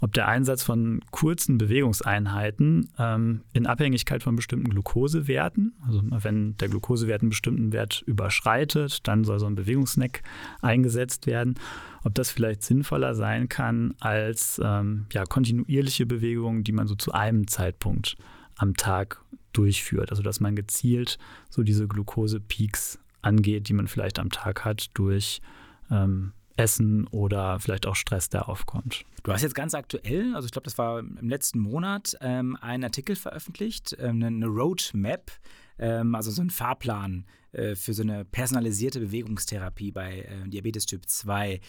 ob 0.00 0.12
der 0.12 0.28
Einsatz 0.28 0.62
von 0.62 1.00
kurzen 1.10 1.58
Bewegungseinheiten 1.58 2.88
ähm, 2.98 3.42
in 3.52 3.66
Abhängigkeit 3.66 4.22
von 4.22 4.36
bestimmten 4.36 4.70
Glukosewerten, 4.70 5.74
also 5.86 6.02
wenn 6.02 6.56
der 6.56 6.68
Glukosewert 6.68 7.20
einen 7.20 7.30
bestimmten 7.30 7.72
Wert 7.72 8.02
überschreitet, 8.06 9.06
dann 9.06 9.24
soll 9.24 9.38
so 9.38 9.46
ein 9.46 9.54
Bewegungssnack 9.54 10.22
eingesetzt 10.62 11.26
werden, 11.26 11.54
ob 12.02 12.14
das 12.14 12.30
vielleicht 12.30 12.62
sinnvoller 12.62 13.14
sein 13.14 13.48
kann 13.48 13.94
als 14.00 14.60
ähm, 14.64 15.06
ja, 15.12 15.24
kontinuierliche 15.24 16.06
Bewegungen, 16.06 16.64
die 16.64 16.72
man 16.72 16.86
so 16.86 16.94
zu 16.94 17.12
einem 17.12 17.46
Zeitpunkt 17.46 18.16
am 18.56 18.74
Tag 18.74 19.22
durchführt. 19.52 20.10
Also 20.10 20.22
dass 20.22 20.40
man 20.40 20.56
gezielt 20.56 21.18
so 21.50 21.62
diese 21.62 21.88
Glukosepeaks 21.88 22.98
angeht, 23.22 23.68
die 23.68 23.74
man 23.74 23.86
vielleicht 23.86 24.18
am 24.18 24.30
Tag 24.30 24.64
hat 24.64 24.90
durch 24.94 25.42
ähm, 25.90 26.32
Essen 26.56 27.06
oder 27.08 27.58
vielleicht 27.60 27.86
auch 27.86 27.96
Stress, 27.96 28.28
der 28.28 28.48
aufkommt. 28.48 29.04
Du 29.22 29.32
hast 29.32 29.42
jetzt 29.42 29.54
ganz 29.54 29.74
aktuell, 29.74 30.34
also 30.34 30.46
ich 30.46 30.52
glaube, 30.52 30.64
das 30.64 30.78
war 30.78 31.00
im 31.00 31.28
letzten 31.28 31.58
Monat, 31.58 32.16
ähm, 32.20 32.56
einen 32.60 32.84
Artikel 32.84 33.16
veröffentlicht, 33.16 33.96
ähm, 34.00 34.22
eine 34.22 34.46
Roadmap, 34.46 35.30
ähm, 35.78 36.14
also 36.14 36.30
so 36.30 36.42
ein 36.42 36.50
Fahrplan 36.50 37.26
äh, 37.52 37.74
für 37.74 37.94
so 37.94 38.02
eine 38.02 38.24
personalisierte 38.24 39.00
Bewegungstherapie 39.00 39.92
bei 39.92 40.20
äh, 40.20 40.48
Diabetes 40.48 40.86
Typ 40.86 41.06
2. 41.06 41.60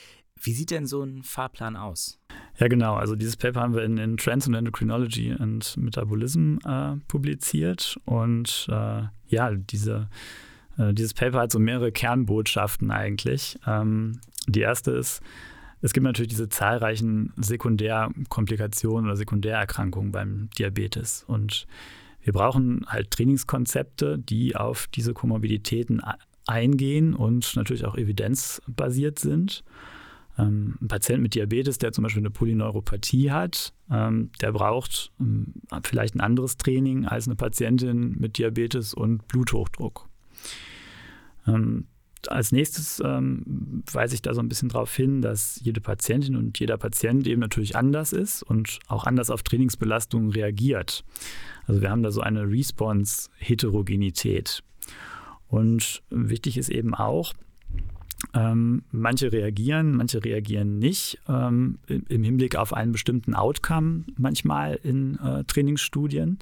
Wie 0.44 0.54
sieht 0.54 0.72
denn 0.72 0.88
so 0.88 1.04
ein 1.04 1.24
Fahrplan 1.24 1.76
aus? 1.76 2.20
Ja, 2.58 2.68
genau. 2.68 2.96
Also 2.96 3.16
dieses 3.16 3.38
Paper 3.38 3.62
haben 3.62 3.76
wir 3.76 3.84
in, 3.84 3.98
in 3.98 4.18
Trends 4.18 4.48
and 4.48 4.56
Endocrinology 4.56 5.32
and 5.32 5.76
Metabolism 5.78 6.58
äh, 6.66 6.96
publiziert. 7.08 8.00
Und 8.06 8.68
äh, 8.70 9.04
ja, 9.28 9.52
diese, 9.54 10.10
äh, 10.78 10.94
dieses 10.94 11.14
Paper 11.14 11.40
hat 11.42 11.52
so 11.52 11.60
mehrere 11.60 11.92
Kernbotschaften 11.92 12.92
eigentlich. 12.92 13.60
Ähm, 13.68 14.20
die 14.48 14.62
erste 14.62 14.92
ist, 14.92 15.22
es 15.82 15.94
gibt 15.94 16.04
natürlich 16.04 16.30
diese 16.30 16.50
zahlreichen 16.50 17.34
Sekundärkomplikationen 17.38 19.06
oder 19.06 19.18
Sekundärerkrankungen 19.18 20.12
beim 20.12 20.50
Diabetes. 20.58 21.24
Und 21.26 21.66
wir 22.22 22.34
brauchen 22.34 22.86
halt 22.88 23.10
Trainingskonzepte, 23.12 24.20
die 24.20 24.56
auf 24.56 24.88
diese 24.88 25.14
Komorbiditäten 25.14 26.02
eingehen 26.46 27.16
und 27.16 27.56
natürlich 27.56 27.86
auch 27.86 27.96
evidenzbasiert 27.96 29.18
sind. 29.18 29.64
Ähm, 30.38 30.78
ein 30.82 30.88
Patient 30.88 31.22
mit 31.22 31.34
Diabetes, 31.34 31.80
der 31.80 31.92
zum 31.92 32.04
Beispiel 32.04 32.22
eine 32.22 32.30
Polyneuropathie 32.30 33.32
hat, 33.32 33.74
ähm, 33.90 34.30
der 34.40 34.52
braucht 34.52 35.12
ähm, 35.20 35.54
vielleicht 35.84 36.16
ein 36.16 36.22
anderes 36.22 36.58
Training 36.58 37.06
als 37.06 37.28
eine 37.28 37.36
Patientin 37.36 38.18
mit 38.20 38.38
Diabetes 38.38 38.94
und 38.94 39.28
Bluthochdruck. 39.28 40.08
Als 42.30 42.52
nächstes 42.52 43.02
ähm, 43.04 43.84
weise 43.92 44.16
ich 44.16 44.22
da 44.22 44.34
so 44.34 44.42
ein 44.42 44.50
bisschen 44.50 44.70
darauf 44.70 44.96
hin, 44.96 45.22
dass 45.22 45.60
jede 45.64 45.82
Patientin 45.82 46.36
und 46.36 46.60
jeder 46.60 46.78
Patient 46.78 47.28
eben 47.28 47.42
natürlich 47.42 47.76
anders 47.76 48.14
ist 48.14 48.44
und 48.44 48.80
auch 48.88 49.06
anders 49.06 49.30
auf 49.30 49.44
Trainingsbelastungen 49.44 50.32
reagiert. 50.32 51.04
Also 51.68 51.82
wir 51.82 51.90
haben 51.90 52.04
da 52.04 52.12
so 52.12 52.22
eine 52.22 52.50
Response-Heterogenität. 52.50 54.64
Und 55.48 56.02
wichtig 56.10 56.58
ist 56.58 56.70
eben 56.70 56.94
auch, 56.94 57.34
Ähm, 58.36 58.84
manche 58.92 59.32
reagieren, 59.32 59.98
manche 59.98 60.24
reagieren 60.24 60.78
nicht 60.78 61.18
ähm, 61.28 61.80
im 61.88 62.24
Hinblick 62.24 62.56
auf 62.56 62.72
einen 62.72 62.92
bestimmten 62.92 63.34
Outcome 63.34 64.04
manchmal 64.16 64.80
in 64.84 65.18
äh, 65.18 65.44
Trainingsstudien. 65.46 66.38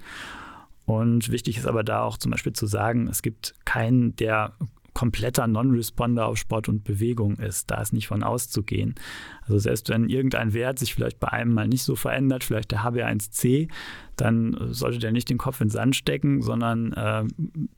Und 0.85 1.31
wichtig 1.31 1.57
ist 1.57 1.65
aber 1.65 1.85
da 1.85 2.01
auch 2.01 2.17
zum 2.17 2.31
Beispiel 2.31 2.51
zu 2.51 2.67
sagen, 2.67 3.07
es 3.07 3.21
gibt 3.21 3.55
keinen, 3.63 4.13
der 4.17 4.51
kompletter 4.93 5.47
Non-Responder 5.47 6.27
auf 6.27 6.37
Sport 6.37 6.69
und 6.69 6.83
Bewegung 6.83 7.37
ist. 7.37 7.71
Da 7.71 7.81
ist 7.81 7.93
nicht 7.93 8.07
von 8.07 8.23
auszugehen. 8.23 8.95
Also 9.41 9.57
selbst 9.57 9.89
wenn 9.89 10.09
irgendein 10.09 10.53
Wert 10.53 10.79
sich 10.79 10.93
vielleicht 10.93 11.19
bei 11.19 11.29
einem 11.29 11.53
mal 11.53 11.67
nicht 11.67 11.83
so 11.83 11.95
verändert, 11.95 12.43
vielleicht 12.43 12.71
der 12.71 12.83
HB1C, 12.83 13.69
dann 14.15 14.57
sollte 14.71 14.99
der 14.99 15.11
nicht 15.11 15.29
den 15.29 15.37
Kopf 15.37 15.61
in 15.61 15.67
den 15.67 15.71
Sand 15.71 15.95
stecken, 15.95 16.41
sondern 16.41 16.93
äh, 16.93 17.23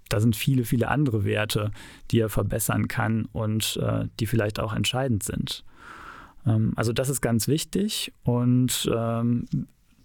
da 0.10 0.20
sind 0.20 0.36
viele, 0.36 0.66
viele 0.66 0.88
andere 0.88 1.24
Werte, 1.24 1.72
die 2.12 2.20
er 2.20 2.30
verbessern 2.30 2.88
kann 2.88 3.26
und 3.32 3.80
äh, 3.82 4.06
die 4.20 4.26
vielleicht 4.26 4.60
auch 4.60 4.74
entscheidend 4.74 5.24
sind. 5.24 5.64
Ähm, 6.46 6.74
also 6.76 6.94
das 6.94 7.10
ist 7.10 7.22
ganz 7.22 7.48
wichtig 7.48 8.14
und 8.24 8.90
ähm, 8.94 9.46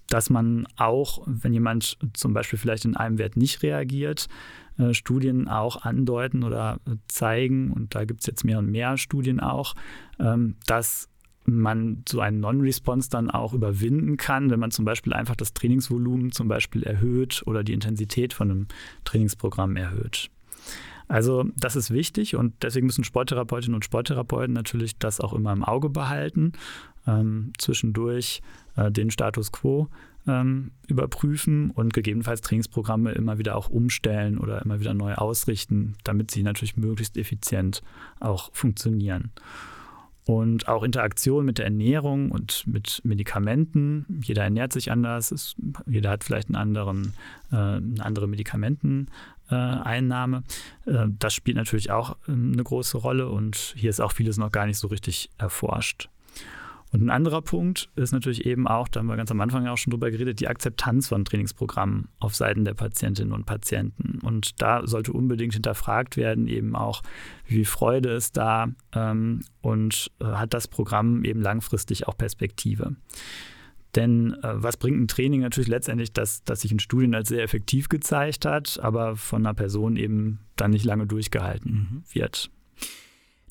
dass 0.08 0.30
man 0.30 0.66
auch, 0.76 1.22
wenn 1.26 1.52
jemand 1.52 1.98
zum 2.14 2.32
Beispiel 2.32 2.58
vielleicht 2.58 2.84
in 2.84 2.96
einem 2.96 3.18
Wert 3.18 3.36
nicht 3.36 3.62
reagiert, 3.62 4.28
äh, 4.78 4.94
Studien 4.94 5.48
auch 5.48 5.82
andeuten 5.82 6.42
oder 6.42 6.80
zeigen, 7.08 7.72
und 7.72 7.94
da 7.94 8.04
gibt 8.04 8.20
es 8.20 8.26
jetzt 8.26 8.44
mehr 8.44 8.58
und 8.58 8.70
mehr 8.70 8.96
Studien 8.98 9.40
auch, 9.40 9.74
ähm, 10.18 10.56
dass 10.66 11.08
man 11.48 12.02
so 12.08 12.20
einen 12.20 12.40
Non-Response 12.40 13.08
dann 13.08 13.30
auch 13.30 13.52
überwinden 13.52 14.16
kann, 14.16 14.50
wenn 14.50 14.60
man 14.60 14.72
zum 14.72 14.84
Beispiel 14.84 15.12
einfach 15.12 15.36
das 15.36 15.54
Trainingsvolumen 15.54 16.32
zum 16.32 16.48
Beispiel 16.48 16.82
erhöht 16.82 17.42
oder 17.46 17.62
die 17.62 17.72
Intensität 17.72 18.32
von 18.32 18.50
einem 18.50 18.66
Trainingsprogramm 19.04 19.76
erhöht. 19.76 20.30
Also 21.08 21.44
das 21.56 21.76
ist 21.76 21.92
wichtig 21.92 22.34
und 22.34 22.54
deswegen 22.62 22.86
müssen 22.86 23.04
Sporttherapeutinnen 23.04 23.76
und 23.76 23.84
Sporttherapeuten 23.84 24.52
natürlich 24.52 24.98
das 24.98 25.20
auch 25.20 25.34
immer 25.34 25.52
im 25.52 25.62
Auge 25.62 25.88
behalten, 25.88 26.52
ähm, 27.06 27.52
zwischendurch 27.58 28.42
äh, 28.76 28.90
den 28.90 29.10
Status 29.10 29.52
quo 29.52 29.88
ähm, 30.26 30.72
überprüfen 30.86 31.70
und 31.70 31.94
gegebenenfalls 31.94 32.40
Trainingsprogramme 32.40 33.12
immer 33.12 33.38
wieder 33.38 33.56
auch 33.56 33.68
umstellen 33.68 34.38
oder 34.38 34.62
immer 34.62 34.80
wieder 34.80 34.94
neu 34.94 35.14
ausrichten, 35.14 35.96
damit 36.04 36.30
sie 36.30 36.42
natürlich 36.42 36.76
möglichst 36.76 37.16
effizient 37.16 37.82
auch 38.20 38.50
funktionieren. 38.52 39.32
Und 40.24 40.66
auch 40.66 40.82
Interaktion 40.82 41.44
mit 41.44 41.58
der 41.58 41.66
Ernährung 41.66 42.32
und 42.32 42.66
mit 42.66 43.00
Medikamenten. 43.04 44.20
Jeder 44.22 44.42
ernährt 44.42 44.72
sich 44.72 44.90
anders, 44.90 45.30
ist, 45.30 45.54
jeder 45.86 46.10
hat 46.10 46.24
vielleicht 46.24 46.48
einen 46.48 46.56
anderen, 46.56 47.12
äh, 47.52 47.56
eine 47.56 48.04
andere 48.04 48.26
Medikamenteneinnahme. 48.26 50.42
Äh, 50.84 51.06
das 51.16 51.32
spielt 51.32 51.56
natürlich 51.56 51.92
auch 51.92 52.16
äh, 52.26 52.32
eine 52.32 52.64
große 52.64 52.98
Rolle 52.98 53.28
und 53.28 53.74
hier 53.76 53.88
ist 53.88 54.00
auch 54.00 54.10
vieles 54.10 54.36
noch 54.36 54.50
gar 54.50 54.66
nicht 54.66 54.78
so 54.78 54.88
richtig 54.88 55.30
erforscht. 55.38 56.08
Und 56.92 57.02
ein 57.02 57.10
anderer 57.10 57.42
Punkt 57.42 57.90
ist 57.96 58.12
natürlich 58.12 58.46
eben 58.46 58.68
auch, 58.68 58.88
da 58.88 59.00
haben 59.00 59.06
wir 59.06 59.16
ganz 59.16 59.30
am 59.30 59.40
Anfang 59.40 59.64
ja 59.64 59.72
auch 59.72 59.78
schon 59.78 59.90
drüber 59.90 60.10
geredet, 60.10 60.40
die 60.40 60.48
Akzeptanz 60.48 61.08
von 61.08 61.24
Trainingsprogrammen 61.24 62.08
auf 62.20 62.34
Seiten 62.34 62.64
der 62.64 62.74
Patientinnen 62.74 63.32
und 63.32 63.44
Patienten. 63.44 64.20
Und 64.22 64.62
da 64.62 64.86
sollte 64.86 65.12
unbedingt 65.12 65.54
hinterfragt 65.54 66.16
werden, 66.16 66.46
eben 66.46 66.76
auch, 66.76 67.02
wie 67.46 67.54
viel 67.54 67.64
Freude 67.64 68.10
ist 68.10 68.36
da 68.36 68.68
ähm, 68.94 69.42
und 69.60 70.12
äh, 70.20 70.24
hat 70.24 70.54
das 70.54 70.68
Programm 70.68 71.24
eben 71.24 71.42
langfristig 71.42 72.06
auch 72.06 72.16
Perspektive. 72.16 72.94
Denn 73.96 74.34
äh, 74.42 74.62
was 74.62 74.76
bringt 74.76 75.00
ein 75.00 75.08
Training 75.08 75.40
natürlich 75.40 75.68
letztendlich, 75.68 76.12
dass, 76.12 76.44
dass 76.44 76.60
sich 76.60 76.70
in 76.70 76.78
Studien 76.78 77.14
als 77.14 77.28
sehr 77.28 77.42
effektiv 77.42 77.88
gezeigt 77.88 78.44
hat, 78.44 78.78
aber 78.80 79.16
von 79.16 79.44
einer 79.44 79.54
Person 79.54 79.96
eben 79.96 80.40
dann 80.54 80.70
nicht 80.70 80.84
lange 80.84 81.06
durchgehalten 81.06 81.72
mhm. 81.72 82.02
wird. 82.12 82.50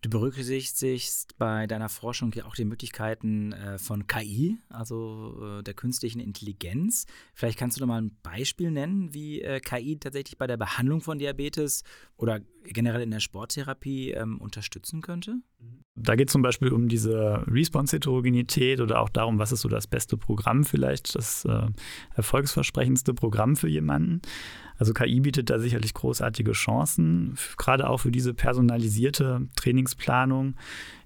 Du 0.06 0.12
berücksichtigst 0.12 1.36
bei 1.40 1.66
deiner 1.66 1.90
Forschung 1.90 2.32
ja 2.36 2.46
auch 2.46 2.54
die 2.54 2.64
Möglichkeiten 2.64 3.54
äh, 3.54 3.80
von 3.80 4.06
KI, 4.06 4.60
also 4.70 5.36
äh, 5.42 5.64
der 5.64 5.74
künstlichen 5.74 6.20
Intelligenz. 6.20 7.08
Vielleicht 7.34 7.58
kannst 7.58 7.78
du 7.78 7.80
da 7.80 7.88
mal 7.88 8.04
ein 8.04 8.16
Beispiel 8.22 8.70
nennen, 8.70 9.16
wie 9.16 9.42
äh, 9.42 9.60
KI 9.60 9.98
tatsächlich 9.98 10.38
bei 10.38 10.46
der 10.46 10.58
Behandlung 10.58 11.02
von 11.02 11.18
Diabetes 11.18 11.82
oder 12.18 12.40
generell 12.66 13.02
in 13.02 13.10
der 13.10 13.20
Sporttherapie 13.20 14.12
ähm, 14.12 14.40
unterstützen 14.40 15.02
könnte? 15.02 15.40
Da 15.98 16.16
geht 16.16 16.28
es 16.28 16.34
zum 16.34 16.42
Beispiel 16.42 16.74
um 16.74 16.90
diese 16.90 17.42
Response-Heterogenität 17.48 18.82
oder 18.82 19.00
auch 19.00 19.08
darum, 19.08 19.40
was 19.40 19.54
ist 19.54 19.62
so 19.62 19.70
das 19.70 19.88
beste 19.88 20.18
Programm 20.18 20.66
vielleicht, 20.66 21.16
das 21.16 21.46
äh, 21.46 21.68
erfolgsversprechendste 22.16 23.14
Programm 23.14 23.56
für 23.56 23.70
jemanden. 23.70 24.22
Also 24.78 24.94
KI 24.94 25.22
bietet 25.22 25.50
da 25.50 25.58
sicherlich 25.58 25.94
großartige 25.94 26.52
Chancen, 26.52 27.38
gerade 27.58 27.90
auch 27.90 28.00
für 28.02 28.12
diese 28.12 28.34
personalisierte 28.34 29.48
Trainingsplanung. 29.56 30.56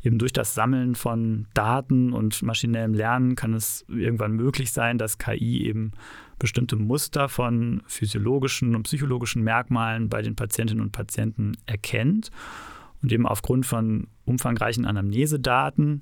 Eben 0.03 0.17
durch 0.17 0.33
das 0.33 0.55
Sammeln 0.55 0.95
von 0.95 1.45
Daten 1.53 2.11
und 2.11 2.41
maschinellem 2.41 2.95
Lernen 2.95 3.35
kann 3.35 3.53
es 3.53 3.85
irgendwann 3.87 4.31
möglich 4.31 4.71
sein, 4.71 4.97
dass 4.97 5.19
KI 5.19 5.67
eben 5.67 5.91
bestimmte 6.39 6.77
Muster 6.77 7.29
von 7.29 7.83
physiologischen 7.85 8.75
und 8.75 8.83
psychologischen 8.83 9.43
Merkmalen 9.43 10.09
bei 10.09 10.23
den 10.23 10.35
Patientinnen 10.35 10.83
und 10.83 10.93
Patienten 10.93 11.57
erkennt 11.67 12.31
und 13.01 13.11
eben 13.11 13.25
aufgrund 13.25 13.65
von 13.65 14.07
umfangreichen 14.25 14.85
Anamnesedaten 14.85 16.01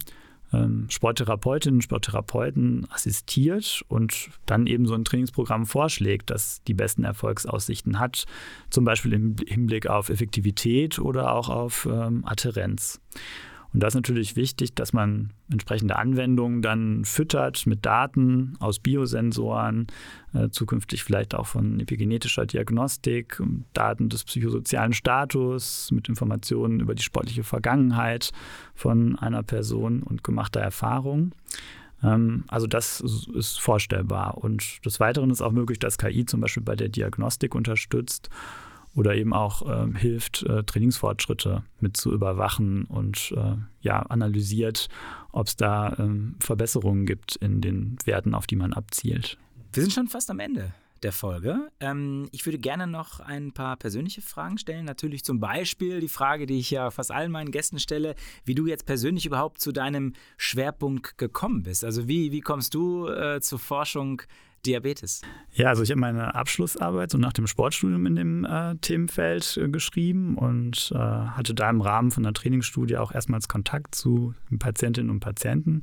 ähm, 0.54 0.86
Sporttherapeutinnen, 0.90 1.82
Sporttherapeuten 1.82 2.88
assistiert 2.90 3.84
und 3.88 4.30
dann 4.46 4.68
eben 4.68 4.86
so 4.86 4.94
ein 4.94 5.04
Trainingsprogramm 5.04 5.66
vorschlägt, 5.66 6.30
das 6.30 6.62
die 6.64 6.74
besten 6.74 7.04
Erfolgsaussichten 7.04 8.00
hat, 8.00 8.26
zum 8.70 8.86
Beispiel 8.86 9.14
im 9.14 9.36
Hinblick 9.46 9.88
auf 9.88 10.10
Effektivität 10.10 11.00
oder 11.00 11.34
auch 11.34 11.50
auf 11.50 11.88
ähm, 11.92 12.24
Adherenz. 12.26 13.02
Und 13.74 13.84
da 13.84 13.88
ist 13.88 13.96
natürlich 13.96 14.36
wichtig, 14.36 14.76
dass 14.76 14.94
man 14.94 15.34
entsprechende 15.52 15.98
Anwendungen 15.98 16.62
dann 16.62 17.06
füttert 17.06 17.66
mit 17.68 17.86
Daten 17.86 18.56
aus 18.60 18.80
Biosensoren, 18.80 19.88
äh, 20.34 20.50
zukünftig 20.50 21.04
vielleicht 21.04 21.36
auch 21.36 21.48
von 21.48 21.80
epigenetischer 21.80 22.46
Diagnostik, 22.46 23.42
Daten 23.74 24.10
des 24.10 24.24
psychosozialen 24.24 24.94
Status, 24.94 25.92
mit 25.92 26.10
Informationen 26.10 26.80
über 26.80 26.96
die 26.96 27.04
sportliche 27.04 27.44
Vergangenheit 27.44 28.32
von 28.74 29.18
einer 29.20 29.44
Person 29.44 30.04
und 30.04 30.24
gemachter 30.24 30.62
Erfahrung. 30.62 31.34
Ähm, 32.04 32.46
also 32.48 32.68
das 32.68 33.02
ist 33.34 33.60
vorstellbar. 33.60 34.38
Und 34.38 34.86
des 34.86 35.00
Weiteren 35.00 35.30
ist 35.30 35.42
auch 35.42 35.52
möglich, 35.52 35.80
dass 35.80 35.98
KI 35.98 36.26
zum 36.26 36.42
Beispiel 36.42 36.64
bei 36.64 36.76
der 36.76 36.90
Diagnostik 36.90 37.56
unterstützt 37.56 38.30
oder 38.98 39.16
eben 39.16 39.32
auch 39.32 39.62
äh, 39.70 39.98
hilft, 39.98 40.44
äh, 40.44 40.64
Trainingsfortschritte 40.64 41.64
mit 41.80 41.96
zu 41.96 42.12
überwachen 42.12 42.86
und 42.86 43.32
äh, 43.38 43.56
ja, 43.82 44.00
analysiert, 44.02 44.90
ob 45.32 45.48
es 45.48 45.56
da 45.56 45.96
ähm, 46.00 46.36
Verbesserungen 46.40 47.06
gibt 47.06 47.36
in 47.36 47.62
den 47.62 47.98
Werten, 48.06 48.34
auf 48.34 48.48
die 48.48 48.56
man 48.56 48.74
abzielt. 48.74 49.38
Wir 49.72 49.84
sind 49.84 49.94
schon 49.94 50.08
fast 50.08 50.32
am 50.32 50.40
Ende 50.40 50.74
der 51.04 51.12
Folge. 51.12 51.70
Ähm, 51.80 52.28
ich 52.32 52.44
würde 52.48 52.58
gerne 52.58 52.88
noch 52.88 53.20
ein 53.20 53.52
paar 53.52 53.76
persönliche 53.78 54.24
Fragen 54.24 54.58
stellen. 54.58 54.86
Natürlich 54.86 55.24
zum 55.24 55.40
Beispiel 55.40 56.00
die 56.00 56.08
Frage, 56.08 56.48
die 56.48 56.58
ich 56.58 56.72
ja 56.72 56.90
fast 56.90 57.12
allen 57.12 57.32
meinen 57.32 57.52
Gästen 57.52 57.78
stelle, 57.78 58.16
wie 58.46 58.56
du 58.56 58.66
jetzt 58.66 58.88
persönlich 58.88 59.28
überhaupt 59.28 59.62
zu 59.62 59.72
deinem 59.72 60.14
Schwerpunkt 60.38 61.20
gekommen 61.20 61.62
bist. 61.62 61.86
Also 61.86 62.08
wie, 62.08 62.32
wie 62.32 62.42
kommst 62.42 62.74
du 62.74 63.08
äh, 63.08 63.42
zur 63.42 63.60
Forschung 63.60 64.24
Diabetes? 64.68 65.22
Ja, 65.54 65.68
also 65.68 65.84
ich 65.84 65.90
habe 65.90 66.00
meine 66.00 66.36
Abschlussarbeit 66.36 67.12
so 67.12 67.18
nach 67.18 67.34
dem 67.34 67.48
Sportstudium 67.48 68.06
in 68.06 68.16
dem 68.16 68.46
äh, 68.46 68.76
Themenfeld 68.76 69.58
äh, 69.58 69.70
geschrieben 69.70 70.38
und 70.38 70.92
äh, 70.94 70.98
hatte 70.98 71.54
da 71.54 71.70
im 71.70 71.82
Rahmen 71.82 72.12
von 72.12 72.26
einer 72.26 72.34
Trainingsstudie 72.34 72.98
auch 72.98 73.12
erstmals 73.12 73.48
Kontakt 73.48 73.96
zu 73.96 74.34
Patientinnen 74.60 75.10
und 75.10 75.20
Patienten. 75.20 75.82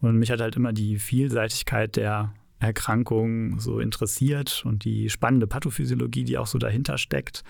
Und 0.00 0.16
mich 0.16 0.30
hat 0.30 0.40
halt 0.40 0.56
immer 0.56 0.72
die 0.72 0.98
Vielseitigkeit 0.98 1.96
der 1.96 2.32
Erkrankung 2.60 3.60
so 3.60 3.78
interessiert 3.78 4.62
und 4.64 4.84
die 4.84 5.10
spannende 5.10 5.46
Pathophysiologie, 5.46 6.24
die 6.24 6.38
auch 6.38 6.46
so 6.46 6.58
dahinter 6.58 6.98
steckt. 6.98 7.44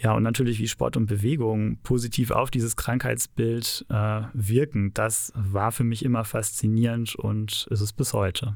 Ja, 0.00 0.12
und 0.12 0.22
natürlich, 0.22 0.60
wie 0.60 0.68
Sport 0.68 0.96
und 0.96 1.06
Bewegung 1.06 1.78
positiv 1.82 2.30
auf 2.30 2.50
dieses 2.50 2.76
Krankheitsbild 2.76 3.84
äh, 3.88 4.22
wirken, 4.32 4.94
das 4.94 5.32
war 5.34 5.72
für 5.72 5.82
mich 5.82 6.04
immer 6.04 6.24
faszinierend 6.24 7.16
und 7.16 7.66
ist 7.70 7.80
es 7.80 7.92
bis 7.92 8.12
heute. 8.12 8.54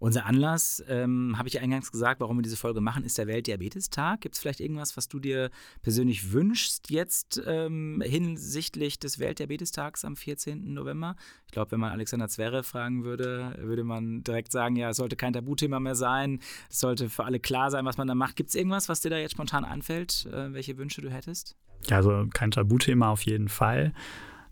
Unser 0.00 0.24
Anlass, 0.24 0.82
ähm, 0.88 1.36
habe 1.36 1.48
ich 1.48 1.60
eingangs 1.60 1.92
gesagt, 1.92 2.20
warum 2.20 2.38
wir 2.38 2.42
diese 2.42 2.56
Folge 2.56 2.80
machen, 2.80 3.04
ist 3.04 3.18
der 3.18 3.26
Weltdiabetestag. 3.26 4.22
Gibt 4.22 4.34
es 4.34 4.40
vielleicht 4.40 4.60
irgendwas, 4.60 4.96
was 4.96 5.08
du 5.08 5.20
dir 5.20 5.50
persönlich 5.82 6.32
wünschst 6.32 6.90
jetzt 6.90 7.42
ähm, 7.46 8.02
hinsichtlich 8.02 8.98
des 8.98 9.18
Weltdiabetestags 9.18 10.06
am 10.06 10.16
14. 10.16 10.72
November? 10.72 11.16
Ich 11.44 11.52
glaube, 11.52 11.72
wenn 11.72 11.80
man 11.80 11.92
Alexander 11.92 12.28
Zverev 12.28 12.66
fragen 12.66 13.04
würde, 13.04 13.54
würde 13.58 13.84
man 13.84 14.24
direkt 14.24 14.52
sagen, 14.52 14.74
ja, 14.76 14.88
es 14.88 14.96
sollte 14.96 15.16
kein 15.16 15.34
Tabuthema 15.34 15.78
mehr 15.80 15.94
sein. 15.94 16.40
Es 16.70 16.80
sollte 16.80 17.10
für 17.10 17.24
alle 17.24 17.38
klar 17.38 17.70
sein, 17.70 17.84
was 17.84 17.98
man 17.98 18.08
da 18.08 18.14
macht. 18.14 18.36
Gibt 18.36 18.48
es 18.48 18.54
irgendwas, 18.54 18.88
was 18.88 19.02
dir 19.02 19.10
da 19.10 19.18
jetzt 19.18 19.32
spontan 19.32 19.66
anfällt, 19.66 20.26
äh, 20.32 20.50
welche 20.54 20.78
Wünsche 20.78 21.02
du 21.02 21.10
hättest? 21.10 21.56
Ja, 21.88 21.98
also 21.98 22.26
kein 22.32 22.52
Tabuthema 22.52 23.10
auf 23.10 23.20
jeden 23.22 23.50
Fall. 23.50 23.92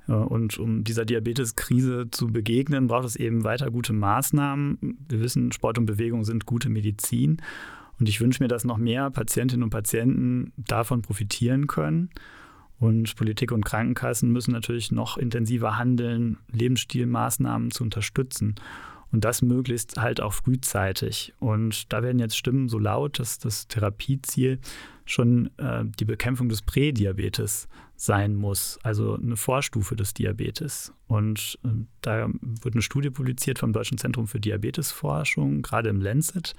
Und 0.08 0.58
um 0.58 0.84
dieser 0.84 1.04
Diabeteskrise 1.04 2.10
zu 2.10 2.28
begegnen, 2.28 2.86
braucht 2.86 3.04
es 3.04 3.16
eben 3.16 3.44
weiter 3.44 3.70
gute 3.70 3.92
Maßnahmen. 3.92 4.96
Wir 5.08 5.20
wissen, 5.20 5.52
Sport 5.52 5.78
und 5.78 5.86
Bewegung 5.86 6.24
sind 6.24 6.46
gute 6.46 6.70
Medizin. 6.70 7.42
Und 8.00 8.08
ich 8.08 8.20
wünsche 8.20 8.42
mir, 8.42 8.48
dass 8.48 8.64
noch 8.64 8.78
mehr 8.78 9.10
Patientinnen 9.10 9.64
und 9.64 9.70
Patienten 9.70 10.52
davon 10.56 11.02
profitieren 11.02 11.66
können. 11.66 12.10
Und 12.78 13.16
Politik 13.16 13.52
und 13.52 13.64
Krankenkassen 13.64 14.32
müssen 14.32 14.52
natürlich 14.52 14.92
noch 14.92 15.18
intensiver 15.18 15.76
handeln, 15.76 16.38
Lebensstilmaßnahmen 16.52 17.70
zu 17.70 17.82
unterstützen. 17.82 18.54
Und 19.10 19.24
das 19.24 19.42
möglichst 19.42 19.96
halt 19.98 20.20
auch 20.20 20.34
frühzeitig. 20.34 21.32
Und 21.38 21.92
da 21.92 22.02
werden 22.02 22.18
jetzt 22.18 22.36
Stimmen 22.36 22.68
so 22.68 22.78
laut, 22.78 23.18
dass 23.18 23.38
das 23.38 23.66
Therapieziel 23.68 24.58
schon 25.06 25.50
äh, 25.56 25.84
die 25.98 26.04
Bekämpfung 26.04 26.48
des 26.48 26.62
Prädiabetes 26.62 27.68
sein 27.96 28.36
muss, 28.36 28.78
also 28.82 29.14
eine 29.14 29.36
Vorstufe 29.36 29.96
des 29.96 30.14
Diabetes. 30.14 30.92
Und 31.06 31.58
äh, 31.64 31.68
da 32.02 32.28
wird 32.28 32.74
eine 32.74 32.82
Studie 32.82 33.10
publiziert 33.10 33.58
vom 33.58 33.72
Deutschen 33.72 33.98
Zentrum 33.98 34.28
für 34.28 34.40
Diabetesforschung, 34.40 35.62
gerade 35.62 35.88
im 35.88 36.00
Lancet. 36.00 36.54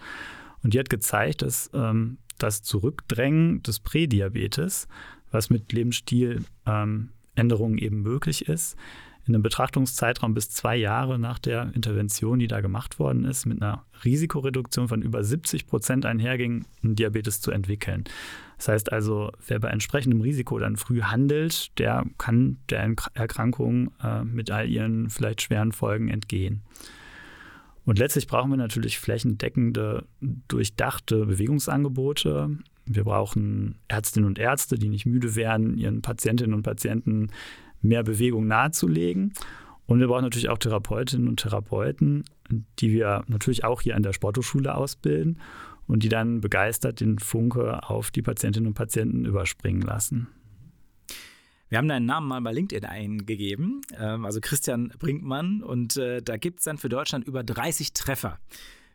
Und 0.64 0.74
die 0.74 0.80
hat 0.80 0.90
gezeigt, 0.90 1.44
dass 1.44 1.70
ähm, 1.74 2.18
das 2.38 2.62
Zurückdrängen 2.62 3.64
des 3.64 3.80
Prädiabetes, 3.80 4.88
was 5.32 5.50
mit 5.50 5.72
Lebensstiländerungen 5.72 7.08
ähm, 7.36 7.78
eben 7.78 8.02
möglich 8.02 8.50
ist, 8.50 8.76
in 9.28 9.36
einem 9.36 9.44
Betrachtungszeitraum 9.44 10.34
bis 10.34 10.50
zwei 10.50 10.76
Jahre 10.76 11.20
nach 11.20 11.40
der 11.40 11.72
Intervention, 11.76 12.40
die 12.40 12.48
da 12.48 12.62
gemacht 12.62 13.00
worden 13.00 13.26
ist, 13.26 13.46
mit 13.46 13.62
einer 13.62 13.86
Risikoreduktion 14.04 14.88
von 14.88 15.02
über 15.02 15.24
70 15.24 15.68
Prozent 15.68 16.06
einherging, 16.06 16.66
einen 16.84 16.96
Diabetes 16.96 17.42
zu 17.42 17.52
entwickeln. 17.52 18.06
Das 18.58 18.68
heißt 18.68 18.92
also, 18.92 19.32
wer 19.48 19.60
bei 19.60 19.70
entsprechendem 19.70 20.22
Risiko 20.22 20.60
dann 20.60 20.76
früh 20.76 21.02
handelt, 21.02 21.78
der 21.80 22.06
kann 22.18 22.58
der 22.70 22.96
Erkrankung 23.14 23.92
äh, 24.04 24.24
mit 24.24 24.52
all 24.52 24.68
ihren 24.68 25.10
vielleicht 25.10 25.42
schweren 25.42 25.72
Folgen 25.72 26.10
entgehen. 26.10 26.62
Und 27.86 27.98
letztlich 27.98 28.28
brauchen 28.28 28.52
wir 28.52 28.58
natürlich 28.58 29.00
flächendeckende, 29.00 30.06
durchdachte 30.22 31.26
Bewegungsangebote. 31.26 32.58
Wir 32.86 33.04
brauchen 33.04 33.80
Ärztinnen 33.88 34.28
und 34.28 34.38
Ärzte, 34.38 34.78
die 34.78 34.90
nicht 34.90 35.06
müde 35.06 35.36
werden, 35.36 35.78
ihren 35.78 36.02
Patientinnen 36.02 36.54
und 36.54 36.64
Patienten 36.64 37.30
mehr 37.82 38.04
Bewegung 38.04 38.48
nahezulegen. 38.48 39.34
Und 39.86 40.00
wir 40.00 40.08
brauchen 40.08 40.24
natürlich 40.24 40.50
auch 40.50 40.58
Therapeutinnen 40.58 41.28
und 41.28 41.40
Therapeuten, 41.40 42.24
die 42.80 42.92
wir 42.92 43.24
natürlich 43.28 43.64
auch 43.64 43.82
hier 43.82 43.96
an 43.96 44.04
der 44.04 44.14
Sporthochschule 44.14 44.76
ausbilden 44.76 45.40
und 45.88 46.04
die 46.04 46.10
dann 46.10 46.42
begeistert 46.42 47.00
den 47.00 47.18
Funke 47.18 47.90
auf 47.90 48.12
die 48.12 48.22
Patientinnen 48.22 48.68
und 48.68 48.76
Patienten 48.76 49.26
überspringen 49.26 49.82
lassen. 49.82 50.28
Wir 51.70 51.78
haben 51.78 51.88
deinen 51.88 52.06
Namen 52.08 52.28
mal 52.28 52.42
bei 52.42 52.52
LinkedIn 52.52 52.86
eingegeben, 52.86 53.82
ähm, 54.00 54.26
also 54.26 54.40
Christian 54.42 54.92
Brinkmann, 54.98 55.62
und 55.62 55.98
äh, 55.98 56.22
da 56.22 56.38
gibt 56.38 56.60
es 56.60 56.66
dann 56.66 56.80
für 56.80 56.90
Deutschland 56.90 57.28
über 57.28 57.44
30 57.44 57.94
Treffer. 57.94 58.40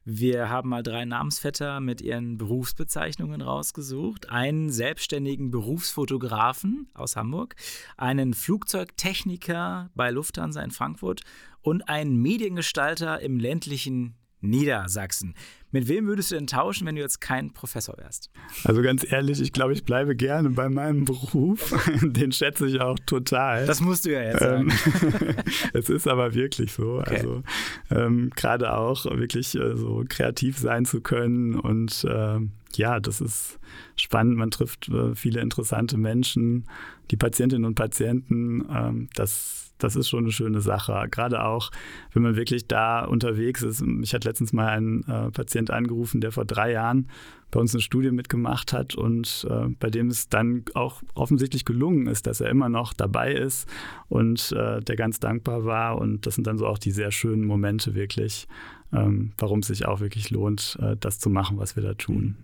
Wir 0.07 0.51
haben 0.51 0.69
mal 0.69 0.83
drei 0.83 1.07
Namensvetter 1.07 1.81
mit 1.81 2.03
ihren 2.03 2.37
Berufsbezeichnungen 2.37 3.41
rausgesucht. 3.41 4.29
Einen 4.29 4.71
selbstständigen 4.71 5.51
Berufsfotografen 5.51 6.89
aus 6.93 7.17
Hamburg, 7.17 7.57
einen 7.97 8.35
Flugzeugtechniker 8.35 9.89
bei 9.95 10.11
Lufthansa 10.11 10.63
in 10.63 10.73
Frankfurt 10.73 11.23
und 11.63 11.89
einen 11.89 12.17
Mediengestalter 12.21 13.21
im 13.21 13.39
ländlichen 13.39 14.15
Niedersachsen. 14.49 15.35
Mit 15.75 15.89
wem 15.89 16.07
würdest 16.07 16.31
du 16.31 16.37
denn 16.37 16.47
tauschen, 16.47 16.87
wenn 16.87 16.95
du 16.95 17.01
jetzt 17.01 17.21
kein 17.21 17.53
Professor 17.53 17.97
wärst? 17.99 18.31
Also 18.63 18.81
ganz 18.81 19.05
ehrlich, 19.11 19.41
ich 19.41 19.53
glaube, 19.53 19.73
ich 19.73 19.85
bleibe 19.85 20.15
gerne 20.15 20.51
bei 20.51 20.69
meinem 20.69 21.05
Beruf. 21.05 21.75
Den 22.01 22.31
schätze 22.31 22.69
ich 22.69 22.81
auch 22.81 22.97
total. 23.07 23.67
Das 23.67 23.81
musst 23.81 24.07
du 24.07 24.13
ja 24.13 24.23
jetzt 24.23 24.39
sagen. 24.39 24.71
Ähm, 24.71 25.35
es 25.73 25.91
ist 25.91 26.07
aber 26.07 26.35
wirklich 26.35 26.73
so. 26.73 27.01
Okay. 27.01 27.17
Also 27.17 27.43
ähm, 27.91 28.31
gerade 28.37 28.77
auch 28.77 29.05
wirklich 29.07 29.57
äh, 29.57 29.77
so 29.77 30.05
kreativ 30.09 30.59
sein 30.59 30.85
zu 30.85 31.01
können 31.01 31.59
und 31.59 32.05
äh, 32.05 32.39
ja, 32.77 33.01
das 33.01 33.21
ist 33.21 33.59
spannend. 33.97 34.37
Man 34.37 34.51
trifft 34.51 34.89
äh, 34.89 35.15
viele 35.15 35.41
interessante 35.41 35.97
Menschen, 35.97 36.67
die 37.11 37.17
Patientinnen 37.17 37.65
und 37.65 37.75
Patienten. 37.75 38.65
Ähm, 38.71 39.09
das 39.15 39.64
das 39.85 39.97
ist 39.97 40.09
schon 40.09 40.25
eine 40.25 40.33
schöne 40.33 40.61
Sache. 40.61 41.07
Gerade 41.11 41.45
auch, 41.45 41.71
wenn 42.13 42.23
man 42.23 42.37
wirklich 42.37 42.67
da 42.67 43.05
unterwegs 43.05 43.63
ist. 43.63 43.85
Ich 44.03 44.15
hatte 44.15 44.29
letztens 44.29 44.53
mal 44.53 44.69
einen 44.69 45.03
äh, 45.05 45.31
Patient 45.31 45.71
angerufen, 45.71 46.21
der 46.21 46.33
vor 46.33 46.45
drei 46.45 46.73
Jahren 46.73 47.09
bei 47.51 47.61
uns 47.61 47.75
eine 47.75 47.83
Studie 47.83 48.11
mitgemacht 48.11 48.73
hat 48.73 48.95
und 48.95 49.47
äh, 49.49 49.69
bei 49.79 49.91
dem 49.91 50.09
es 50.09 50.29
dann 50.29 50.65
auch 50.75 51.03
offensichtlich 51.15 51.65
gelungen 51.65 52.07
ist, 52.07 52.27
dass 52.27 52.41
er 52.41 52.51
immer 52.51 52.69
noch 52.69 52.93
dabei 52.95 53.33
ist 53.33 53.69
und 54.09 54.53
äh, 54.53 54.81
der 54.81 54.97
ganz 54.97 55.21
dankbar 55.21 55.65
war. 55.65 55.99
Und 55.99 56.27
das 56.27 56.35
sind 56.35 56.47
dann 56.47 56.59
so 56.59 56.67
auch 56.67 56.79
die 56.79 56.91
sehr 56.91 57.13
schönen 57.13 57.45
Momente 57.45 57.95
wirklich, 57.95 58.49
ähm, 58.93 59.33
warum 59.39 59.61
es 59.61 59.69
sich 59.69 59.87
auch 59.87 60.01
wirklich 60.01 60.31
lohnt, 60.31 60.79
äh, 60.81 60.97
das 60.99 61.19
zu 61.19 61.31
machen, 61.31 61.59
was 61.59 61.77
wir 61.77 61.83
da 61.83 61.95
tun. 61.95 62.37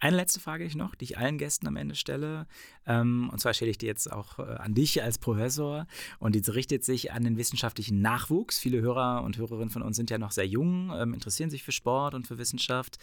Eine 0.00 0.16
letzte 0.16 0.38
Frage 0.38 0.64
ich 0.64 0.76
noch, 0.76 0.94
die 0.94 1.06
ich 1.06 1.18
allen 1.18 1.38
Gästen 1.38 1.66
am 1.66 1.76
Ende 1.76 1.96
stelle. 1.96 2.46
Ähm, 2.86 3.30
und 3.32 3.40
zwar 3.40 3.52
stelle 3.52 3.72
ich 3.72 3.78
die 3.78 3.86
jetzt 3.86 4.10
auch 4.10 4.38
äh, 4.38 4.42
an 4.42 4.72
dich 4.74 5.02
als 5.02 5.18
Professor. 5.18 5.86
Und 6.20 6.36
die 6.36 6.50
richtet 6.50 6.84
sich 6.84 7.12
an 7.12 7.24
den 7.24 7.36
wissenschaftlichen 7.36 8.00
Nachwuchs. 8.00 8.60
Viele 8.60 8.80
Hörer 8.80 9.24
und 9.24 9.38
Hörerinnen 9.38 9.70
von 9.70 9.82
uns 9.82 9.96
sind 9.96 10.10
ja 10.10 10.18
noch 10.18 10.30
sehr 10.30 10.46
jung, 10.46 10.92
ähm, 10.96 11.14
interessieren 11.14 11.50
sich 11.50 11.64
für 11.64 11.72
Sport 11.72 12.14
und 12.14 12.28
für 12.28 12.38
Wissenschaft. 12.38 12.98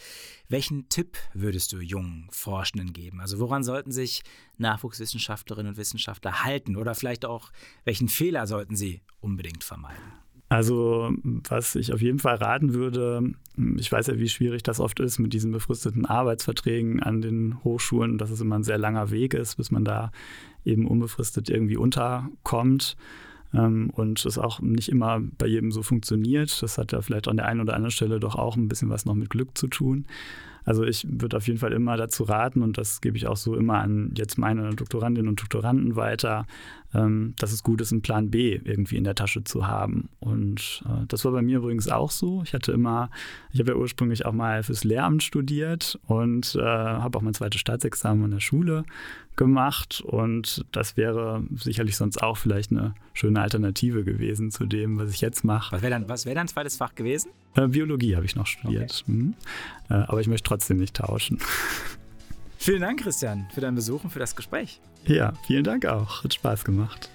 Welchen 0.48 0.88
Tipp 0.88 1.18
würdest 1.34 1.74
du 1.74 1.80
jungen 1.80 2.28
Forschenden 2.32 2.94
geben? 2.94 3.20
Also 3.20 3.40
woran 3.40 3.64
sollten 3.64 3.92
sich 3.92 4.24
Nachwuchswissenschaftlerinnen 4.58 5.74
und 5.74 5.78
Wissenschaftler 5.78 6.44
halten? 6.44 6.78
Oder 6.78 6.96
vielleicht 6.96 7.26
auch, 7.26 7.52
welchen 7.84 8.08
Fehler 8.08 8.48
sollten 8.48 8.78
sie 8.78 9.02
unbedingt 9.20 9.66
vermeiden? 9.66 10.25
Also, 10.48 11.12
was 11.24 11.76
ich 11.76 11.92
auf 11.92 12.02
jeden 12.02 12.20
Fall 12.20 12.36
raten 12.36 12.74
würde, 12.74 13.32
ich 13.78 13.92
weiß 13.92 14.08
ja, 14.08 14.20
wie 14.20 14.30
schwierig 14.30 14.62
das 14.62 14.80
oft 14.80 15.00
ist 15.00 15.18
mit 15.18 15.34
diesen 15.34 15.52
befristeten 15.52 16.06
Arbeitsverträgen 16.06 17.02
an 17.02 17.22
den 17.22 17.64
Hochschulen, 17.64 18.20
dass 18.20 18.30
es 18.30 18.42
immer 18.42 18.56
ein 18.56 18.64
sehr 18.64 18.78
langer 18.78 19.10
Weg 19.10 19.34
ist, 19.34 19.56
bis 19.56 19.72
man 19.72 19.84
da 19.84 20.12
eben 20.64 20.88
unbefristet 20.88 21.50
irgendwie 21.50 21.78
unterkommt 21.78 22.96
ähm, 23.54 23.90
und 23.94 24.24
es 24.26 24.38
auch 24.38 24.60
nicht 24.60 24.90
immer 24.90 25.20
bei 25.20 25.48
jedem 25.48 25.72
so 25.72 25.82
funktioniert. 25.82 26.62
Das 26.62 26.78
hat 26.78 26.92
ja 26.92 27.02
vielleicht 27.02 27.28
an 27.28 27.38
der 27.38 27.48
einen 27.48 27.62
oder 27.62 27.74
anderen 27.74 27.92
Stelle 27.92 28.20
doch 28.20 28.36
auch 28.36 28.56
ein 28.56 28.68
bisschen 28.68 28.90
was 28.90 29.06
noch 29.06 29.16
mit 29.16 29.30
Glück 29.32 29.58
zu 29.58 29.68
tun. 29.68 30.06
Also 30.64 30.84
ich 30.84 31.08
würde 31.10 31.38
auf 31.38 31.48
jeden 31.48 31.60
Fall 31.60 31.74
immer 31.74 31.96
dazu 31.96 32.24
raten, 32.24 32.64
und 32.64 32.78
das 32.78 33.00
gebe 33.00 33.18
ich 33.18 33.28
auch 33.28 33.38
so 33.38 33.56
immer 33.56 33.80
an 33.80 34.12
jetzt 34.18 34.38
meine 34.38 34.72
Doktorandinnen 34.72 35.30
und 35.30 35.40
Doktoranden 35.40 35.96
weiter, 35.96 36.48
ähm, 36.96 37.34
dass 37.38 37.52
es 37.52 37.64
gut 37.64 37.82
ist, 37.82 37.92
einen 37.92 38.02
Plan 38.02 38.32
B 38.32 38.60
irgendwie 38.64 38.98
in 38.98 39.04
der 39.04 39.16
Tasche 39.16 39.44
zu 39.44 39.68
haben. 39.68 40.10
Und 40.20 40.84
äh, 40.86 41.06
das 41.08 41.26
war 41.26 41.32
bei 41.32 41.42
mir 41.42 41.58
übrigens 41.58 41.90
auch 41.90 42.12
so. 42.12 42.42
Ich 42.44 42.54
hatte 42.54 42.72
immer, 42.72 43.10
ich 43.52 43.60
habe 43.60 43.72
ja 43.72 43.78
ursprünglich 43.78 44.26
auch 44.26 44.32
mal 44.32 44.64
fürs 44.64 44.84
Lehramt 44.84 45.24
studiert 45.24 46.00
und 46.08 46.56
äh, 46.56 46.62
habe 46.62 47.18
auch 47.18 47.22
mein 47.22 47.34
zweites 47.34 47.60
Staatsexamen 47.62 48.26
an 48.26 48.32
der 48.32 48.40
Schule 48.40 48.86
gemacht 49.36 50.02
und 50.02 50.66
das 50.72 50.96
wäre 50.96 51.44
sicherlich 51.56 51.98
sonst 51.98 52.24
auch 52.24 52.38
vielleicht 52.38 52.72
eine 52.72 52.96
schöne 53.14 53.42
Alternative 53.42 54.06
gewesen 54.06 54.50
zu 54.50 54.66
dem, 54.66 54.98
was 54.98 55.12
ich 55.12 55.20
jetzt 55.20 55.44
mache. 55.44 55.76
Was 55.76 55.82
wäre 55.82 55.92
dann, 55.92 56.08
wär 56.08 56.36
dein 56.36 56.48
zweites 56.48 56.78
Fach 56.78 56.96
gewesen? 56.96 57.32
Äh, 57.56 57.68
Biologie 57.68 58.16
habe 58.16 58.26
ich 58.26 58.36
noch 58.36 58.48
studiert. 58.48 59.04
Okay. 59.04 59.12
Mhm. 59.12 59.34
Äh, 59.90 59.94
aber 59.94 60.22
ich 60.22 60.28
möchte 60.28 60.48
trotzdem 60.48 60.78
nicht 60.78 60.96
tauschen. 60.96 61.40
Vielen 62.66 62.82
Dank, 62.82 63.04
Christian, 63.04 63.48
für 63.54 63.62
deinen 63.62 63.76
Besuch 63.76 64.04
und 64.04 64.10
für 64.10 64.18
das 64.18 64.36
Gespräch. 64.36 64.82
Ja, 65.06 65.34
vielen 65.46 65.64
Dank 65.64 65.86
auch. 65.86 66.24
Hat 66.24 66.34
Spaß 66.34 66.64
gemacht. 66.66 67.12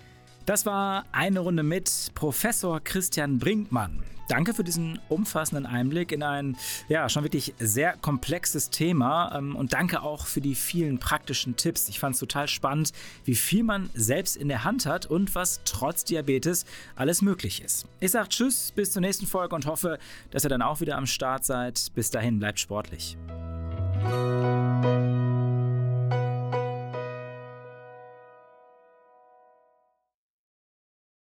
Das 0.47 0.65
war 0.65 1.05
eine 1.11 1.41
Runde 1.41 1.65
mit 1.65 2.13
Professor 2.15 2.79
Christian 2.79 3.41
Brinkmann. 3.41 4.01
Danke 4.29 4.55
für 4.55 4.63
diesen 4.63 5.01
umfassenden 5.09 5.67
Einblick 5.67 6.13
in 6.13 6.23
ein 6.23 6.57
ja 6.89 7.09
schon 7.09 7.25
wirklich 7.25 7.53
sehr 7.59 7.97
komplexes 7.97 8.71
Thema 8.71 9.37
ähm, 9.37 9.57
und 9.57 9.73
danke 9.73 10.03
auch 10.03 10.27
für 10.27 10.41
die 10.41 10.55
vielen 10.55 11.01
praktischen 11.01 11.57
Tipps. 11.57 11.89
Ich 11.89 11.99
fand 11.99 12.15
es 12.15 12.21
total 12.21 12.47
spannend, 12.47 12.93
wie 13.25 13.35
viel 13.35 13.65
man 13.65 13.91
selbst 13.93 14.37
in 14.37 14.47
der 14.47 14.63
Hand 14.63 14.87
hat 14.87 15.07
und 15.07 15.35
was 15.35 15.63
trotz 15.65 16.05
Diabetes 16.05 16.65
alles 16.95 17.23
möglich 17.23 17.61
ist. 17.61 17.87
Ich 17.99 18.13
sage 18.13 18.29
Tschüss, 18.29 18.71
bis 18.71 18.93
zur 18.93 19.03
nächsten 19.03 19.27
Folge 19.27 19.57
und 19.57 19.67
hoffe, 19.67 19.99
dass 20.31 20.45
ihr 20.45 20.49
dann 20.49 20.63
auch 20.63 20.81
wieder 20.81 20.97
am 20.97 21.07
Start 21.07 21.45
seid. 21.45 21.91
Bis 21.97 22.13
dahin, 22.13 22.39
bleibt 22.39 22.61
sportlich. 22.61 23.19